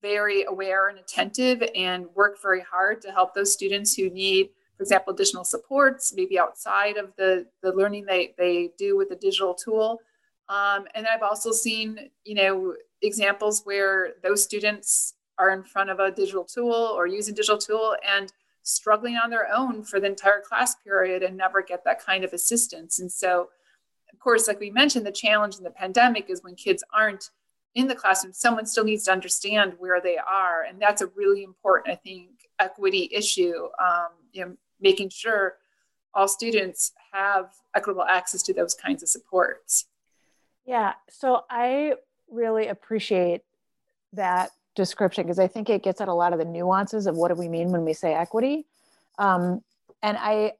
very 0.00 0.44
aware 0.44 0.88
and 0.88 0.98
attentive 0.98 1.62
and 1.74 2.06
work 2.14 2.40
very 2.40 2.62
hard 2.62 3.00
to 3.02 3.12
help 3.12 3.34
those 3.34 3.52
students 3.52 3.94
who 3.94 4.10
need 4.10 4.48
for 4.76 4.84
example, 4.84 5.12
additional 5.12 5.44
supports, 5.44 6.12
maybe 6.12 6.38
outside 6.40 6.96
of 6.96 7.14
the, 7.16 7.46
the 7.62 7.72
learning 7.72 8.04
they, 8.04 8.34
they 8.36 8.70
do 8.76 8.96
with 8.96 9.10
the 9.10 9.14
digital 9.14 9.54
tool. 9.54 10.00
Um, 10.48 10.86
and 10.96 11.06
I've 11.06 11.22
also 11.22 11.52
seen, 11.52 12.10
you 12.24 12.34
know, 12.34 12.74
examples 13.00 13.62
where 13.62 14.14
those 14.24 14.42
students 14.42 15.14
are 15.38 15.50
in 15.50 15.62
front 15.62 15.90
of 15.90 16.00
a 16.00 16.10
digital 16.10 16.44
tool 16.44 16.72
or 16.72 17.06
using 17.06 17.32
digital 17.34 17.58
tool 17.58 17.96
and 18.04 18.32
struggling 18.62 19.16
on 19.16 19.30
their 19.30 19.52
own 19.52 19.82
for 19.82 20.00
the 20.00 20.06
entire 20.06 20.40
class 20.40 20.74
period 20.76 21.22
and 21.22 21.36
never 21.36 21.62
get 21.62 21.84
that 21.84 22.04
kind 22.04 22.24
of 22.24 22.32
assistance. 22.32 22.98
And 22.98 23.10
so, 23.10 23.48
of 24.12 24.18
course, 24.18 24.46
like 24.48 24.60
we 24.60 24.70
mentioned, 24.70 25.06
the 25.06 25.12
challenge 25.12 25.56
in 25.56 25.64
the 25.64 25.70
pandemic 25.70 26.30
is 26.30 26.42
when 26.42 26.54
kids 26.54 26.84
aren't 26.92 27.30
in 27.74 27.88
the 27.88 27.94
classroom, 27.94 28.32
someone 28.32 28.66
still 28.66 28.84
needs 28.84 29.04
to 29.04 29.12
understand 29.12 29.74
where 29.78 30.00
they 30.00 30.18
are. 30.18 30.62
And 30.68 30.80
that's 30.80 31.00
a 31.00 31.06
really 31.08 31.42
important, 31.42 31.92
I 31.92 31.96
think, 31.96 32.30
equity 32.58 33.08
issue. 33.12 33.68
Um, 33.82 34.08
you 34.32 34.44
know, 34.44 34.56
making 34.80 35.08
sure 35.08 35.56
all 36.14 36.28
students 36.28 36.92
have 37.12 37.52
equitable 37.74 38.04
access 38.04 38.42
to 38.42 38.52
those 38.52 38.74
kinds 38.74 39.02
of 39.02 39.08
supports. 39.08 39.86
Yeah, 40.66 40.94
so 41.08 41.44
I 41.50 41.94
really 42.30 42.68
appreciate 42.68 43.42
that 44.12 44.50
description 44.74 45.24
because 45.24 45.38
I 45.38 45.48
think 45.48 45.68
it 45.68 45.82
gets 45.82 46.00
at 46.00 46.08
a 46.08 46.14
lot 46.14 46.32
of 46.32 46.38
the 46.38 46.44
nuances 46.44 47.06
of 47.06 47.16
what 47.16 47.28
do 47.28 47.34
we 47.34 47.48
mean 47.48 47.70
when 47.70 47.84
we 47.84 47.92
say 47.92 48.14
equity. 48.14 48.66
Um, 49.18 49.62
and 50.02 50.16
I, 50.18 50.52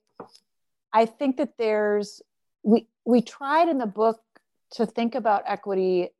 I 0.93 1.07
think 1.07 1.39
that 1.39 1.57
there's 1.59 2.23
we 2.63 2.87
we 3.05 3.23
tried 3.23 3.69
in 3.69 3.79
the 3.79 3.87
book 3.87 4.21
to 4.73 4.87
think 4.87 5.15
about 5.15 5.43
equity 5.47 6.11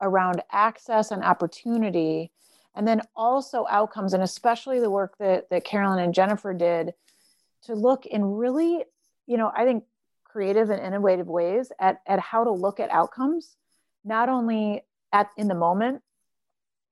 around 0.00 0.42
access 0.50 1.10
and 1.10 1.22
opportunity, 1.22 2.30
and 2.74 2.88
then 2.88 3.02
also 3.14 3.66
outcomes, 3.70 4.12
and 4.12 4.22
especially 4.22 4.80
the 4.80 4.90
work 4.90 5.16
that 5.18 5.50
that 5.50 5.64
Carolyn 5.64 6.00
and 6.00 6.14
Jennifer 6.14 6.52
did 6.54 6.94
to 7.64 7.74
look 7.74 8.06
in 8.06 8.24
really, 8.24 8.84
you 9.26 9.36
know, 9.36 9.50
I 9.54 9.64
think 9.64 9.84
creative 10.24 10.68
and 10.70 10.82
innovative 10.82 11.28
ways 11.28 11.70
at, 11.78 12.00
at 12.06 12.18
how 12.18 12.44
to 12.44 12.50
look 12.50 12.80
at 12.80 12.90
outcomes, 12.90 13.56
not 14.04 14.28
only 14.28 14.82
at 15.12 15.30
in 15.36 15.48
the 15.48 15.54
moment 15.54 16.02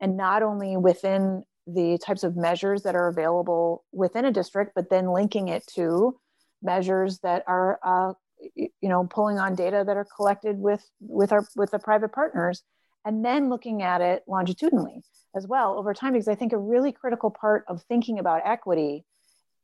and 0.03 0.17
not 0.17 0.43
only 0.43 0.77
within 0.77 1.45
the 1.67 1.97
types 2.05 2.25
of 2.25 2.37
measures 2.37 2.83
that 2.83 2.97
are 2.97 3.09
available 3.09 3.85
within 3.93 4.25
a 4.25 4.33
district, 4.33 4.73
but 4.75 4.91
then 4.91 5.07
linking 5.13 5.49
it 5.49 5.65
to 5.69 6.19
measures 6.61 7.21
that 7.21 7.45
are, 7.47 7.79
uh, 7.85 8.13
you 8.57 8.89
know, 8.89 9.07
pulling 9.09 9.39
on 9.39 9.55
data 9.55 9.85
that 9.87 9.97
are 9.97 10.07
collected 10.17 10.59
with 10.59 10.85
with 11.01 11.31
our 11.33 11.47
with 11.55 11.71
the 11.71 11.79
private 11.79 12.13
partners, 12.13 12.63
and 13.05 13.25
then 13.25 13.49
looking 13.49 13.83
at 13.83 14.01
it 14.01 14.25
longitudinally 14.27 15.03
as 15.37 15.47
well 15.47 15.79
over 15.79 15.95
time. 15.95 16.13
Because 16.13 16.29
I 16.29 16.35
think 16.35 16.53
a 16.53 16.59
really 16.59 16.93
critical 16.93 17.31
part 17.31 17.65
of 17.69 17.83
thinking 17.83 18.19
about 18.19 18.43
equity 18.45 19.05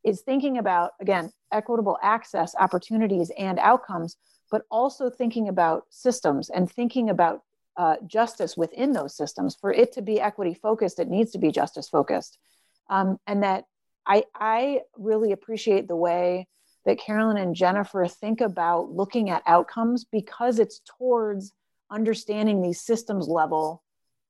is 0.05 0.21
thinking 0.21 0.57
about, 0.57 0.93
again, 1.01 1.33
equitable 1.53 1.99
access, 2.01 2.55
opportunities, 2.59 3.33
and 3.37 3.59
outcomes, 3.59 4.17
but 4.53 4.63
also 4.71 5.11
thinking 5.11 5.49
about 5.49 5.83
systems 5.91 6.49
and 6.49 6.71
thinking 6.71 7.11
about 7.11 7.43
uh, 7.79 7.97
justice 8.07 8.57
within 8.57 8.93
those 8.93 9.17
systems. 9.17 9.57
For 9.59 9.73
it 9.73 9.93
to 9.93 10.03
be 10.03 10.21
equity 10.21 10.53
focused, 10.53 10.99
it 10.99 11.09
needs 11.09 11.31
to 11.33 11.39
be 11.39 11.51
justice 11.51 11.89
focused. 11.89 12.39
Um, 12.91 13.19
and 13.27 13.43
that 13.43 13.65
I, 14.07 14.25
I 14.35 14.81
really 14.97 15.33
appreciate 15.33 15.89
the 15.89 15.97
way 15.97 16.47
that 16.85 16.99
Carolyn 16.99 17.37
and 17.37 17.55
Jennifer 17.55 18.07
think 18.07 18.41
about 18.41 18.91
looking 18.91 19.31
at 19.31 19.43
outcomes 19.47 20.05
because 20.05 20.59
it's 20.59 20.81
towards 20.99 21.53
understanding 21.91 22.61
these 22.61 22.81
systems 22.81 23.29
level 23.29 23.83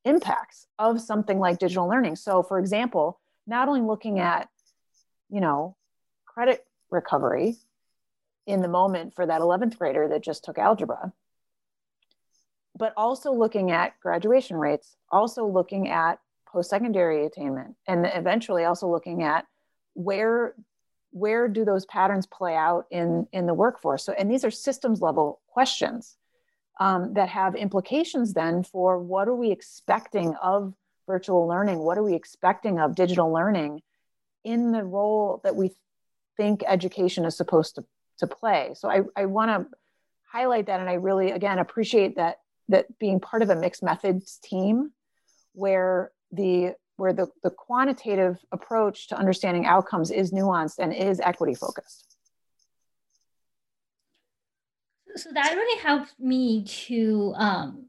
impacts 0.05 0.67
of 0.79 1.01
something 1.01 1.41
like 1.41 1.59
digital 1.59 1.89
learning. 1.89 2.17
So, 2.17 2.43
for 2.45 2.61
example, 2.61 3.19
not 3.47 3.69
only 3.69 3.81
looking 3.81 4.21
at 4.21 4.49
you 5.29 5.41
know, 5.41 5.77
credit 6.25 6.65
recovery 6.91 7.57
in 8.47 8.61
the 8.61 8.69
moment 8.69 9.15
for 9.15 9.27
that 9.27 9.41
11th 9.41 9.77
grader 9.79 10.09
that 10.09 10.23
just 10.23 10.45
took 10.45 10.59
algebra, 10.59 11.13
but 12.79 12.95
also 12.97 13.33
looking 13.33 13.71
at 13.71 13.99
graduation 14.01 14.57
rates, 14.57 14.97
also 15.11 15.47
looking 15.47 15.89
at 15.89 16.19
post 16.47 16.71
secondary 16.71 17.27
attainment, 17.27 17.75
and 17.87 18.11
eventually 18.15 18.65
also 18.65 18.89
looking 18.89 19.23
at 19.23 19.45
where 19.95 20.55
where 21.11 21.49
do 21.49 21.65
those 21.65 21.87
patterns 21.87 22.27
play 22.27 22.55
out 22.55 22.87
in 22.91 23.27
in 23.33 23.47
the 23.47 23.55
workforce 23.55 24.05
so 24.05 24.13
and 24.13 24.31
these 24.31 24.45
are 24.45 24.51
systems 24.51 25.01
level 25.01 25.41
questions 25.49 26.19
um, 26.81 27.15
that 27.15 27.31
have 27.31 27.55
implications 27.55 28.35
then 28.35 28.63
for 28.63 28.99
what 28.99 29.27
are 29.27 29.35
we 29.35 29.51
expecting 29.51 30.35
of 30.43 30.75
virtual 31.07 31.49
learning 31.49 31.79
what 31.79 31.97
are 31.97 32.03
we 32.03 32.15
expecting 32.15 32.79
of 32.79 32.95
digital 32.95 33.33
learning 33.33 33.81
in 34.45 34.73
the 34.73 34.85
role 34.85 35.41
that 35.45 35.57
we 35.57 35.73
think 36.39 36.63
education 36.67 37.27
is 37.27 37.37
supposed 37.37 37.75
to, 37.75 37.85
to 38.19 38.27
play. 38.27 38.73
So 38.75 38.89
I, 38.89 39.03
I 39.15 39.27
want 39.27 39.51
to 39.51 39.77
highlight 40.33 40.67
that. 40.67 40.81
And 40.81 40.89
I 40.89 40.95
really, 40.95 41.33
again, 41.33 41.59
appreciate 41.59 42.17
that, 42.17 42.39
that 42.69 42.99
being 42.99 43.21
part 43.21 43.43
of 43.43 43.51
a 43.51 43.57
mixed 43.57 43.83
methods 43.83 44.39
team 44.43 44.93
where 45.53 46.13
the 46.33 46.75
where 46.97 47.13
the, 47.13 47.29
the 47.45 47.51
quantitative 47.51 48.39
approach 48.51 49.07
to 49.07 49.17
understanding 49.17 49.67
outcomes 49.67 50.11
is 50.11 50.33
nuanced 50.33 50.79
and 50.79 50.93
is 50.93 51.21
equity 51.21 51.55
focused 51.55 52.09
so 55.19 55.31
that 55.33 55.55
really 55.55 55.83
helped 55.83 56.15
me 56.19 56.65
to 56.65 57.35
um, 57.37 57.85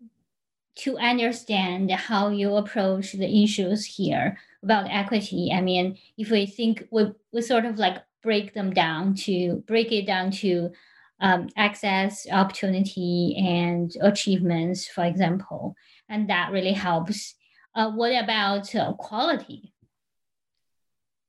to 0.76 0.98
understand 0.98 1.92
how 1.92 2.30
you 2.30 2.56
approach 2.56 3.12
the 3.12 3.44
issues 3.44 3.86
here 3.86 4.38
about 4.64 4.90
equity. 4.90 5.52
I 5.54 5.62
mean, 5.62 5.98
if 6.18 6.32
we 6.32 6.46
think 6.46 6.88
we, 6.90 7.12
we 7.34 7.42
sort 7.42 7.66
of 7.66 7.78
like 7.78 7.98
break 8.24 8.54
them 8.54 8.72
down 8.72 9.14
to 9.16 9.64
break 9.68 9.92
it 9.92 10.06
down 10.06 10.32
to 10.32 10.72
um, 11.20 11.50
access, 11.56 12.26
opportunity, 12.32 13.36
and 13.38 13.92
achievements, 14.02 14.88
for 14.88 15.04
example, 15.04 15.76
and 16.08 16.30
that 16.30 16.52
really 16.52 16.74
helps. 16.74 17.36
Uh, 17.76 17.92
what 17.92 18.12
about 18.12 18.74
uh, 18.76 18.94
quality? 18.94 19.74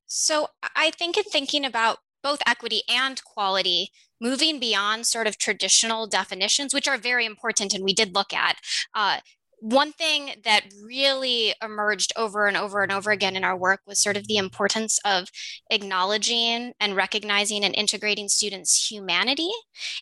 So 0.06 0.48
I 0.74 0.90
think 0.90 1.16
in 1.16 1.24
thinking 1.24 1.64
about 1.64 1.98
both 2.22 2.40
equity 2.46 2.82
and 2.88 3.22
quality, 3.24 3.90
moving 4.20 4.58
beyond 4.58 5.06
sort 5.06 5.26
of 5.26 5.38
traditional 5.38 6.06
definitions, 6.06 6.74
which 6.74 6.88
are 6.88 6.98
very 6.98 7.24
important 7.24 7.72
and 7.72 7.84
we 7.84 7.94
did 7.94 8.14
look 8.14 8.32
at, 8.32 8.56
uh, 8.94 9.18
one 9.60 9.92
thing 9.92 10.32
that 10.44 10.64
really 10.82 11.54
emerged 11.62 12.12
over 12.16 12.46
and 12.46 12.56
over 12.56 12.82
and 12.82 12.90
over 12.90 13.10
again 13.10 13.36
in 13.36 13.44
our 13.44 13.56
work 13.56 13.80
was 13.86 13.98
sort 13.98 14.16
of 14.16 14.26
the 14.26 14.38
importance 14.38 14.98
of 15.04 15.28
acknowledging 15.70 16.72
and 16.80 16.96
recognizing 16.96 17.64
and 17.64 17.74
integrating 17.74 18.28
students' 18.28 18.90
humanity. 18.90 19.50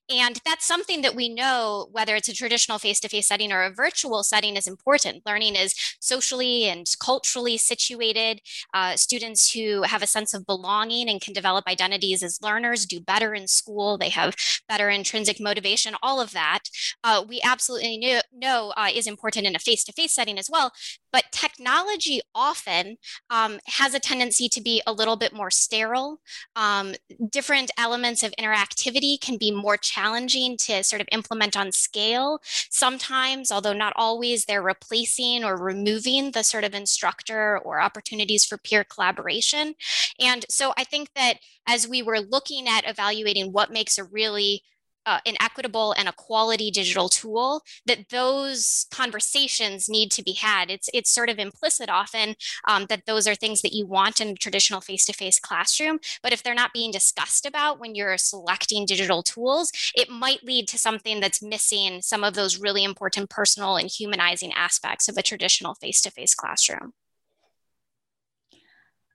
And 0.09 0.41
that's 0.45 0.67
something 0.67 1.03
that 1.03 1.17
we 1.17 1.29
know, 1.29 1.89
whether 1.91 2.15
it's 2.15 2.29
a 2.29 2.35
traditional 2.35 2.79
face 2.79 3.01
to 3.01 3.09
face 3.09 3.27
setting 3.27 3.53
or 3.53 3.65
a 3.65 3.73
virtual 3.73 4.23
setting, 4.23 4.57
is 4.57 4.67
important. 4.67 5.27
Learning 5.27 5.57
is 5.57 5.75
socially 6.01 6.65
and 6.65 6.87
culturally 7.03 7.57
situated. 7.57 8.41
Uh, 8.73 8.97
students 8.97 9.53
who 9.53 9.83
have 9.83 10.03
a 10.03 10.07
sense 10.07 10.35
of 10.35 10.47
belonging 10.47 11.09
and 11.09 11.21
can 11.21 11.33
develop 11.33 11.67
identities 11.67 12.23
as 12.23 12.41
learners 12.43 12.87
do 12.87 13.01
better 13.01 13.35
in 13.35 13.49
school, 13.49 13.99
they 13.99 14.09
have 14.11 14.37
better 14.69 14.89
intrinsic 14.89 15.41
motivation, 15.41 15.95
all 16.03 16.21
of 16.21 16.31
that. 16.31 16.65
Uh, 17.03 17.25
we 17.29 17.41
absolutely 17.43 17.99
know, 17.99 18.21
know 18.33 18.73
uh, 18.77 18.89
is 18.95 19.07
important 19.07 19.48
in 19.49 19.57
a 19.57 19.59
face 19.59 19.83
to 19.85 19.93
face 19.93 20.15
setting 20.15 20.39
as 20.39 20.49
well. 20.51 20.73
But 21.13 21.25
technology 21.33 22.21
often 22.35 22.99
um, 23.31 23.59
has 23.67 23.95
a 23.95 24.01
tendency 24.01 24.49
to 24.51 24.61
be 24.61 24.83
a 24.87 24.93
little 24.93 25.17
bit 25.17 25.33
more 25.33 25.51
sterile. 25.51 26.21
Um, 26.55 26.95
different 27.31 27.71
elements 27.79 28.23
of 28.23 28.35
interactivity 28.39 29.21
can 29.21 29.39
be 29.39 29.51
more 29.51 29.77
challenging 29.77 30.57
to 30.59 30.85
sort 30.85 31.01
of 31.01 31.09
implement 31.11 31.57
on 31.57 31.73
scale. 31.73 32.41
Sometimes, 32.71 33.51
although 33.51 33.73
not 33.73 33.95
always, 33.97 34.45
they're 34.45 34.63
replacing 34.63 35.45
or 35.45 35.57
removing 35.57 36.33
the 36.33 36.45
sort 36.45 36.65
of 36.65 36.75
instructor 36.75 37.59
or 37.59 37.81
opportunities 37.81 38.45
for 38.45 38.59
peer 38.59 38.85
collaboration. 38.85 39.75
And 40.21 40.45
so 40.49 40.73
I 40.77 40.85
think 40.85 41.11
that 41.15 41.39
as 41.67 41.89
we 41.89 42.03
were 42.03 42.21
looking 42.21 42.69
at 42.69 42.89
evaluating 42.89 43.53
what 43.53 43.73
makes 43.73 43.99
a 43.99 44.05
really 44.05 44.63
uh, 45.09 45.21
an 45.25 45.37
equitable 45.41 45.93
and 45.93 46.09
a 46.09 46.13
quality 46.13 46.71
digital 46.71 47.09
tool 47.09 47.63
that 47.87 48.11
those 48.11 48.87
conversations 48.91 49.89
need 49.89 50.11
to 50.13 50.23
be 50.23 50.35
had. 50.35 50.71
It's 50.71 50.89
it's 50.93 51.11
sort 51.11 51.31
of 51.31 51.39
implicit 51.39 51.89
often 51.89 52.35
um, 52.69 52.87
that 52.89 53.07
those 53.07 53.27
are 53.27 53.35
things 53.35 53.63
that 53.63 53.73
you 53.73 53.87
want 53.87 54.21
in 54.21 54.29
a 54.29 54.35
traditional 54.35 54.81
face-to-face 54.81 55.41
classroom 55.41 55.99
but 56.23 56.33
if 56.33 56.43
they're 56.43 56.55
not 56.55 56.73
being 56.73 56.91
discussed 56.91 57.47
about 57.47 57.81
when 57.81 57.95
you're 57.95 58.19
selecting 58.19 58.85
digital 58.85 59.23
tools 59.23 59.73
it 59.95 60.09
might 60.11 60.45
lead 60.45 60.69
to 60.69 60.79
something 60.79 61.21
that's 61.21 61.43
missing 61.43 62.01
some 62.03 62.25
of 62.25 62.35
those 62.35 62.61
really 62.61 62.85
important 62.85 63.31
personal 63.31 63.77
and 63.77 63.91
humanizing 63.91 64.53
aspects 64.53 65.09
of 65.09 65.17
a 65.17 65.23
traditional 65.23 65.75
face-to-face 65.75 66.35
classroom. 66.35 66.93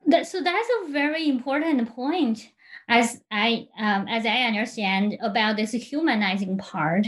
That, 0.06 0.28
so 0.28 0.42
that's 0.42 0.70
a 0.82 0.92
very 0.92 1.30
important 1.30 1.90
point 1.96 2.50
as 2.88 3.22
I 3.32 3.68
um, 3.80 4.08
as 4.08 4.26
I 4.26 4.44
understand 4.44 5.18
about 5.22 5.56
this 5.56 5.72
humanizing 5.72 6.58
part, 6.58 7.08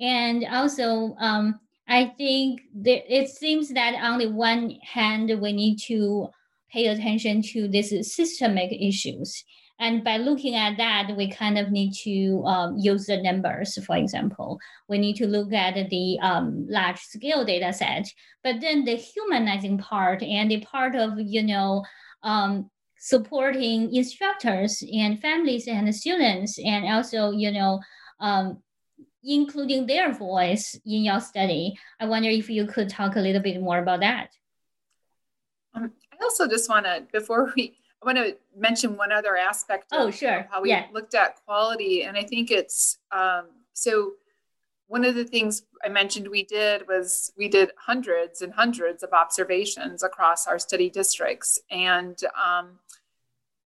and 0.00 0.44
also 0.50 1.16
um, 1.18 1.60
I 1.88 2.12
think 2.16 2.62
that 2.82 3.02
it 3.14 3.28
seems 3.28 3.68
that 3.70 3.94
on 3.94 4.18
the 4.18 4.30
one 4.30 4.78
hand 4.82 5.32
we 5.40 5.52
need 5.52 5.78
to 5.86 6.28
pay 6.72 6.86
attention 6.86 7.42
to 7.42 7.68
these 7.68 8.14
systemic 8.14 8.72
issues. 8.72 9.44
And 9.80 10.04
by 10.04 10.18
looking 10.18 10.54
at 10.54 10.76
that, 10.76 11.16
we 11.16 11.30
kind 11.30 11.58
of 11.58 11.70
need 11.70 11.94
to 12.04 12.44
um, 12.46 12.76
use 12.78 13.06
the 13.06 13.20
numbers, 13.20 13.76
for 13.84 13.96
example. 13.96 14.58
We 14.88 14.98
need 14.98 15.16
to 15.16 15.26
look 15.26 15.52
at 15.52 15.90
the 15.90 16.18
um, 16.22 16.66
large 16.68 17.00
scale 17.00 17.44
data 17.44 17.72
set, 17.72 18.06
but 18.44 18.60
then 18.60 18.84
the 18.84 18.94
humanizing 18.94 19.78
part 19.78 20.22
and 20.22 20.48
the 20.48 20.60
part 20.60 20.94
of, 20.94 21.18
you 21.18 21.42
know, 21.42 21.84
um, 22.22 22.70
supporting 23.04 23.94
instructors 23.94 24.82
and 24.90 25.20
families 25.20 25.68
and 25.68 25.94
students 25.94 26.58
and 26.58 26.86
also 26.86 27.32
you 27.32 27.52
know 27.52 27.78
um, 28.18 28.56
including 29.22 29.86
their 29.86 30.10
voice 30.10 30.74
in 30.86 31.04
your 31.04 31.20
study. 31.20 31.78
I 32.00 32.06
wonder 32.06 32.30
if 32.30 32.48
you 32.48 32.66
could 32.66 32.88
talk 32.88 33.16
a 33.16 33.20
little 33.20 33.42
bit 33.42 33.60
more 33.60 33.78
about 33.78 34.00
that. 34.00 34.30
Um, 35.74 35.92
i 36.12 36.16
also 36.24 36.48
just 36.48 36.70
want 36.70 36.86
to 36.86 37.02
before 37.12 37.52
we 37.54 37.76
i 38.00 38.06
want 38.06 38.16
to 38.16 38.36
mention 38.56 38.96
one 38.96 39.12
other 39.12 39.36
aspect 39.36 39.92
of, 39.92 40.00
oh 40.00 40.10
sure. 40.10 40.46
how 40.50 40.62
we 40.62 40.70
yeah. 40.70 40.86
looked 40.92 41.14
at 41.14 41.44
quality 41.44 42.04
and 42.04 42.16
i 42.16 42.22
think 42.22 42.50
it's 42.50 42.98
um, 43.12 43.46
so 43.72 44.12
one 44.86 45.04
of 45.04 45.14
the 45.14 45.24
things 45.24 45.62
I 45.84 45.88
mentioned 45.88 46.28
we 46.28 46.44
did 46.44 46.86
was 46.86 47.32
we 47.36 47.48
did 47.48 47.70
hundreds 47.78 48.42
and 48.42 48.52
hundreds 48.52 49.02
of 49.02 49.12
observations 49.12 50.02
across 50.02 50.46
our 50.46 50.58
study 50.58 50.90
districts. 50.90 51.58
And 51.70 52.18
um, 52.42 52.78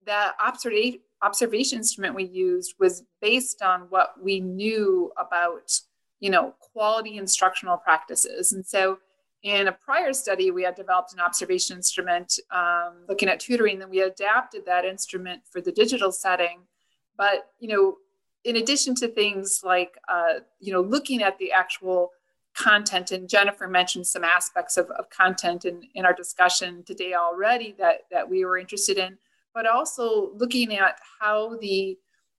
the 0.06 0.32
observation, 0.40 1.00
observation 1.22 1.78
instrument 1.78 2.14
we 2.14 2.24
used 2.24 2.74
was 2.78 3.02
based 3.20 3.62
on 3.62 3.82
what 3.90 4.14
we 4.22 4.40
knew 4.40 5.12
about, 5.18 5.80
you 6.20 6.30
know, 6.30 6.54
quality 6.60 7.16
instructional 7.16 7.76
practices. 7.76 8.52
And 8.52 8.64
so 8.64 8.98
in 9.42 9.68
a 9.68 9.72
prior 9.72 10.12
study, 10.12 10.50
we 10.50 10.62
had 10.62 10.74
developed 10.74 11.12
an 11.12 11.20
observation 11.20 11.76
instrument 11.76 12.38
um, 12.50 13.04
looking 13.08 13.28
at 13.28 13.40
tutoring, 13.40 13.78
then 13.78 13.90
we 13.90 14.00
adapted 14.00 14.66
that 14.66 14.84
instrument 14.84 15.42
for 15.50 15.60
the 15.60 15.72
digital 15.72 16.12
setting. 16.12 16.60
But, 17.16 17.50
you 17.58 17.68
know, 17.68 17.96
in 18.44 18.56
addition 18.56 18.94
to 18.94 19.08
things 19.08 19.60
like 19.64 19.98
uh, 20.08 20.40
you 20.60 20.72
know 20.72 20.80
looking 20.80 21.22
at 21.22 21.38
the 21.38 21.52
actual 21.52 22.10
content 22.54 23.12
and 23.12 23.28
jennifer 23.28 23.68
mentioned 23.68 24.06
some 24.06 24.24
aspects 24.24 24.76
of, 24.76 24.90
of 24.98 25.08
content 25.10 25.64
in, 25.64 25.82
in 25.94 26.04
our 26.04 26.14
discussion 26.14 26.82
today 26.84 27.14
already 27.14 27.74
that, 27.78 28.00
that 28.10 28.28
we 28.28 28.44
were 28.44 28.58
interested 28.58 28.98
in 28.98 29.16
but 29.54 29.66
also 29.66 30.30
looking 30.36 30.74
at 30.74 30.98
how 31.20 31.56
the 31.58 31.98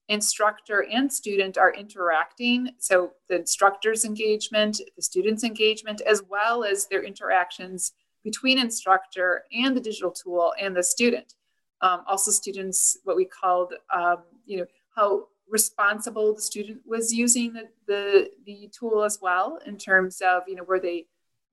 instructor 0.09 0.85
and 0.91 1.11
student 1.11 1.57
are 1.57 1.73
interacting. 1.73 2.71
So 2.79 3.11
the 3.29 3.37
instructor's 3.37 4.03
engagement 4.03 4.81
the 4.95 5.01
student's 5.01 5.43
engagement 5.43 6.01
as 6.01 6.23
well 6.27 6.63
as 6.63 6.87
their 6.87 7.03
interactions 7.03 7.93
between 8.23 8.59
instructor 8.59 9.43
and 9.53 9.77
the 9.77 9.81
digital 9.81 10.11
tool 10.11 10.53
and 10.59 10.75
the 10.75 10.83
student. 10.83 11.35
Um, 11.81 12.03
also 12.07 12.31
students 12.31 12.97
what 13.03 13.15
we 13.15 13.25
called 13.25 13.73
um, 13.95 14.23
you 14.45 14.57
know 14.57 14.65
how 14.95 15.27
responsible 15.49 16.35
the 16.35 16.41
student 16.41 16.81
was 16.85 17.13
using 17.13 17.53
the, 17.53 17.67
the, 17.87 18.29
the 18.45 18.69
tool 18.77 19.03
as 19.03 19.19
well 19.21 19.59
in 19.65 19.77
terms 19.77 20.21
of 20.21 20.43
you 20.47 20.55
know 20.55 20.63
were 20.63 20.79
they 20.79 21.05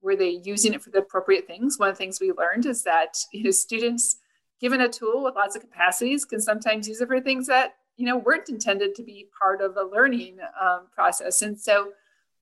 were 0.03 0.17
they 0.17 0.41
using 0.45 0.75
it 0.75 0.83
for 0.83 0.91
the 0.91 0.99
appropriate 0.99 1.47
things? 1.47 1.79
One 1.79 1.89
of 1.89 1.95
the 1.95 1.99
things 1.99 2.21
we 2.21 2.33
learned 2.33 2.67
is 2.67 2.83
that 2.85 3.19
you 3.33 3.45
know 3.45 3.51
students 3.51 4.17
given 4.61 4.81
a 4.81 4.89
tool 4.89 5.25
with 5.25 5.35
lots 5.35 5.57
of 5.57 5.63
capacities 5.63 6.25
can 6.25 6.41
sometimes 6.41 6.89
use 6.89 7.01
it 7.01 7.09
for 7.09 7.21
things 7.21 7.47
that 7.47 7.75
you 7.97 8.07
know 8.07 8.17
weren't 8.17 8.49
intended 8.49 8.95
to 8.95 9.03
be 9.03 9.29
part 9.39 9.61
of 9.61 9.75
the 9.75 9.85
learning 9.85 10.39
um, 10.61 10.87
process. 10.95 11.43
And 11.43 11.59
so 11.59 11.93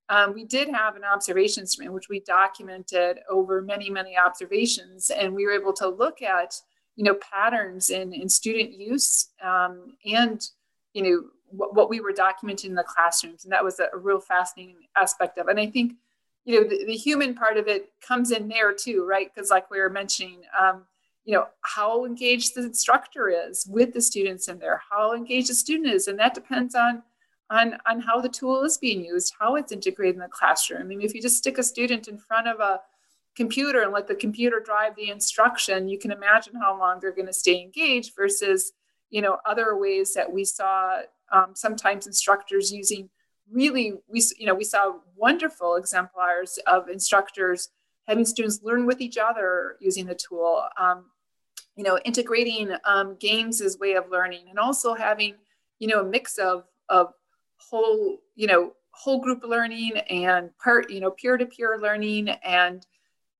um, 0.08 0.34
we 0.34 0.44
did 0.44 0.68
have 0.68 0.96
an 0.96 1.04
observation 1.04 1.62
instrument 1.62 1.94
which 1.94 2.08
we 2.08 2.20
documented 2.20 3.20
over 3.30 3.62
many 3.62 3.88
many 3.88 4.16
observations 4.16 5.10
and 5.10 5.34
we 5.34 5.46
were 5.46 5.52
able 5.52 5.72
to 5.74 5.88
look 5.88 6.20
at 6.22 6.54
you 6.96 7.04
know 7.04 7.14
patterns 7.14 7.90
in 7.90 8.12
in 8.12 8.28
student 8.28 8.72
use 8.72 9.28
um, 9.42 9.96
and 10.04 10.48
you 10.92 11.02
know 11.02 11.22
what, 11.56 11.74
what 11.74 11.88
we 11.88 12.00
were 12.00 12.12
documenting 12.12 12.66
in 12.66 12.74
the 12.74 12.84
classrooms. 12.84 13.44
And 13.44 13.52
that 13.52 13.64
was 13.64 13.80
a, 13.80 13.88
a 13.92 13.98
real 13.98 14.20
fascinating 14.20 14.76
aspect 14.96 15.38
of 15.38 15.48
it. 15.48 15.50
And 15.50 15.60
I 15.60 15.66
think, 15.66 15.94
you 16.44 16.60
know, 16.60 16.68
the, 16.68 16.84
the 16.84 16.96
human 16.96 17.34
part 17.34 17.56
of 17.56 17.68
it 17.68 17.92
comes 18.00 18.30
in 18.30 18.48
there 18.48 18.72
too, 18.72 19.06
right? 19.06 19.30
Because 19.32 19.50
like 19.50 19.70
we 19.70 19.80
were 19.80 19.90
mentioning, 19.90 20.42
um, 20.60 20.84
you 21.24 21.34
know, 21.34 21.46
how 21.62 22.04
engaged 22.04 22.54
the 22.54 22.64
instructor 22.64 23.28
is 23.28 23.66
with 23.66 23.94
the 23.94 24.00
students 24.00 24.48
in 24.48 24.58
there, 24.58 24.82
how 24.90 25.14
engaged 25.14 25.48
the 25.48 25.54
student 25.54 25.88
is. 25.88 26.08
And 26.08 26.18
that 26.18 26.34
depends 26.34 26.74
on 26.74 27.02
on, 27.50 27.76
on 27.86 28.00
how 28.00 28.20
the 28.20 28.28
tool 28.28 28.62
is 28.62 28.78
being 28.78 29.04
used, 29.04 29.34
how 29.38 29.56
it's 29.56 29.72
integrated 29.72 30.16
in 30.16 30.20
the 30.20 30.28
classroom. 30.28 30.80
I 30.80 30.84
mean, 30.84 31.02
if 31.02 31.14
you 31.14 31.20
just 31.20 31.36
stick 31.36 31.58
a 31.58 31.62
student 31.62 32.08
in 32.08 32.18
front 32.18 32.48
of 32.48 32.60
a 32.60 32.80
computer 33.36 33.82
and 33.82 33.92
let 33.92 34.06
the 34.06 34.14
computer 34.14 34.60
drive 34.60 34.96
the 34.96 35.10
instruction, 35.10 35.88
you 35.88 35.98
can 35.98 36.10
imagine 36.10 36.54
how 36.56 36.78
long 36.78 37.00
they're 37.00 37.12
going 37.12 37.26
to 37.26 37.32
stay 37.32 37.60
engaged 37.60 38.14
versus, 38.16 38.72
you 39.10 39.20
know, 39.20 39.38
other 39.44 39.76
ways 39.76 40.14
that 40.14 40.32
we 40.32 40.44
saw 40.44 41.00
um, 41.34 41.50
sometimes 41.54 42.06
instructors 42.06 42.72
using 42.72 43.08
really 43.50 43.92
we 44.08 44.22
you 44.38 44.46
know 44.46 44.54
we 44.54 44.64
saw 44.64 44.94
wonderful 45.16 45.76
exemplars 45.76 46.58
of 46.66 46.88
instructors 46.88 47.68
having 48.08 48.24
students 48.24 48.60
learn 48.62 48.86
with 48.86 49.00
each 49.00 49.18
other 49.18 49.76
using 49.80 50.06
the 50.06 50.14
tool 50.14 50.64
um, 50.78 51.04
you 51.76 51.84
know 51.84 51.98
integrating 52.04 52.74
um, 52.84 53.16
games 53.20 53.60
as 53.60 53.78
way 53.78 53.94
of 53.94 54.10
learning 54.10 54.46
and 54.48 54.58
also 54.58 54.94
having 54.94 55.34
you 55.78 55.88
know 55.88 56.00
a 56.00 56.04
mix 56.04 56.38
of 56.38 56.64
of 56.88 57.12
whole 57.58 58.18
you 58.34 58.46
know 58.46 58.72
whole 58.94 59.20
group 59.20 59.42
learning 59.44 59.92
and 60.08 60.56
part, 60.58 60.90
you 60.90 61.00
know, 61.00 61.10
peer-to-peer 61.10 61.78
learning 61.80 62.28
and 62.28 62.86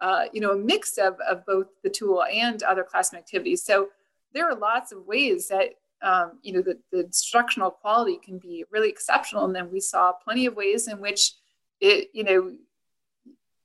uh, 0.01 0.25
you 0.33 0.41
know, 0.41 0.51
a 0.51 0.59
mix 0.59 0.99
of, 0.99 1.17
of 1.21 1.47
both 1.47 1.67
the 1.83 1.89
tool 1.89 2.25
and 2.25 2.63
other 2.65 2.83
classroom 2.83 3.21
activities. 3.21 3.63
So 3.63 3.89
there 4.35 4.47
are 4.47 4.55
lots 4.55 4.93
of 4.93 5.07
ways 5.07 5.49
that 5.49 5.71
um, 6.05 6.39
you 6.43 6.53
know 6.53 6.63
the, 6.63 6.79
the 6.93 7.01
instructional 7.01 7.71
quality 7.71 8.19
can 8.23 8.39
be 8.39 8.65
really 8.71 8.91
exceptional. 8.91 9.45
And 9.45 9.57
then 9.57 9.73
we 9.73 9.81
saw 9.81 10.13
plenty 10.13 10.47
of 10.47 10.55
ways 10.55 10.87
in 10.87 11.01
which 11.01 11.33
it, 11.81 12.11
you 12.13 12.23
know, 12.23 12.53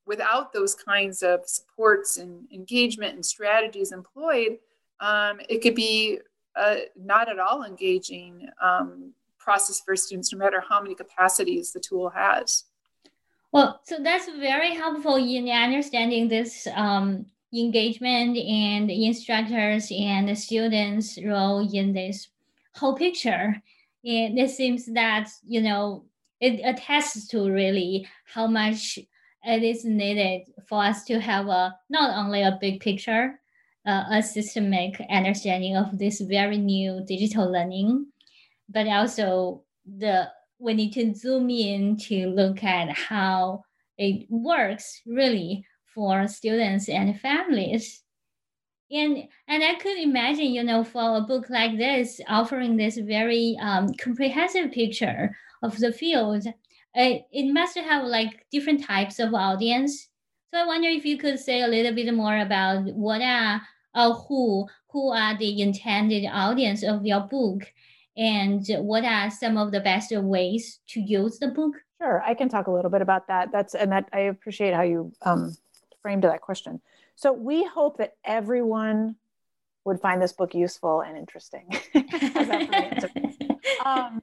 without 0.06 0.54
those 0.54 0.74
kinds 0.74 1.22
of 1.22 1.42
supports 1.46 2.18
and 2.18 2.52
engagement 2.52 3.14
and 3.14 3.26
strategies 3.26 3.92
employed, 3.92 4.58
um, 5.00 5.40
it 5.50 5.62
could 5.62 5.76
be 5.76 6.20
a 6.56 6.86
not 6.96 7.30
at 7.30 7.40
all 7.40 7.64
engaging 7.64 8.50
um, 8.62 9.14
process 9.38 9.82
for 9.82 9.96
students, 9.96 10.34
no 10.34 10.40
matter 10.40 10.64
how 10.68 10.82
many 10.82 10.96
capacities 10.96 11.72
the 11.72 11.80
tool 11.80 12.10
has. 12.10 12.66
Well, 13.52 13.82
so 13.84 13.98
that's 14.02 14.30
very 14.30 14.76
helpful 14.76 15.16
in 15.16 15.50
understanding 15.50 16.28
this 16.28 16.68
um, 16.76 17.26
engagement 17.54 18.38
and 18.38 18.92
instructors 18.92 19.92
and 19.92 20.30
the 20.30 20.36
students' 20.36 21.18
role 21.24 21.68
in 21.72 21.94
this 21.94 22.30
whole 22.76 22.96
picture. 22.96 23.62
And 24.06 24.40
it 24.40 24.52
seems 24.52 24.86
that, 24.94 25.30
you 25.46 25.62
know, 25.62 26.06
it 26.40 26.62
attests 26.64 27.28
to 27.30 27.52
really 27.52 28.08
how 28.26 28.48
much 28.48 29.00
it 29.44 29.64
is 29.64 29.84
needed 29.84 30.48
for 30.68 30.84
us 30.84 31.04
to 31.06 31.20
have 31.20 31.48
a 31.48 31.76
not 31.90 32.18
only 32.18 32.44
a 32.44 32.58
big 32.62 32.80
picture, 32.80 33.40
uh, 33.86 34.04
a 34.12 34.24
systemic 34.24 35.02
understanding 35.10 35.76
of 35.76 35.98
this 35.98 36.22
very 36.22 36.58
new 36.58 37.04
digital 37.06 37.52
learning, 37.52 38.06
but 38.70 38.88
also 38.88 39.64
the 39.86 40.30
we 40.60 40.74
need 40.74 40.92
to 40.92 41.16
zoom 41.16 41.50
in 41.50 41.96
to 41.96 42.28
look 42.28 42.64
at 42.64 42.90
how 42.90 43.64
it 43.98 44.28
works 44.30 45.02
really 45.06 45.66
for 46.00 46.30
students 46.30 46.88
and 46.88 47.20
families. 47.20 48.04
And, 48.90 49.28
and 49.50 49.62
I 49.62 49.76
could 49.76 49.98
imagine, 50.00 50.46
you 50.46 50.64
know, 50.64 50.86
for 50.86 51.18
a 51.18 51.22
book 51.22 51.50
like 51.50 51.78
this, 51.78 52.22
offering 52.30 52.78
this 52.78 52.98
very 52.98 53.58
um, 53.60 53.94
comprehensive 53.96 54.72
picture 54.72 55.36
of 55.62 55.78
the 55.78 55.92
field, 55.92 56.46
it, 56.96 57.26
it 57.34 57.52
must 57.52 57.78
have 57.78 58.06
like 58.06 58.46
different 58.50 58.82
types 58.82 59.20
of 59.20 59.34
audience. 59.34 60.08
So 60.54 60.62
I 60.62 60.66
wonder 60.66 60.88
if 60.88 61.04
you 61.06 61.18
could 61.18 61.38
say 61.38 61.64
a 61.64 61.68
little 61.68 61.94
bit 61.94 62.14
more 62.14 62.38
about 62.38 62.86
what 62.94 63.22
are 63.22 63.62
uh, 63.94 64.14
who 64.14 64.68
who 64.92 65.12
are 65.12 65.38
the 65.38 65.62
intended 65.62 66.26
audience 66.32 66.82
of 66.82 67.06
your 67.06 67.22
book, 67.22 67.62
and 68.16 68.66
what 68.78 69.04
are 69.04 69.30
some 69.30 69.58
of 69.58 69.72
the 69.72 69.82
best 69.82 70.16
ways 70.16 70.80
to 70.92 71.02
use 71.02 71.40
the 71.40 71.50
book? 71.50 71.74
Sure, 72.02 72.24
I 72.26 72.34
can 72.34 72.48
talk 72.48 72.68
a 72.68 72.72
little 72.72 72.90
bit 72.90 73.02
about 73.02 73.28
that. 73.28 73.52
That's 73.52 73.76
and 73.76 73.92
that 73.92 74.08
I 74.14 74.22
appreciate 74.32 74.74
how 74.74 74.84
you 74.84 75.12
um, 75.24 75.56
framed 76.02 76.24
to 76.24 76.28
that 76.30 76.42
question. 76.42 76.82
So 77.16 77.34
we 77.34 77.64
hope 77.64 77.98
that 77.98 78.16
everyone 78.24 79.16
would 79.86 80.00
find 80.00 80.22
this 80.22 80.34
book 80.34 80.54
useful 80.54 81.02
and 81.02 81.18
interesting. 81.18 81.68
um, 83.86 84.22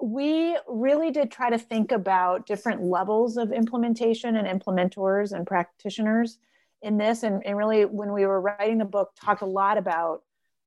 we 0.00 0.56
really 0.68 1.10
did 1.10 1.30
try 1.30 1.50
to 1.50 1.58
think 1.58 1.92
about 1.92 2.46
different 2.46 2.82
levels 2.82 3.36
of 3.36 3.52
implementation 3.52 4.36
and 4.36 4.46
implementors 4.46 5.32
and 5.32 5.46
practitioners 5.46 6.38
in 6.82 6.98
this 6.98 7.22
and, 7.22 7.44
and 7.46 7.56
really 7.56 7.86
when 7.86 8.12
we 8.12 8.26
were 8.26 8.40
writing 8.40 8.76
the 8.76 8.84
book 8.84 9.12
talked 9.18 9.40
a 9.40 9.46
lot 9.46 9.78
about 9.78 10.22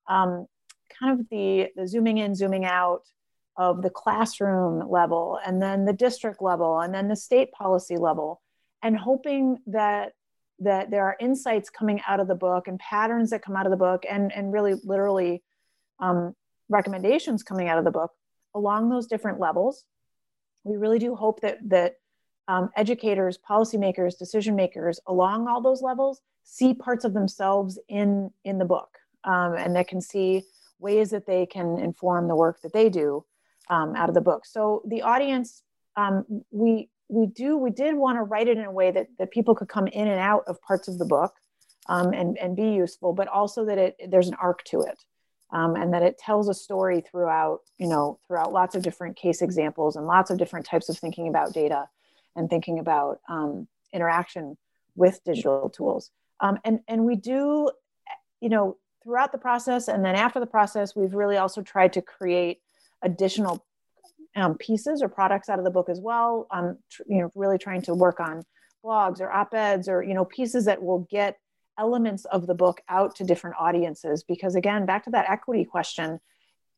um, 0.08 0.48
kind 1.00 1.20
of 1.20 1.30
the, 1.30 1.68
the 1.76 1.88
zooming 1.88 2.18
in 2.18 2.34
zooming 2.34 2.66
out 2.66 3.04
of 3.56 3.84
the 3.84 3.90
classroom 3.90 4.90
level 4.90 5.40
and 5.46 5.62
then 5.62 5.86
the 5.86 5.94
district 5.94 6.42
level 6.42 6.80
and 6.80 6.94
then 6.94 7.08
the 7.08 7.16
state 7.16 7.52
policy 7.52 7.98
level 7.98 8.42
and 8.84 8.98
hoping 8.98 9.58
that 9.68 10.14
that 10.60 10.90
there 10.90 11.04
are 11.04 11.16
insights 11.20 11.70
coming 11.70 12.02
out 12.08 12.20
of 12.20 12.28
the 12.28 12.36
book 12.36 12.68
and 12.68 12.80
patterns 12.80 13.30
that 13.30 13.44
come 13.44 13.56
out 13.56 13.66
of 13.66 13.72
the 13.72 13.78
book 13.78 14.04
and 14.10 14.32
and 14.34 14.52
really 14.52 14.76
literally 14.84 15.44
um, 16.00 16.36
recommendations 16.70 17.44
coming 17.44 17.68
out 17.68 17.78
of 17.78 17.86
the 17.86 17.92
book 17.92 18.12
along 18.56 18.90
those 18.90 19.08
different 19.08 19.40
levels. 19.40 19.86
We 20.64 20.78
really 20.78 21.00
do 21.00 21.16
hope 21.16 21.42
that 21.42 21.58
that 21.70 21.96
um, 22.48 22.70
educators, 22.76 23.38
policymakers, 23.38 24.18
decision 24.18 24.56
makers 24.56 25.00
along 25.06 25.48
all 25.48 25.62
those 25.62 25.82
levels 25.82 26.22
see 26.44 26.74
parts 26.74 27.04
of 27.06 27.14
themselves 27.14 27.78
in 27.88 28.32
in 28.44 28.58
the 28.58 28.66
book, 28.66 28.98
um, 29.24 29.56
and 29.56 29.76
that 29.76 29.88
can 29.88 30.02
see 30.02 30.44
ways 30.80 31.10
that 31.10 31.26
they 31.26 31.46
can 31.46 31.78
inform 31.80 32.28
the 32.28 32.36
work 32.36 32.62
that 32.62 32.74
they 32.74 32.90
do 32.90 33.26
um, 33.70 33.96
out 33.96 34.10
of 34.10 34.16
the 34.16 34.22
book. 34.22 34.46
So 34.46 34.82
the 34.88 35.02
audience, 35.02 35.64
um, 35.96 36.44
we 36.52 36.90
we 37.10 37.26
do 37.28 37.58
we 37.58 37.70
did 37.70 37.96
want 37.96 38.18
to 38.18 38.24
write 38.24 38.48
it 38.48 38.58
in 38.58 38.66
a 38.66 38.72
way 38.72 38.92
that 38.92 39.08
that 39.18 39.32
people 39.32 39.56
could 39.56 39.70
come 39.70 39.88
in 39.88 40.08
and 40.08 40.20
out 40.20 40.44
of 40.48 40.62
parts 40.62 40.88
of 40.88 40.98
the 40.98 41.06
book 41.06 41.34
um, 41.88 42.14
and 42.14 42.38
and 42.38 42.56
be 42.56 42.72
useful, 42.72 43.14
but 43.14 43.28
also 43.28 43.66
that 43.66 43.78
it 43.78 43.96
there's 44.10 44.28
an 44.28 44.36
arc 44.42 44.64
to 44.66 44.82
it 44.82 45.04
um, 45.52 45.76
and 45.76 45.94
that 45.94 46.04
it 46.04 46.18
tells 46.18 46.50
a 46.50 46.54
story 46.54 47.02
throughout 47.02 47.60
you 47.78 47.88
know 47.88 48.20
throughout 48.28 48.52
lots 48.52 48.76
of 48.76 48.84
different 48.84 49.16
case 49.16 49.42
examples 49.42 49.96
and 49.96 50.06
lots 50.06 50.30
of 50.30 50.38
different 50.38 50.66
types 50.66 50.90
of 50.90 50.98
thinking 50.98 51.28
about 51.28 51.54
data 51.54 51.88
and 52.36 52.50
thinking 52.50 52.80
about 52.80 53.20
um, 53.30 53.68
interaction 53.94 54.58
with 54.96 55.24
digital 55.24 55.70
tools. 55.70 56.12
Um, 56.40 56.60
and 56.66 56.80
and 56.88 57.06
we 57.06 57.16
do 57.16 57.70
you 58.42 58.50
know 58.50 58.78
throughout 59.04 59.32
the 59.32 59.38
process 59.38 59.88
and 59.88 60.04
then 60.04 60.16
after 60.16 60.40
the 60.40 60.46
process 60.46 60.96
we've 60.96 61.14
really 61.14 61.38
also 61.38 61.62
tried 61.62 61.94
to 61.94 62.02
create 62.02 62.60
additional 63.02 63.66
um, 64.38 64.56
pieces 64.56 65.02
or 65.02 65.10
products 65.10 65.50
out 65.50 65.60
of 65.60 65.66
the 65.66 65.72
book 65.72 65.90
as 65.90 66.00
well 66.00 66.48
um, 66.52 66.78
tr- 66.90 67.04
you 67.08 67.22
know 67.22 67.32
really 67.36 67.58
trying 67.58 67.82
to 67.82 67.94
work 67.94 68.20
on 68.20 68.44
blogs 68.84 69.20
or 69.20 69.32
op-eds 69.32 69.90
or 69.90 70.04
you 70.04 70.14
know 70.14 70.26
pieces 70.26 70.66
that 70.66 70.82
will 70.82 71.08
get 71.12 71.38
elements 71.78 72.26
of 72.26 72.48
the 72.48 72.56
book 72.56 72.82
out 72.90 73.16
to 73.16 73.24
different 73.24 73.56
audiences. 73.60 74.24
Because 74.24 74.56
again 74.56 74.86
back 74.86 75.04
to 75.04 75.12
that 75.12 75.30
equity 75.30 75.66
question 75.66 76.20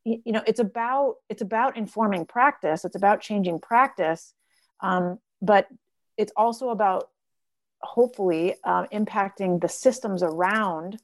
you, 0.05 0.31
know 0.31 0.43
it's 0.47 0.59
about 0.59 1.15
it's 1.29 1.41
about 1.41 1.77
informing 1.77 2.25
practice 2.25 2.85
it's 2.85 2.95
about 2.95 3.21
changing 3.21 3.59
practice 3.59 4.33
um, 4.81 5.19
but 5.41 5.67
it's 6.17 6.31
also 6.35 6.69
about 6.69 7.09
hopefully 7.81 8.55
uh, 8.63 8.85
impacting 8.87 9.61
the 9.61 9.69
systems 9.69 10.23
around 10.23 10.99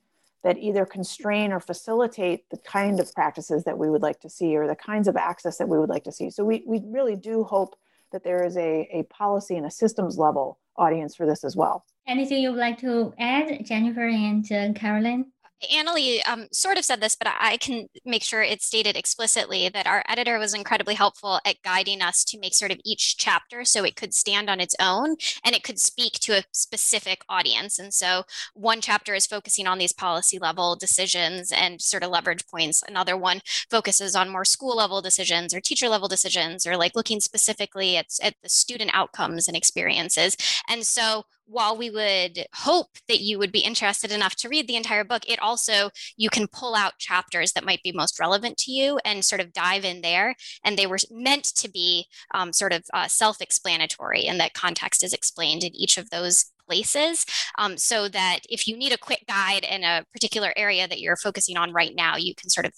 that 0.46 0.58
either 0.58 0.86
constrain 0.86 1.52
or 1.52 1.60
facilitate 1.60 2.50
the 2.50 2.58
kind 2.60 3.02
of 3.02 3.14
practices 3.14 3.66
that 3.66 3.78
we 3.78 3.90
would 3.90 4.02
like 4.02 4.22
to 4.22 4.30
see 4.30 4.56
or 4.56 4.68
the 4.68 4.76
kinds 4.76 5.10
of 5.10 5.18
access 5.18 5.58
that 5.58 5.68
we 5.68 5.78
would 5.78 5.90
like 5.90 6.06
to 6.06 6.12
see 6.12 6.30
so 6.30 6.46
we, 6.46 6.64
we 6.66 6.82
really 6.86 7.18
do 7.18 7.44
hope 7.44 7.76
that 8.14 8.24
there 8.24 8.46
is 8.46 8.56
a, 8.56 8.88
a 8.94 9.04
policy 9.10 9.58
and 9.58 9.66
a 9.66 9.72
systems 9.72 10.18
level 10.18 10.58
audience 10.78 11.14
for 11.16 11.26
this 11.26 11.44
as 11.44 11.58
well 11.58 11.84
Anything 12.08 12.44
you'd 12.44 12.56
like 12.56 12.78
to 12.82 13.16
add, 13.18 13.66
Jennifer 13.66 14.08
and 14.08 14.46
uh, 14.52 14.74
Carolyn? 14.74 15.32
Annalee 15.64 16.20
um, 16.28 16.48
sort 16.52 16.78
of 16.78 16.86
said 16.86 17.02
this, 17.02 17.16
but 17.16 17.28
I 17.40 17.58
can 17.58 17.88
make 18.04 18.24
sure 18.24 18.42
it's 18.42 18.66
stated 18.66 18.98
explicitly 18.98 19.70
that 19.70 19.88
our 19.88 20.04
editor 20.08 20.38
was 20.38 20.54
incredibly 20.54 20.96
helpful 20.96 21.40
at 21.46 21.62
guiding 21.64 22.02
us 22.02 22.24
to 22.26 22.40
make 22.40 22.54
sort 22.54 22.72
of 22.72 22.80
each 22.84 23.18
chapter 23.18 23.64
so 23.64 23.84
it 23.84 23.96
could 23.96 24.14
stand 24.14 24.50
on 24.50 24.60
its 24.60 24.76
own 24.80 25.16
and 25.44 25.56
it 25.56 25.64
could 25.64 25.80
speak 25.80 26.14
to 26.20 26.38
a 26.38 26.44
specific 26.52 27.22
audience. 27.30 27.80
And 27.80 27.94
so 27.94 28.24
one 28.54 28.82
chapter 28.82 29.14
is 29.14 29.26
focusing 29.26 29.66
on 29.66 29.78
these 29.78 29.94
policy 29.94 30.38
level 30.38 30.76
decisions 30.76 31.52
and 31.52 31.82
sort 31.82 32.04
of 32.04 32.12
leverage 32.12 32.46
points. 32.48 32.84
Another 32.86 33.16
one 33.16 33.42
focuses 33.70 34.16
on 34.16 34.30
more 34.30 34.46
school 34.46 34.76
level 34.76 35.02
decisions 35.02 35.54
or 35.54 35.62
teacher 35.62 35.88
level 35.88 36.08
decisions 36.08 36.68
or 36.68 36.76
like 36.76 36.96
looking 36.96 37.22
specifically 37.22 37.96
at, 37.96 38.08
at 38.22 38.36
the 38.44 38.50
student 38.50 38.92
outcomes 38.94 39.48
and 39.48 39.56
experiences. 39.56 40.36
And 40.68 40.86
so 40.86 41.26
while 41.46 41.78
we 41.78 41.90
would 41.90 42.46
hope 42.54 42.90
that 43.08 43.22
you 43.22 43.38
would 43.40 43.52
be 43.52 43.60
interested 43.60 44.12
enough 44.12 44.36
to 44.38 44.50
read 44.50 44.68
the 44.68 44.76
entire 44.76 45.04
book, 45.04 45.30
it 45.30 45.40
also, 45.40 45.90
you 46.18 46.30
can 46.30 46.48
pull 46.48 46.76
out 46.76 46.98
chapters 47.00 47.54
that 47.54 47.66
might 47.66 47.84
be 47.84 47.92
most 47.92 48.20
relevant 48.20 48.58
to 48.58 48.72
you 48.72 49.00
and 49.06 49.24
sort 49.24 49.42
of 49.42 49.54
dive 49.54 49.86
in 49.86 50.02
there. 50.02 50.36
And 50.64 50.78
they 50.78 50.88
were 50.88 50.98
meant 51.12 51.46
to 51.56 51.70
be 51.70 52.08
um, 52.34 52.54
sort 52.54 52.74
of 52.74 52.84
uh, 52.94 53.08
self 53.08 53.42
explanatory, 53.42 54.26
and 54.26 54.40
that 54.40 54.54
context 54.54 55.04
is 55.04 55.14
explained 55.14 55.64
in 55.64 55.76
each 55.76 55.98
of 55.98 56.10
those 56.10 56.46
places 56.68 57.26
um, 57.58 57.78
so 57.78 58.08
that 58.10 58.40
if 58.50 58.68
you 58.68 58.76
need 58.76 58.92
a 58.92 58.98
quick 58.98 59.24
guide 59.28 59.64
in 59.64 59.84
a 59.84 60.04
particular 60.12 60.52
area 60.58 60.88
that 60.88 61.00
you're 61.00 61.16
focusing 61.16 61.58
on 61.58 61.72
right 61.72 61.94
now, 61.96 62.18
you 62.18 62.34
can 62.36 62.50
sort 62.50 62.66
of 62.66 62.74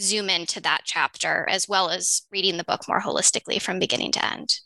zoom 0.00 0.28
into 0.28 0.60
that 0.60 0.82
chapter 0.84 1.46
as 1.48 1.68
well 1.68 1.90
as 1.90 2.22
reading 2.32 2.56
the 2.56 2.64
book 2.64 2.82
more 2.88 3.00
holistically 3.00 3.60
from 3.62 3.78
beginning 3.78 4.12
to 4.12 4.24
end. 4.24 4.60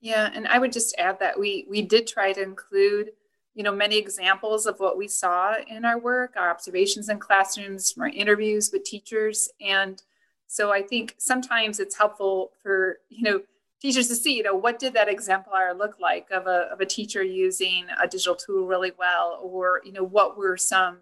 Yeah, 0.00 0.30
and 0.34 0.48
I 0.48 0.58
would 0.58 0.72
just 0.72 0.94
add 0.98 1.18
that 1.20 1.38
we 1.38 1.66
we 1.68 1.82
did 1.82 2.06
try 2.06 2.32
to 2.32 2.42
include, 2.42 3.10
you 3.54 3.62
know, 3.62 3.72
many 3.72 3.98
examples 3.98 4.66
of 4.66 4.80
what 4.80 4.96
we 4.96 5.08
saw 5.08 5.54
in 5.68 5.84
our 5.84 5.98
work, 5.98 6.34
our 6.36 6.50
observations 6.50 7.08
in 7.08 7.18
classrooms, 7.18 7.94
our 8.00 8.08
interviews 8.08 8.70
with 8.72 8.84
teachers, 8.84 9.48
and 9.60 10.02
so 10.46 10.72
I 10.72 10.82
think 10.82 11.14
sometimes 11.18 11.78
it's 11.80 11.96
helpful 11.96 12.52
for 12.62 12.98
you 13.10 13.22
know 13.22 13.42
teachers 13.80 14.08
to 14.08 14.14
see, 14.14 14.36
you 14.36 14.42
know, 14.42 14.54
what 14.54 14.78
did 14.78 14.92
that 14.94 15.08
exemplar 15.08 15.74
look 15.74 15.98
like 16.00 16.30
of 16.30 16.46
a 16.46 16.68
of 16.72 16.80
a 16.80 16.86
teacher 16.86 17.22
using 17.22 17.86
a 18.02 18.08
digital 18.08 18.34
tool 18.36 18.66
really 18.66 18.92
well, 18.98 19.38
or 19.42 19.82
you 19.84 19.92
know, 19.92 20.04
what 20.04 20.38
were 20.38 20.56
some 20.56 20.98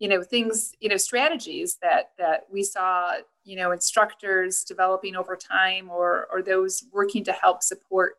you 0.00 0.08
know 0.08 0.22
things 0.24 0.72
you 0.80 0.88
know 0.88 0.96
strategies 0.96 1.76
that 1.82 2.10
that 2.18 2.46
we 2.50 2.62
saw 2.64 3.12
you 3.44 3.54
know 3.56 3.70
instructors 3.70 4.64
developing 4.64 5.14
over 5.14 5.36
time 5.36 5.88
or 5.90 6.26
or 6.32 6.42
those 6.42 6.84
working 6.92 7.22
to 7.24 7.32
help 7.32 7.62
support 7.62 8.14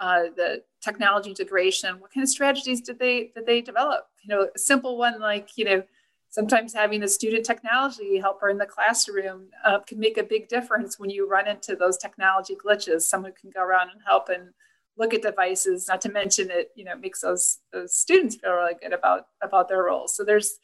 uh, 0.00 0.24
the 0.36 0.62
technology 0.80 1.30
integration 1.30 1.98
what 1.98 2.12
kind 2.12 2.22
of 2.22 2.28
strategies 2.28 2.80
did 2.80 2.98
they 2.98 3.30
did 3.34 3.46
they 3.46 3.60
develop? 3.60 4.06
You 4.22 4.34
know 4.34 4.48
a 4.54 4.58
simple 4.58 4.96
one 4.96 5.20
like 5.20 5.50
you 5.56 5.64
know 5.64 5.82
sometimes 6.30 6.74
having 6.74 7.02
a 7.02 7.08
student 7.08 7.44
technology 7.44 8.18
helper 8.18 8.50
in 8.50 8.58
the 8.58 8.66
classroom 8.66 9.48
uh, 9.64 9.78
can 9.80 9.98
make 9.98 10.18
a 10.18 10.22
big 10.22 10.48
difference 10.48 10.98
when 10.98 11.10
you 11.10 11.28
run 11.28 11.48
into 11.48 11.74
those 11.74 11.96
technology 11.96 12.54
glitches. 12.54 13.02
Someone 13.02 13.32
can 13.40 13.50
go 13.50 13.62
around 13.62 13.90
and 13.90 14.00
help 14.06 14.28
and 14.28 14.50
look 14.98 15.14
at 15.14 15.22
devices 15.22 15.88
not 15.88 16.00
to 16.00 16.10
mention 16.10 16.50
it 16.50 16.70
you 16.74 16.84
know 16.84 16.92
it 16.92 17.00
makes 17.00 17.20
those 17.20 17.58
those 17.72 17.94
students 17.94 18.36
feel 18.36 18.52
really 18.52 18.74
good 18.82 18.92
about 18.92 19.26
about 19.42 19.68
their 19.68 19.84
roles 19.84 20.14
so 20.14 20.24
there's 20.24 20.58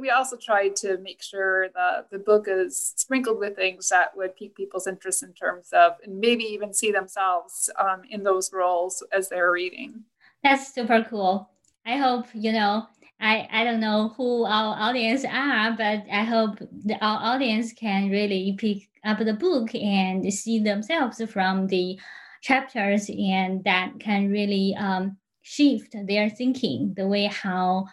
we 0.00 0.10
also 0.10 0.36
tried 0.36 0.76
to 0.76 0.98
make 0.98 1.22
sure 1.22 1.68
that 1.70 2.10
the 2.10 2.18
book 2.18 2.46
is 2.48 2.94
sprinkled 2.96 3.38
with 3.38 3.56
things 3.56 3.88
that 3.90 4.16
would 4.16 4.36
pique 4.36 4.54
people's 4.54 4.86
interest 4.86 5.22
in 5.22 5.32
terms 5.32 5.68
of 5.72 5.92
and 6.04 6.18
maybe 6.18 6.44
even 6.44 6.72
see 6.72 6.90
themselves 6.90 7.70
um, 7.78 8.02
in 8.08 8.22
those 8.22 8.52
roles 8.52 9.02
as 9.12 9.28
they're 9.28 9.52
reading. 9.52 10.04
That's 10.42 10.74
super 10.74 11.04
cool. 11.08 11.50
I 11.86 11.96
hope 11.96 12.26
you 12.32 12.52
know. 12.52 12.86
I, 13.20 13.48
I 13.50 13.64
don't 13.64 13.80
know 13.80 14.12
who 14.16 14.44
our 14.44 14.76
audience 14.76 15.24
are, 15.24 15.70
but 15.76 16.04
I 16.12 16.24
hope 16.24 16.58
the, 16.58 16.94
our 17.00 17.34
audience 17.34 17.72
can 17.72 18.10
really 18.10 18.54
pick 18.58 18.88
up 19.04 19.18
the 19.18 19.32
book 19.32 19.74
and 19.74 20.30
see 20.32 20.58
themselves 20.58 21.22
from 21.30 21.68
the 21.68 21.98
chapters, 22.42 23.08
and 23.08 23.62
that 23.64 23.92
can 24.00 24.30
really 24.30 24.74
um, 24.78 25.16
shift 25.42 25.94
their 26.06 26.28
thinking, 26.28 26.92
the 26.96 27.06
way 27.06 27.26
how 27.26 27.86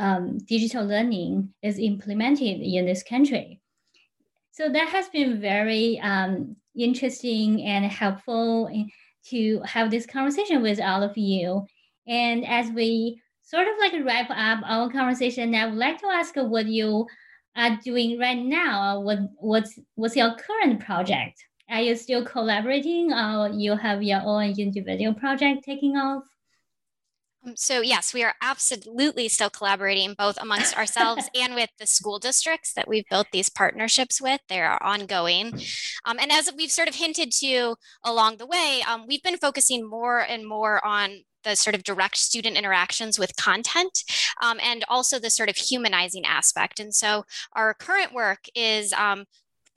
um, 0.00 0.38
digital 0.38 0.84
learning 0.84 1.52
is 1.62 1.78
implemented 1.78 2.60
in 2.60 2.86
this 2.86 3.02
country. 3.02 3.60
So 4.50 4.68
that 4.68 4.88
has 4.88 5.08
been 5.08 5.40
very 5.40 6.00
um, 6.00 6.56
interesting 6.76 7.62
and 7.62 7.84
helpful 7.84 8.70
to 9.28 9.60
have 9.64 9.90
this 9.90 10.06
conversation 10.06 10.62
with 10.62 10.80
all 10.80 11.02
of 11.02 11.16
you. 11.16 11.66
And 12.08 12.46
as 12.46 12.70
we 12.70 13.20
sort 13.42 13.68
of 13.68 13.74
like 13.78 14.04
wrap 14.04 14.30
up 14.30 14.64
our 14.64 14.90
conversation, 14.90 15.54
I 15.54 15.66
would 15.66 15.78
like 15.78 16.00
to 16.00 16.06
ask 16.06 16.34
what 16.36 16.66
you 16.66 17.06
are 17.56 17.78
doing 17.84 18.18
right 18.18 18.38
now. 18.38 19.00
What 19.00 19.18
what's 19.36 19.78
what's 19.94 20.16
your 20.16 20.34
current 20.36 20.80
project? 20.80 21.44
Are 21.68 21.80
you 21.80 21.94
still 21.94 22.24
collaborating, 22.24 23.12
or 23.12 23.50
you 23.50 23.76
have 23.76 24.02
your 24.02 24.22
own 24.24 24.54
individual 24.58 25.14
project 25.14 25.64
taking 25.64 25.96
off? 25.96 26.24
Um, 27.46 27.54
so 27.56 27.80
yes, 27.80 28.12
we 28.12 28.22
are 28.22 28.34
absolutely 28.42 29.28
still 29.28 29.50
collaborating 29.50 30.14
both 30.16 30.38
amongst 30.40 30.76
ourselves 30.76 31.28
and 31.34 31.54
with 31.54 31.70
the 31.78 31.86
school 31.86 32.18
districts 32.18 32.72
that 32.74 32.88
we've 32.88 33.08
built 33.10 33.28
these 33.32 33.48
partnerships 33.48 34.20
with. 34.20 34.40
They 34.48 34.60
are 34.60 34.82
ongoing. 34.82 35.58
Um, 36.04 36.18
and 36.20 36.30
as 36.30 36.50
we've 36.56 36.70
sort 36.70 36.88
of 36.88 36.94
hinted 36.94 37.32
to 37.40 37.76
along 38.04 38.36
the 38.36 38.46
way, 38.46 38.82
um, 38.86 39.04
we've 39.06 39.22
been 39.22 39.38
focusing 39.38 39.88
more 39.88 40.20
and 40.20 40.46
more 40.46 40.84
on 40.84 41.20
the 41.44 41.56
sort 41.56 41.74
of 41.74 41.84
direct 41.84 42.18
student 42.18 42.56
interactions 42.56 43.18
with 43.18 43.36
content 43.36 44.04
um, 44.42 44.58
and 44.62 44.84
also 44.88 45.18
the 45.18 45.30
sort 45.30 45.48
of 45.48 45.56
humanizing 45.56 46.24
aspect. 46.26 46.78
And 46.78 46.94
so 46.94 47.24
our 47.54 47.72
current 47.72 48.12
work 48.12 48.40
is 48.54 48.92
um, 48.92 49.24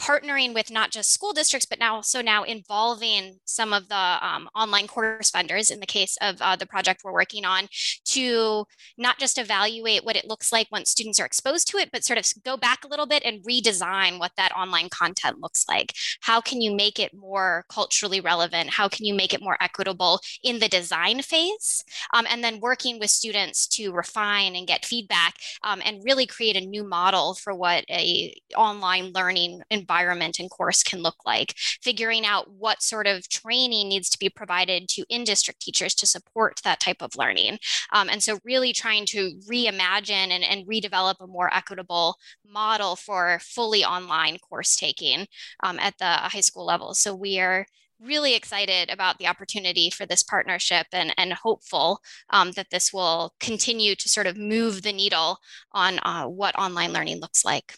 partnering 0.02 0.54
with 0.54 0.72
not 0.72 0.92
just 0.92 1.14
school 1.14 1.34
districts, 1.34 1.66
but 1.66 1.80
now 1.80 1.96
also 1.96 2.22
now 2.22 2.44
involving 2.44 3.38
some 3.46 3.74
of 3.74 3.88
the 3.88 3.96
um, 3.96 4.50
online 4.56 4.88
course 4.88 5.32
vendors 5.32 5.70
in 5.70 5.80
the 5.80 5.86
case 5.86 6.18
of 6.22 6.42
uh, 6.42 6.56
the 6.56 6.66
project 6.66 7.02
we're 7.04 7.14
working 7.14 7.46
on 7.46 7.68
to 8.06 8.66
not 8.98 9.18
just 9.18 9.38
evaluate 9.38 10.04
what 10.04 10.16
it 10.16 10.28
looks 10.28 10.52
like 10.52 10.68
once 10.72 10.90
students 10.90 11.20
are 11.20 11.26
exposed 11.26 11.68
to 11.70 11.78
it, 11.78 11.90
but 11.92 12.04
sort 12.04 12.20
of 12.20 12.26
go 12.44 12.58
back 12.58 12.84
a 12.84 12.88
little 12.88 13.06
bit 13.06 13.24
and 13.24 13.44
redesign 13.44 14.20
what 14.20 14.32
that 14.36 14.56
online 14.56 14.90
content 14.90 15.40
looks 15.40 15.66
like. 15.70 15.94
How 16.22 16.42
can 16.42 16.60
you 16.60 16.76
make 16.76 17.00
it 17.00 17.14
more 17.14 17.66
culturally 17.70 18.20
relevant? 18.20 18.72
How 18.72 18.90
can 18.90 19.06
you 19.06 19.14
make 19.14 19.34
it 19.34 19.42
more 19.42 19.58
equitable 19.62 20.20
in 20.44 20.60
the 20.60 20.68
design 20.68 21.22
phase? 21.22 21.84
Um, 22.14 22.26
and 22.30 22.44
then 22.44 22.60
working 22.60 23.00
with 23.00 23.10
students 23.10 23.68
to 23.68 23.92
refine 23.92 24.56
and 24.56 24.68
get 24.68 24.86
feedback 24.86 25.36
um, 25.64 25.82
and 25.86 26.04
really 26.04 26.26
create 26.26 26.58
a 26.58 26.66
new 26.66 26.84
model 26.84 27.36
for 27.36 27.54
what 27.56 27.86
a 27.90 28.36
online 28.56 29.12
learning 29.14 29.62
environment 29.70 29.83
environment 29.84 30.40
and 30.40 30.50
course 30.50 30.82
can 30.84 31.02
look 31.02 31.20
like, 31.26 31.54
figuring 31.58 32.26
out 32.26 32.52
what 32.52 32.82
sort 32.82 33.08
of 33.08 33.28
training 33.30 33.90
needs 33.90 34.10
to 34.10 34.20
be 34.20 34.30
provided 34.30 34.88
to 34.90 35.04
in 35.10 35.24
district 35.24 35.62
teachers 35.62 35.94
to 35.96 36.06
support 36.06 36.62
that 36.64 36.80
type 36.80 37.02
of 37.02 37.18
learning. 37.18 37.60
Um, 37.92 38.10
and 38.10 38.22
so, 38.24 38.40
really 38.44 38.74
trying 38.74 39.06
to 39.08 39.22
reimagine 39.52 40.30
and, 40.36 40.44
and 40.44 40.68
redevelop 40.68 41.16
a 41.20 41.28
more 41.28 41.54
equitable 41.54 42.16
model 42.46 42.96
for 42.96 43.40
fully 43.42 43.84
online 43.84 44.38
course 44.38 44.76
taking 44.76 45.28
um, 45.62 45.80
at 45.80 45.98
the 45.98 46.12
high 46.34 46.46
school 46.50 46.66
level. 46.66 46.94
So, 46.94 47.14
we 47.16 47.40
are 47.40 47.66
really 48.04 48.36
excited 48.36 48.90
about 48.90 49.18
the 49.18 49.28
opportunity 49.28 49.90
for 49.90 50.06
this 50.06 50.24
partnership 50.24 50.88
and, 50.92 51.14
and 51.18 51.34
hopeful 51.34 52.02
um, 52.30 52.52
that 52.52 52.70
this 52.70 52.92
will 52.92 53.34
continue 53.40 53.96
to 53.96 54.10
sort 54.10 54.28
of 54.28 54.38
move 54.38 54.82
the 54.82 54.94
needle 54.94 55.38
on 55.72 56.00
uh, 56.00 56.26
what 56.26 56.58
online 56.58 56.92
learning 56.92 57.20
looks 57.22 57.46
like. 57.46 57.78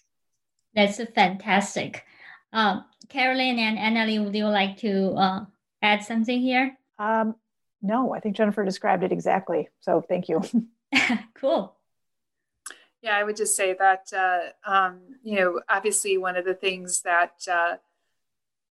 That's 0.76 1.01
fantastic. 1.13 2.03
Uh, 2.51 2.82
Carolyn 3.09 3.59
and 3.59 3.78
Annalee, 3.78 4.23
would 4.23 4.36
you 4.36 4.47
like 4.47 4.78
to 4.78 5.13
uh, 5.13 5.45
add 5.82 6.03
something 6.03 6.39
here? 6.39 6.78
Um, 6.99 7.36
no, 7.82 8.13
I 8.13 8.19
think 8.19 8.36
Jennifer 8.36 8.63
described 8.65 9.03
it 9.03 9.11
exactly. 9.11 9.69
So 9.82 10.01
thank 10.01 10.28
you. 10.28 10.41
cool. 11.36 11.76
Yeah, 13.01 13.15
I 13.17 13.23
would 13.23 13.36
just 13.36 13.55
say 13.55 13.76
that, 13.78 14.11
uh, 14.15 14.69
um, 14.69 14.99
you 15.23 15.36
know, 15.36 15.61
obviously 15.69 16.17
one 16.17 16.36
of 16.36 16.45
the 16.45 16.55
things 16.55 17.01
that 17.01 17.34
uh, 17.49 17.76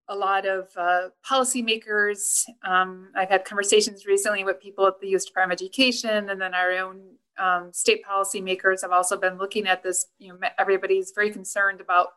a 0.07 0.15
lot 0.15 0.45
of 0.45 0.69
uh, 0.75 1.09
policymakers, 1.25 2.45
um, 2.63 3.09
I've 3.15 3.29
had 3.29 3.45
conversations 3.45 4.05
recently 4.05 4.43
with 4.43 4.59
people 4.59 4.87
at 4.87 4.99
the 4.99 5.09
U.S. 5.09 5.25
Department 5.25 5.61
of 5.61 5.65
Education 5.65 6.29
and 6.29 6.41
then 6.41 6.53
our 6.53 6.71
own 6.71 7.01
um, 7.37 7.71
state 7.73 8.03
policymakers 8.05 8.81
have 8.81 8.91
also 8.91 9.17
been 9.17 9.37
looking 9.37 9.67
at 9.67 9.83
this. 9.83 10.05
You 10.19 10.33
know, 10.33 10.39
everybody's 10.57 11.11
very 11.15 11.31
concerned 11.31 11.81
about 11.81 12.09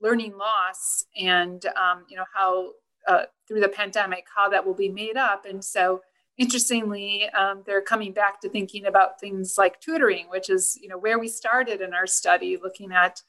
learning 0.00 0.36
loss 0.36 1.06
and 1.16 1.64
um, 1.66 2.04
you 2.08 2.16
know 2.16 2.24
how 2.34 2.72
uh, 3.08 3.24
through 3.48 3.60
the 3.60 3.68
pandemic 3.68 4.26
how 4.34 4.48
that 4.48 4.66
will 4.66 4.74
be 4.74 4.88
made 4.88 5.16
up. 5.16 5.44
And 5.46 5.64
so, 5.64 6.02
interestingly, 6.36 7.28
um, 7.30 7.62
they're 7.66 7.82
coming 7.82 8.12
back 8.12 8.40
to 8.40 8.48
thinking 8.48 8.86
about 8.86 9.20
things 9.20 9.54
like 9.56 9.80
tutoring, 9.80 10.26
which 10.28 10.50
is 10.50 10.78
you 10.80 10.88
know 10.88 10.98
where 10.98 11.18
we 11.18 11.28
started 11.28 11.80
in 11.80 11.94
our 11.94 12.06
study, 12.06 12.58
looking 12.62 12.92
at 12.92 13.22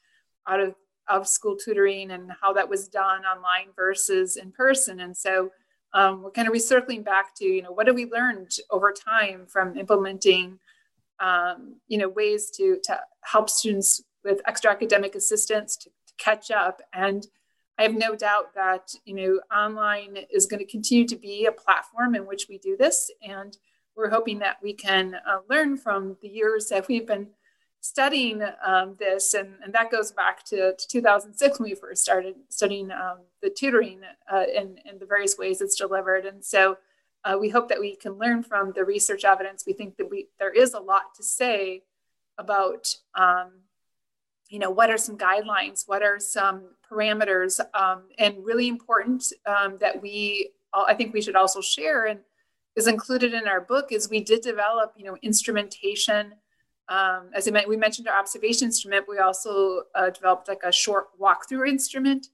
out 0.46 0.60
of 0.60 0.74
of 1.08 1.28
school 1.28 1.56
tutoring 1.56 2.10
and 2.10 2.32
how 2.40 2.52
that 2.54 2.68
was 2.68 2.88
done 2.88 3.24
online 3.24 3.68
versus 3.76 4.36
in 4.36 4.52
person. 4.52 5.00
And 5.00 5.16
so. 5.16 5.50
Um, 5.96 6.24
we're 6.24 6.32
kind 6.32 6.48
of 6.48 6.54
recircling 6.54 7.04
back 7.04 7.36
to, 7.36 7.44
you 7.44 7.62
know, 7.62 7.70
what 7.70 7.86
have 7.86 7.94
we 7.94 8.06
learned 8.06 8.50
over 8.68 8.90
time 8.92 9.46
from 9.46 9.76
implementing 9.76 10.58
um, 11.20 11.76
you 11.88 11.98
know, 11.98 12.08
ways 12.08 12.50
to, 12.52 12.78
to 12.84 13.00
help 13.22 13.48
students 13.50 14.02
with 14.24 14.40
extra 14.46 14.70
academic 14.70 15.14
assistance 15.14 15.76
to, 15.76 15.90
to 15.90 16.14
catch 16.18 16.50
up. 16.50 16.80
And 16.92 17.26
I 17.78 17.82
have 17.82 17.94
no 17.94 18.14
doubt 18.14 18.54
that, 18.54 18.94
you 19.04 19.14
know, 19.14 19.40
online 19.54 20.18
is 20.32 20.46
going 20.46 20.60
to 20.60 20.70
continue 20.70 21.06
to 21.08 21.16
be 21.16 21.46
a 21.46 21.52
platform 21.52 22.14
in 22.14 22.26
which 22.26 22.46
we 22.48 22.58
do 22.58 22.76
this. 22.76 23.10
And 23.22 23.56
we're 23.96 24.10
hoping 24.10 24.38
that 24.40 24.58
we 24.62 24.72
can 24.72 25.16
uh, 25.26 25.38
learn 25.48 25.76
from 25.76 26.16
the 26.22 26.28
years 26.28 26.68
that 26.68 26.88
we've 26.88 27.06
been 27.06 27.28
studying 27.80 28.42
um, 28.64 28.96
this. 28.98 29.34
And, 29.34 29.54
and 29.62 29.72
that 29.74 29.90
goes 29.90 30.10
back 30.10 30.44
to, 30.46 30.74
to 30.74 30.88
2006 30.88 31.58
when 31.58 31.68
we 31.68 31.74
first 31.74 32.02
started 32.02 32.34
studying 32.48 32.90
um, 32.90 33.18
the 33.42 33.50
tutoring 33.50 34.00
uh, 34.32 34.44
in, 34.54 34.78
in 34.90 34.98
the 34.98 35.06
various 35.06 35.36
ways 35.36 35.60
it's 35.60 35.76
delivered. 35.76 36.24
And 36.24 36.44
so 36.44 36.78
uh, 37.24 37.36
we 37.40 37.48
hope 37.48 37.68
that 37.68 37.80
we 37.80 37.96
can 37.96 38.12
learn 38.12 38.42
from 38.42 38.72
the 38.74 38.84
research 38.84 39.24
evidence. 39.24 39.64
We 39.66 39.72
think 39.72 39.96
that 39.96 40.10
we 40.10 40.28
there 40.38 40.52
is 40.52 40.74
a 40.74 40.80
lot 40.80 41.14
to 41.16 41.22
say 41.22 41.82
about, 42.38 42.94
um, 43.14 43.52
you 44.48 44.58
know, 44.58 44.70
what 44.70 44.90
are 44.90 44.98
some 44.98 45.16
guidelines, 45.16 45.84
what 45.86 46.02
are 46.02 46.20
some 46.20 46.70
parameters, 46.90 47.60
um, 47.74 48.02
and 48.18 48.44
really 48.44 48.68
important 48.68 49.32
um, 49.46 49.78
that 49.78 50.02
we, 50.02 50.50
I 50.72 50.94
think 50.94 51.14
we 51.14 51.22
should 51.22 51.36
also 51.36 51.60
share 51.60 52.06
and 52.06 52.20
is 52.76 52.86
included 52.88 53.32
in 53.32 53.46
our 53.46 53.60
book 53.60 53.92
is 53.92 54.10
we 54.10 54.20
did 54.20 54.42
develop, 54.42 54.92
you 54.96 55.04
know, 55.04 55.16
instrumentation. 55.22 56.34
Um, 56.88 57.30
as 57.32 57.48
I 57.48 57.52
meant, 57.52 57.68
we 57.68 57.76
mentioned 57.76 58.08
our 58.08 58.18
observation 58.18 58.66
instrument. 58.66 59.06
We 59.08 59.18
also 59.18 59.84
uh, 59.94 60.10
developed 60.10 60.48
like 60.48 60.62
a 60.64 60.72
short 60.72 61.06
walkthrough 61.18 61.68
instrument 61.68 62.28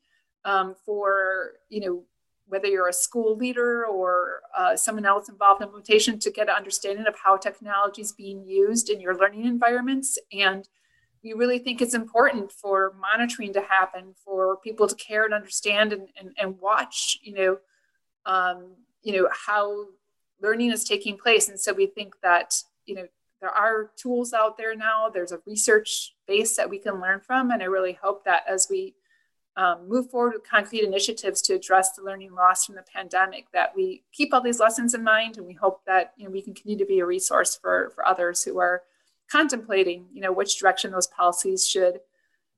um, 0.45 0.75
for, 0.85 1.53
you 1.69 1.81
know, 1.81 2.05
whether 2.51 2.67
you're 2.67 2.89
a 2.89 2.93
school 2.93 3.37
leader 3.37 3.87
or 3.87 4.43
uh, 4.57 4.77
someone 4.77 5.07
else 5.07 5.29
involved 5.29 5.63
in 5.63 5.67
implementation 5.69 6.19
to 6.19 6.31
get 6.31 6.49
an 6.49 6.55
understanding 6.55 7.07
of 7.07 7.15
how 7.25 7.37
technology 7.37 8.03
is 8.03 8.13
being 8.13 8.45
used 8.45 8.91
in 8.91 9.01
your 9.01 9.17
learning 9.17 9.47
environments. 9.47 10.19
And 10.33 10.69
we 11.23 11.33
really 11.33 11.59
think 11.59 11.81
it's 11.81 11.95
important 11.95 12.51
for 12.51 12.95
monitoring 13.01 13.53
to 13.53 13.63
happen 13.63 14.15
for 14.25 14.57
people 14.59 14.89
to 14.89 14.95
care 14.95 15.25
and 15.25 15.35
understand 15.35 15.93
and, 15.93 16.09
and, 16.19 16.33
and 16.39 16.59
watch 16.61 17.19
you 17.23 17.35
know 17.35 17.59
um, 18.27 18.75
you 19.03 19.13
know 19.13 19.29
how 19.47 19.87
learning 20.43 20.73
is 20.73 20.85
taking 20.85 21.19
place. 21.19 21.49
And 21.49 21.61
so 21.61 21.73
we 21.73 21.87
think 21.87 22.15
that 22.23 22.55
you 22.87 22.95
know 22.95 23.07
there 23.41 23.51
are 23.51 23.91
tools 23.97 24.33
out 24.33 24.59
there 24.59 24.77
now. 24.77 25.09
There's 25.09 25.33
a 25.33 25.41
research 25.47 26.15
base 26.27 26.57
that 26.57 26.69
we 26.69 26.79
can 26.79 27.01
learn 27.01 27.21
from, 27.21 27.51
and 27.51 27.63
I 27.63 27.67
really 27.67 27.99
hope 28.03 28.25
that 28.25 28.43
as 28.49 28.67
we 28.71 28.95
um, 29.57 29.89
move 29.89 30.11
forward 30.11 30.35
with 30.35 30.49
concrete 30.49 30.85
initiatives 30.85 31.43
to 31.43 31.55
address 31.55 31.93
the 31.93 32.03
learning 32.03 32.35
loss 32.35 32.67
from 32.67 32.77
the 32.77 32.83
pandemic, 32.83 33.47
that 33.53 33.75
we 33.75 34.03
keep 34.13 34.33
all 34.33 34.41
these 34.41 34.61
lessons 34.61 34.95
in 34.95 35.03
mind, 35.03 35.37
and 35.37 35.47
we 35.47 35.55
hope 35.55 35.85
that 35.87 36.13
you 36.17 36.25
know 36.25 36.31
we 36.31 36.43
can 36.43 36.55
continue 36.55 36.79
to 36.79 36.87
be 36.87 37.01
a 37.01 37.07
resource 37.07 37.59
for 37.61 37.91
for 37.95 38.07
others 38.07 38.43
who 38.43 38.59
are 38.59 38.83
contemplating, 39.31 40.07
you 40.13 40.21
know, 40.21 40.33
which 40.33 40.59
direction 40.59 40.91
those 40.91 41.07
policies 41.07 41.67
should 41.67 42.01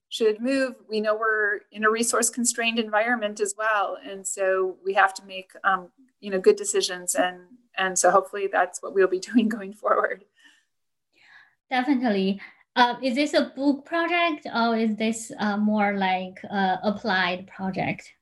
should 0.08 0.40
move. 0.40 0.74
We 0.88 1.00
know 1.00 1.16
we're 1.16 1.60
in 1.70 1.84
a 1.84 1.90
resource 1.90 2.28
constrained 2.28 2.78
environment 2.78 3.40
as 3.40 3.54
well, 3.56 3.96
and 4.04 4.26
so 4.26 4.76
we 4.84 4.92
have 4.94 5.14
to 5.14 5.24
make 5.24 5.52
um, 5.64 5.88
you 6.20 6.30
know 6.30 6.40
good 6.40 6.56
decisions, 6.56 7.14
and 7.14 7.40
and 7.76 7.98
so 7.98 8.10
hopefully 8.10 8.48
that's 8.52 8.82
what 8.82 8.94
we'll 8.94 9.08
be 9.08 9.18
doing 9.32 9.48
going 9.48 9.72
forward. 9.72 10.24
Definitely. 11.70 12.40
Uh, 12.74 12.96
is 13.02 13.14
this 13.14 13.34
a 13.34 13.52
book 13.54 13.84
project 13.84 14.46
or 14.54 14.76
is 14.76 14.96
this 14.96 15.30
uh, 15.38 15.56
more 15.56 15.92
like 15.92 16.38
uh, 16.50 16.76
applied 16.82 17.46
project? 17.46 18.12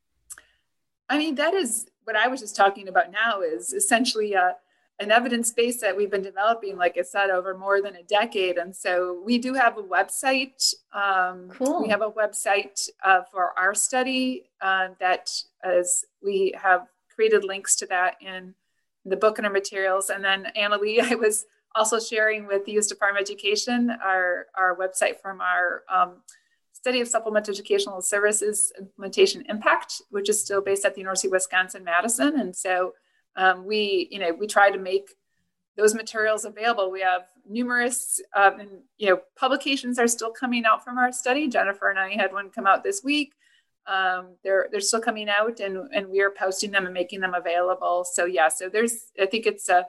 I 1.09 1.19
mean, 1.19 1.37
that 1.37 1.55
is 1.55 1.87
what 2.05 2.17
I 2.17 2.29
was 2.29 2.41
just 2.41 2.57
talking 2.57 2.89
about 2.89 3.13
now 3.13 3.43
is 3.43 3.73
essentially 3.73 4.35
a, 4.35 4.57
an 4.99 5.13
evidence 5.13 5.53
base 5.53 5.81
that 5.81 5.97
we've 5.97 6.11
been 6.11 6.23
developing, 6.23 6.77
like 6.77 6.99
I 6.99 7.03
said, 7.03 7.31
over 7.31 7.57
more 7.57 7.81
than 7.81 7.95
a 7.95 8.03
decade. 8.03 8.59
And 8.59 8.75
so 8.75 9.23
we 9.25 9.39
do 9.39 9.55
have 9.55 9.79
a 9.79 9.83
website. 9.83 10.75
Um, 10.93 11.49
cool. 11.51 11.83
We 11.83 11.89
have 11.89 12.03
a 12.03 12.11
website 12.11 12.89
uh, 13.05 13.23
for 13.31 13.57
our 13.59 13.75
study 13.75 14.51
uh, 14.61 14.89
that 14.99 15.31
as 15.63 16.05
we 16.23 16.55
have 16.61 16.89
created 17.15 17.45
links 17.45 17.77
to 17.77 17.87
that 17.87 18.17
in 18.21 18.55
the 19.05 19.17
book 19.17 19.39
and 19.39 19.47
our 19.47 19.53
materials. 19.53 20.11
And 20.11 20.25
then 20.25 20.49
Annalee, 20.57 21.01
I 21.13 21.15
was 21.15 21.47
also 21.75 22.01
sharing 22.01 22.47
with 22.47 22.65
the 22.65 22.73
U.S. 22.73 22.87
Department 22.87 23.23
of 23.23 23.31
Education 23.31 23.91
our, 24.05 24.47
our 24.59 24.77
website 24.77 25.21
from 25.21 25.41
our 25.41 25.83
um, 25.93 26.17
study 26.73 27.01
of 27.01 27.09
supplemental 27.09 27.53
educational 27.53 28.01
services 28.01 28.73
implementation 28.79 29.45
impact, 29.49 30.03
which 30.11 30.29
is 30.29 30.41
still 30.43 30.63
based 30.63 30.85
at 30.85 30.95
the 30.95 31.01
University 31.01 31.29
of 31.29 31.33
Wisconsin 31.33 31.85
Madison. 31.85 32.41
And 32.41 32.57
so 32.57 32.95
um, 33.37 33.65
we, 33.65 34.09
you 34.11 34.19
know, 34.19 34.33
we 34.33 34.47
try 34.47 34.71
to 34.71 34.79
make 34.79 35.11
those 35.77 35.95
materials 35.95 36.45
available. 36.45 36.91
We 36.91 37.03
have 37.03 37.23
numerous, 37.49 38.21
um, 38.35 38.61
and, 38.61 38.71
you 38.99 39.11
know, 39.11 39.21
publications 39.37 39.99
are 39.99 40.09
still 40.09 40.31
coming 40.31 40.65
out 40.65 40.85
from 40.85 40.99
our 40.99 41.13
study. 41.13 41.49
Jennifer 41.49 41.91
and 41.91 41.99
I 41.99 42.11
had 42.11 42.33
one 42.33 42.51
come 42.51 42.67
out 42.67 42.83
this 42.83 43.03
week. 43.05 43.35
Um, 43.87 44.37
they're 44.45 44.69
they're 44.71 44.81
still 44.81 45.01
coming 45.01 45.29
out, 45.29 45.59
and 45.59 45.89
and 45.93 46.09
we 46.09 46.21
are 46.21 46.31
posting 46.31 46.71
them 46.71 46.85
and 46.85 46.95
making 46.95 47.21
them 47.21 47.35
available. 47.35 48.05
So 48.05 48.27
yeah, 48.27 48.49
so 48.49 48.69
there's 48.69 49.07
I 49.21 49.27
think 49.27 49.47
it's 49.47 49.69
a 49.69 49.87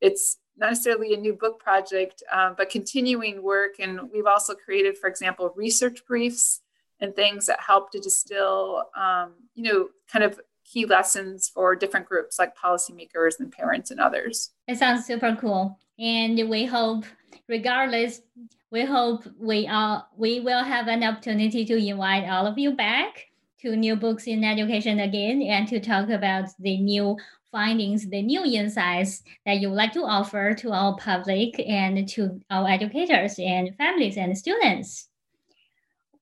it's 0.00 0.38
not 0.56 0.70
necessarily 0.70 1.14
a 1.14 1.16
new 1.16 1.32
book 1.32 1.58
project, 1.58 2.22
um, 2.32 2.54
but 2.56 2.70
continuing 2.70 3.42
work. 3.42 3.74
And 3.80 4.10
we've 4.12 4.26
also 4.26 4.54
created, 4.54 4.96
for 4.96 5.08
example, 5.08 5.52
research 5.56 6.04
briefs 6.06 6.60
and 7.00 7.14
things 7.14 7.46
that 7.46 7.60
help 7.60 7.90
to 7.92 8.00
distill, 8.00 8.84
um, 8.96 9.32
you 9.54 9.64
know, 9.64 9.88
kind 10.10 10.24
of 10.24 10.40
key 10.64 10.86
lessons 10.86 11.48
for 11.48 11.76
different 11.76 12.06
groups 12.06 12.38
like 12.38 12.56
policymakers 12.56 13.38
and 13.38 13.52
parents 13.52 13.90
and 13.90 14.00
others. 14.00 14.50
It 14.66 14.78
sounds 14.78 15.04
super 15.04 15.36
cool. 15.40 15.78
And 15.98 16.48
we 16.48 16.64
hope, 16.64 17.04
regardless, 17.48 18.22
we 18.70 18.84
hope 18.84 19.24
we 19.38 19.68
are 19.68 20.04
we 20.16 20.40
will 20.40 20.64
have 20.64 20.88
an 20.88 21.04
opportunity 21.04 21.64
to 21.64 21.76
invite 21.76 22.28
all 22.28 22.46
of 22.46 22.58
you 22.58 22.72
back 22.72 23.26
to 23.60 23.76
new 23.76 23.94
books 23.94 24.26
in 24.26 24.42
education 24.42 25.00
again 25.00 25.42
and 25.42 25.68
to 25.68 25.78
talk 25.78 26.08
about 26.08 26.48
the 26.58 26.76
new 26.78 27.16
findings, 27.54 28.10
the 28.10 28.20
new 28.20 28.44
insights 28.44 29.22
that 29.46 29.60
you 29.60 29.68
would 29.68 29.76
like 29.76 29.92
to 29.92 30.02
offer 30.02 30.54
to 30.54 30.72
our 30.72 30.96
public 30.96 31.54
and 31.60 32.08
to 32.08 32.40
our 32.50 32.68
educators 32.68 33.38
and 33.38 33.74
families 33.76 34.16
and 34.16 34.36
students. 34.36 35.08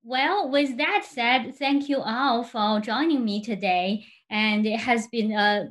Well, 0.05 0.51
with 0.51 0.77
that 0.77 1.07
said, 1.09 1.55
thank 1.57 1.89
you 1.89 2.01
all 2.01 2.45
for 2.45 2.81
joining 2.81 3.25
me 3.25 3.43
today. 3.43 4.05
And 4.29 4.67
it 4.67 4.81
has 4.81 5.07
been 5.07 5.33
a 5.33 5.71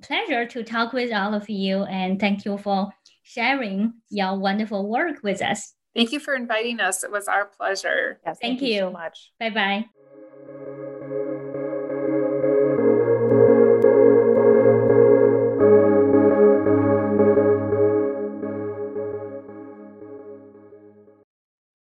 pleasure 0.00 0.46
to 0.46 0.62
talk 0.62 0.92
with 0.92 1.12
all 1.12 1.34
of 1.34 1.50
you. 1.50 1.82
And 1.82 2.20
thank 2.20 2.44
you 2.44 2.56
for 2.56 2.92
sharing 3.24 3.94
your 4.10 4.38
wonderful 4.38 4.88
work 4.88 5.24
with 5.24 5.42
us. 5.42 5.74
Thank 5.96 6.12
you 6.12 6.20
for 6.20 6.34
inviting 6.34 6.78
us. 6.78 7.02
It 7.02 7.10
was 7.10 7.26
our 7.26 7.46
pleasure. 7.46 8.20
Yes, 8.24 8.38
thank, 8.40 8.60
thank 8.60 8.62
you. 8.62 8.74
you 8.74 8.80
so 8.80 8.90
much. 8.92 9.32
Bye 9.40 9.50
bye. 9.50 9.86